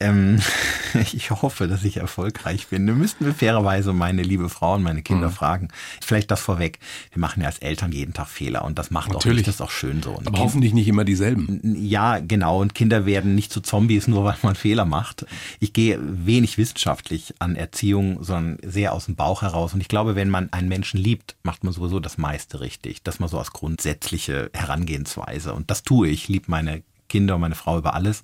Ähm, 0.00 0.40
ich 1.12 1.30
hoffe, 1.30 1.68
dass 1.68 1.84
ich 1.84 1.98
erfolgreich 1.98 2.66
bin. 2.68 2.86
Wir 2.86 2.94
müssten 2.94 3.24
wir 3.24 3.34
fairerweise 3.34 3.92
meine 3.92 4.22
liebe 4.22 4.48
Frau 4.48 4.74
und 4.74 4.82
meine 4.82 5.02
Kinder 5.02 5.28
mhm. 5.28 5.32
fragen. 5.32 5.68
Vielleicht 6.00 6.30
das 6.30 6.40
vorweg. 6.40 6.78
Wir 7.12 7.20
machen 7.20 7.40
ja 7.40 7.46
als 7.46 7.58
Eltern 7.58 7.92
jeden 7.92 8.12
Tag 8.12 8.28
Fehler 8.28 8.64
und 8.64 8.78
das 8.78 8.90
macht 8.90 9.12
Natürlich. 9.12 9.42
auch 9.42 9.46
das 9.46 9.54
ist 9.56 9.60
auch 9.60 9.70
schön 9.70 10.02
so. 10.02 10.10
Und 10.10 10.26
Aber 10.26 10.36
kind, 10.36 10.38
hoffentlich 10.38 10.74
nicht 10.74 10.88
immer 10.88 11.04
dieselben. 11.04 11.60
Ja, 11.78 12.18
genau. 12.18 12.60
Und 12.60 12.74
Kinder 12.74 13.06
werden 13.06 13.34
nicht 13.34 13.52
zu 13.52 13.60
Zombies, 13.60 14.08
nur 14.08 14.24
weil 14.24 14.36
man 14.42 14.56
Fehler 14.56 14.84
macht. 14.84 15.26
Ich 15.60 15.72
gehe 15.72 15.98
wenig 16.00 16.58
wissenschaftlich 16.58 17.34
an 17.38 17.54
Erziehung, 17.56 18.22
sondern 18.22 18.58
sehr 18.64 18.92
aus 18.92 19.06
dem 19.06 19.14
Bauch 19.14 19.42
heraus. 19.42 19.74
Und 19.74 19.80
ich 19.80 19.88
glaube, 19.88 20.16
wenn 20.16 20.28
man 20.28 20.52
einen 20.52 20.68
Menschen 20.68 20.98
liebt, 20.98 21.36
macht 21.42 21.62
man 21.62 21.72
sowieso 21.72 22.00
das 22.00 22.18
meiste 22.18 22.60
richtig. 22.60 23.02
Das 23.02 23.20
mal 23.20 23.28
so 23.28 23.38
als 23.38 23.52
grundsätzliche 23.52 24.50
Herangehensweise. 24.52 25.54
Und 25.54 25.70
das 25.70 25.82
tue 25.82 26.08
ich. 26.08 26.24
Ich 26.24 26.28
liebe 26.28 26.46
meine 26.48 26.82
Kinder 27.08 27.34
und 27.34 27.42
meine 27.42 27.54
Frau 27.54 27.78
über 27.78 27.94
alles. 27.94 28.22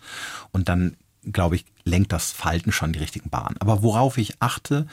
Und 0.52 0.68
dann 0.68 0.96
glaube 1.24 1.56
ich, 1.56 1.64
lenkt 1.84 2.12
das 2.12 2.32
Falten 2.32 2.72
schon 2.72 2.92
die 2.92 2.98
richtigen 2.98 3.30
Bahnen. 3.30 3.56
Aber 3.58 3.82
worauf 3.82 4.18
ich 4.18 4.34
achte, 4.40 4.86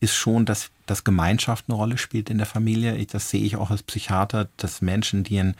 ist 0.00 0.14
schon, 0.14 0.46
dass, 0.46 0.70
dass 0.86 1.04
Gemeinschaft 1.04 1.66
eine 1.68 1.76
Rolle 1.76 1.98
spielt 1.98 2.30
in 2.30 2.38
der 2.38 2.46
Familie. 2.46 3.04
Das 3.06 3.30
sehe 3.30 3.42
ich 3.44 3.56
auch 3.56 3.70
als 3.70 3.82
Psychiater, 3.82 4.48
dass 4.56 4.80
Menschen, 4.80 5.24
die 5.24 5.38
ein 5.38 5.54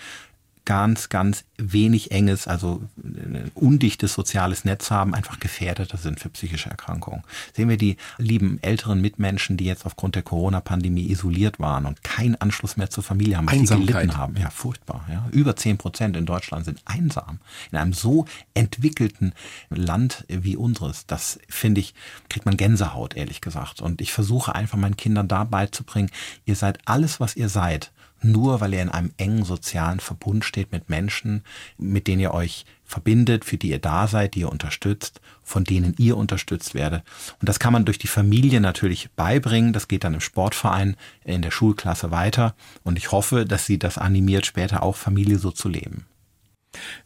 ganz, 0.64 1.10
ganz 1.10 1.44
wenig 1.58 2.10
enges, 2.10 2.48
also 2.48 2.82
ein 2.96 3.50
undichtes 3.54 4.14
soziales 4.14 4.64
Netz 4.64 4.90
haben, 4.90 5.14
einfach 5.14 5.38
gefährdeter 5.38 5.98
sind 5.98 6.20
für 6.20 6.30
psychische 6.30 6.70
Erkrankungen. 6.70 7.22
Sehen 7.54 7.68
wir 7.68 7.76
die 7.76 7.96
lieben 8.18 8.58
älteren 8.62 9.00
Mitmenschen, 9.00 9.56
die 9.56 9.66
jetzt 9.66 9.84
aufgrund 9.84 10.14
der 10.14 10.22
Corona-Pandemie 10.22 11.10
isoliert 11.10 11.60
waren 11.60 11.84
und 11.84 12.02
keinen 12.02 12.34
Anschluss 12.36 12.76
mehr 12.76 12.88
zur 12.88 13.04
Familie 13.04 13.36
haben, 13.36 13.46
weil 13.46 13.66
sie 13.66 13.84
gelitten 13.84 14.16
haben. 14.16 14.36
Ja, 14.36 14.50
furchtbar. 14.50 15.06
Ja. 15.10 15.28
Über 15.32 15.54
zehn 15.56 15.76
Prozent 15.76 16.16
in 16.16 16.24
Deutschland 16.24 16.64
sind 16.64 16.80
einsam. 16.86 17.40
In 17.70 17.78
einem 17.78 17.92
so 17.92 18.24
entwickelten 18.54 19.34
Land 19.68 20.24
wie 20.28 20.56
unseres. 20.56 21.06
Das 21.06 21.38
finde 21.48 21.82
ich, 21.82 21.94
kriegt 22.30 22.46
man 22.46 22.56
Gänsehaut, 22.56 23.16
ehrlich 23.16 23.40
gesagt. 23.40 23.82
Und 23.82 24.00
ich 24.00 24.12
versuche 24.12 24.54
einfach 24.54 24.78
meinen 24.78 24.96
Kindern 24.96 25.28
da 25.28 25.44
beizubringen, 25.44 26.10
ihr 26.46 26.56
seid 26.56 26.78
alles, 26.86 27.20
was 27.20 27.36
ihr 27.36 27.48
seid 27.48 27.92
nur 28.24 28.60
weil 28.60 28.74
ihr 28.74 28.82
in 28.82 28.88
einem 28.88 29.12
engen 29.16 29.44
sozialen 29.44 30.00
Verbund 30.00 30.44
steht 30.44 30.72
mit 30.72 30.88
Menschen, 30.88 31.42
mit 31.78 32.06
denen 32.06 32.20
ihr 32.20 32.34
euch 32.34 32.64
verbindet, 32.84 33.44
für 33.44 33.56
die 33.56 33.70
ihr 33.70 33.78
da 33.78 34.06
seid, 34.06 34.34
die 34.34 34.40
ihr 34.40 34.52
unterstützt, 34.52 35.20
von 35.42 35.64
denen 35.64 35.94
ihr 35.98 36.16
unterstützt 36.16 36.74
werdet. 36.74 37.02
Und 37.40 37.48
das 37.48 37.58
kann 37.58 37.72
man 37.72 37.84
durch 37.84 37.98
die 37.98 38.06
Familie 38.06 38.60
natürlich 38.60 39.10
beibringen. 39.12 39.72
Das 39.72 39.88
geht 39.88 40.04
dann 40.04 40.14
im 40.14 40.20
Sportverein, 40.20 40.96
in 41.24 41.42
der 41.42 41.50
Schulklasse 41.50 42.10
weiter. 42.10 42.54
Und 42.82 42.98
ich 42.98 43.12
hoffe, 43.12 43.44
dass 43.44 43.66
sie 43.66 43.78
das 43.78 43.98
animiert, 43.98 44.46
später 44.46 44.82
auch 44.82 44.96
Familie 44.96 45.38
so 45.38 45.50
zu 45.50 45.68
leben. 45.68 46.06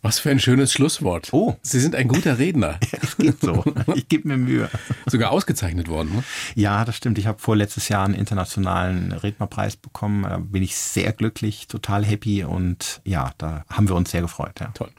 Was 0.03 0.19
für 0.19 0.31
ein 0.31 0.41
schönes 0.41 0.73
Schlusswort. 0.73 1.33
Oh. 1.33 1.57
Sie 1.63 1.81
sind 1.81 1.95
ein 1.95 2.09
guter 2.09 2.39
Redner. 2.39 2.79
es 3.03 3.17
geht 3.17 3.41
so. 3.41 3.65
Ich 3.95 4.09
gebe 4.09 4.29
mir 4.29 4.37
Mühe. 4.37 4.71
Sogar 5.07 5.31
ausgezeichnet 5.31 5.89
worden. 5.89 6.17
Ne? 6.17 6.25
Ja, 6.55 6.85
das 6.85 6.97
stimmt. 6.97 7.19
Ich 7.19 7.27
habe 7.27 7.39
vorletztes 7.39 7.89
Jahr 7.89 8.05
einen 8.05 8.15
internationalen 8.15 9.13
Rednerpreis 9.13 9.77
bekommen. 9.77 10.23
Da 10.23 10.39
bin 10.39 10.63
ich 10.63 10.77
sehr 10.77 11.13
glücklich, 11.13 11.67
total 11.69 12.05
happy 12.05 12.45
und 12.45 13.01
ja, 13.05 13.33
da 13.39 13.65
haben 13.69 13.89
wir 13.89 13.97
uns 13.97 14.11
sehr 14.11 14.23
gefreut. 14.23 14.61
Ja. 14.61 14.69
Toll. 14.75 14.91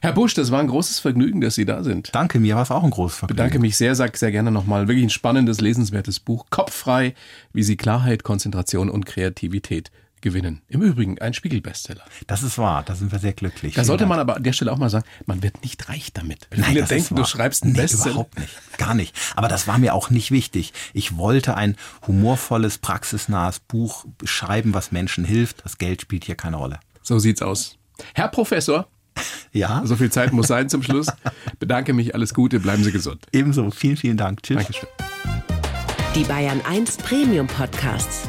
Herr 0.00 0.12
Busch, 0.12 0.34
das 0.34 0.50
war 0.50 0.60
ein 0.60 0.68
großes 0.68 0.98
Vergnügen, 0.98 1.40
dass 1.40 1.54
Sie 1.54 1.64
da 1.64 1.82
sind. 1.82 2.14
Danke, 2.14 2.40
mir 2.40 2.56
war 2.56 2.62
es 2.62 2.70
auch 2.70 2.84
ein 2.84 2.90
großes 2.90 3.18
Vergnügen. 3.18 3.36
Bedanke 3.36 3.58
mich 3.58 3.76
sehr, 3.76 3.94
sag 3.94 4.16
sehr 4.16 4.32
gerne 4.32 4.50
nochmal. 4.50 4.88
Wirklich 4.88 5.04
ein 5.04 5.10
spannendes, 5.10 5.60
lesenswertes 5.60 6.20
Buch. 6.20 6.46
Kopffrei, 6.50 7.14
wie 7.52 7.62
Sie 7.62 7.76
Klarheit, 7.76 8.22
Konzentration 8.22 8.90
und 8.90 9.06
Kreativität 9.06 9.90
gewinnen. 10.22 10.62
Im 10.68 10.82
Übrigen 10.82 11.18
ein 11.20 11.34
Spiegel-Bestseller. 11.34 12.02
Das 12.26 12.42
ist 12.42 12.58
wahr, 12.58 12.82
da 12.84 12.94
sind 12.94 13.12
wir 13.12 13.18
sehr 13.18 13.32
glücklich. 13.32 13.74
Da 13.74 13.84
sollte 13.84 14.06
man 14.06 14.18
aber 14.18 14.36
an 14.36 14.42
der 14.42 14.52
Stelle 14.52 14.72
auch 14.72 14.78
mal 14.78 14.88
sagen, 14.88 15.04
man 15.26 15.42
wird 15.42 15.62
nicht 15.62 15.88
reich 15.88 16.12
damit. 16.12 16.48
Nein, 16.50 16.64
Viele 16.64 16.84
denken, 16.84 17.16
du 17.16 17.24
schreibst 17.24 17.64
einen 17.64 17.72
nee, 17.72 17.80
Bestseller. 17.82 18.12
überhaupt 18.12 18.38
nicht, 18.38 18.78
gar 18.78 18.94
nicht. 18.94 19.14
Aber 19.36 19.48
das 19.48 19.66
war 19.66 19.78
mir 19.78 19.94
auch 19.94 20.10
nicht 20.10 20.30
wichtig. 20.30 20.72
Ich 20.94 21.16
wollte 21.16 21.56
ein 21.56 21.76
humorvolles, 22.06 22.78
praxisnahes 22.78 23.60
Buch 23.60 24.06
schreiben, 24.24 24.72
was 24.74 24.92
Menschen 24.92 25.24
hilft. 25.24 25.64
Das 25.64 25.78
Geld 25.78 26.00
spielt 26.02 26.24
hier 26.24 26.36
keine 26.36 26.56
Rolle. 26.56 26.80
So 27.02 27.18
sieht's 27.18 27.42
aus. 27.42 27.76
Herr 28.14 28.28
Professor, 28.28 28.88
ja. 29.52 29.82
So 29.84 29.96
viel 29.96 30.10
Zeit 30.10 30.32
muss 30.32 30.48
sein 30.48 30.68
zum 30.68 30.82
Schluss. 30.82 31.06
Bedanke 31.58 31.92
mich, 31.92 32.14
alles 32.14 32.34
Gute, 32.34 32.60
bleiben 32.60 32.84
Sie 32.84 32.92
gesund. 32.92 33.26
Ebenso, 33.32 33.70
vielen, 33.70 33.96
vielen 33.96 34.16
Dank. 34.16 34.42
Tschüss. 34.42 34.56
Dankeschön. 34.56 34.88
Die 36.14 36.24
Bayern 36.24 36.60
1 36.68 36.98
Premium 36.98 37.46
Podcasts. 37.46 38.28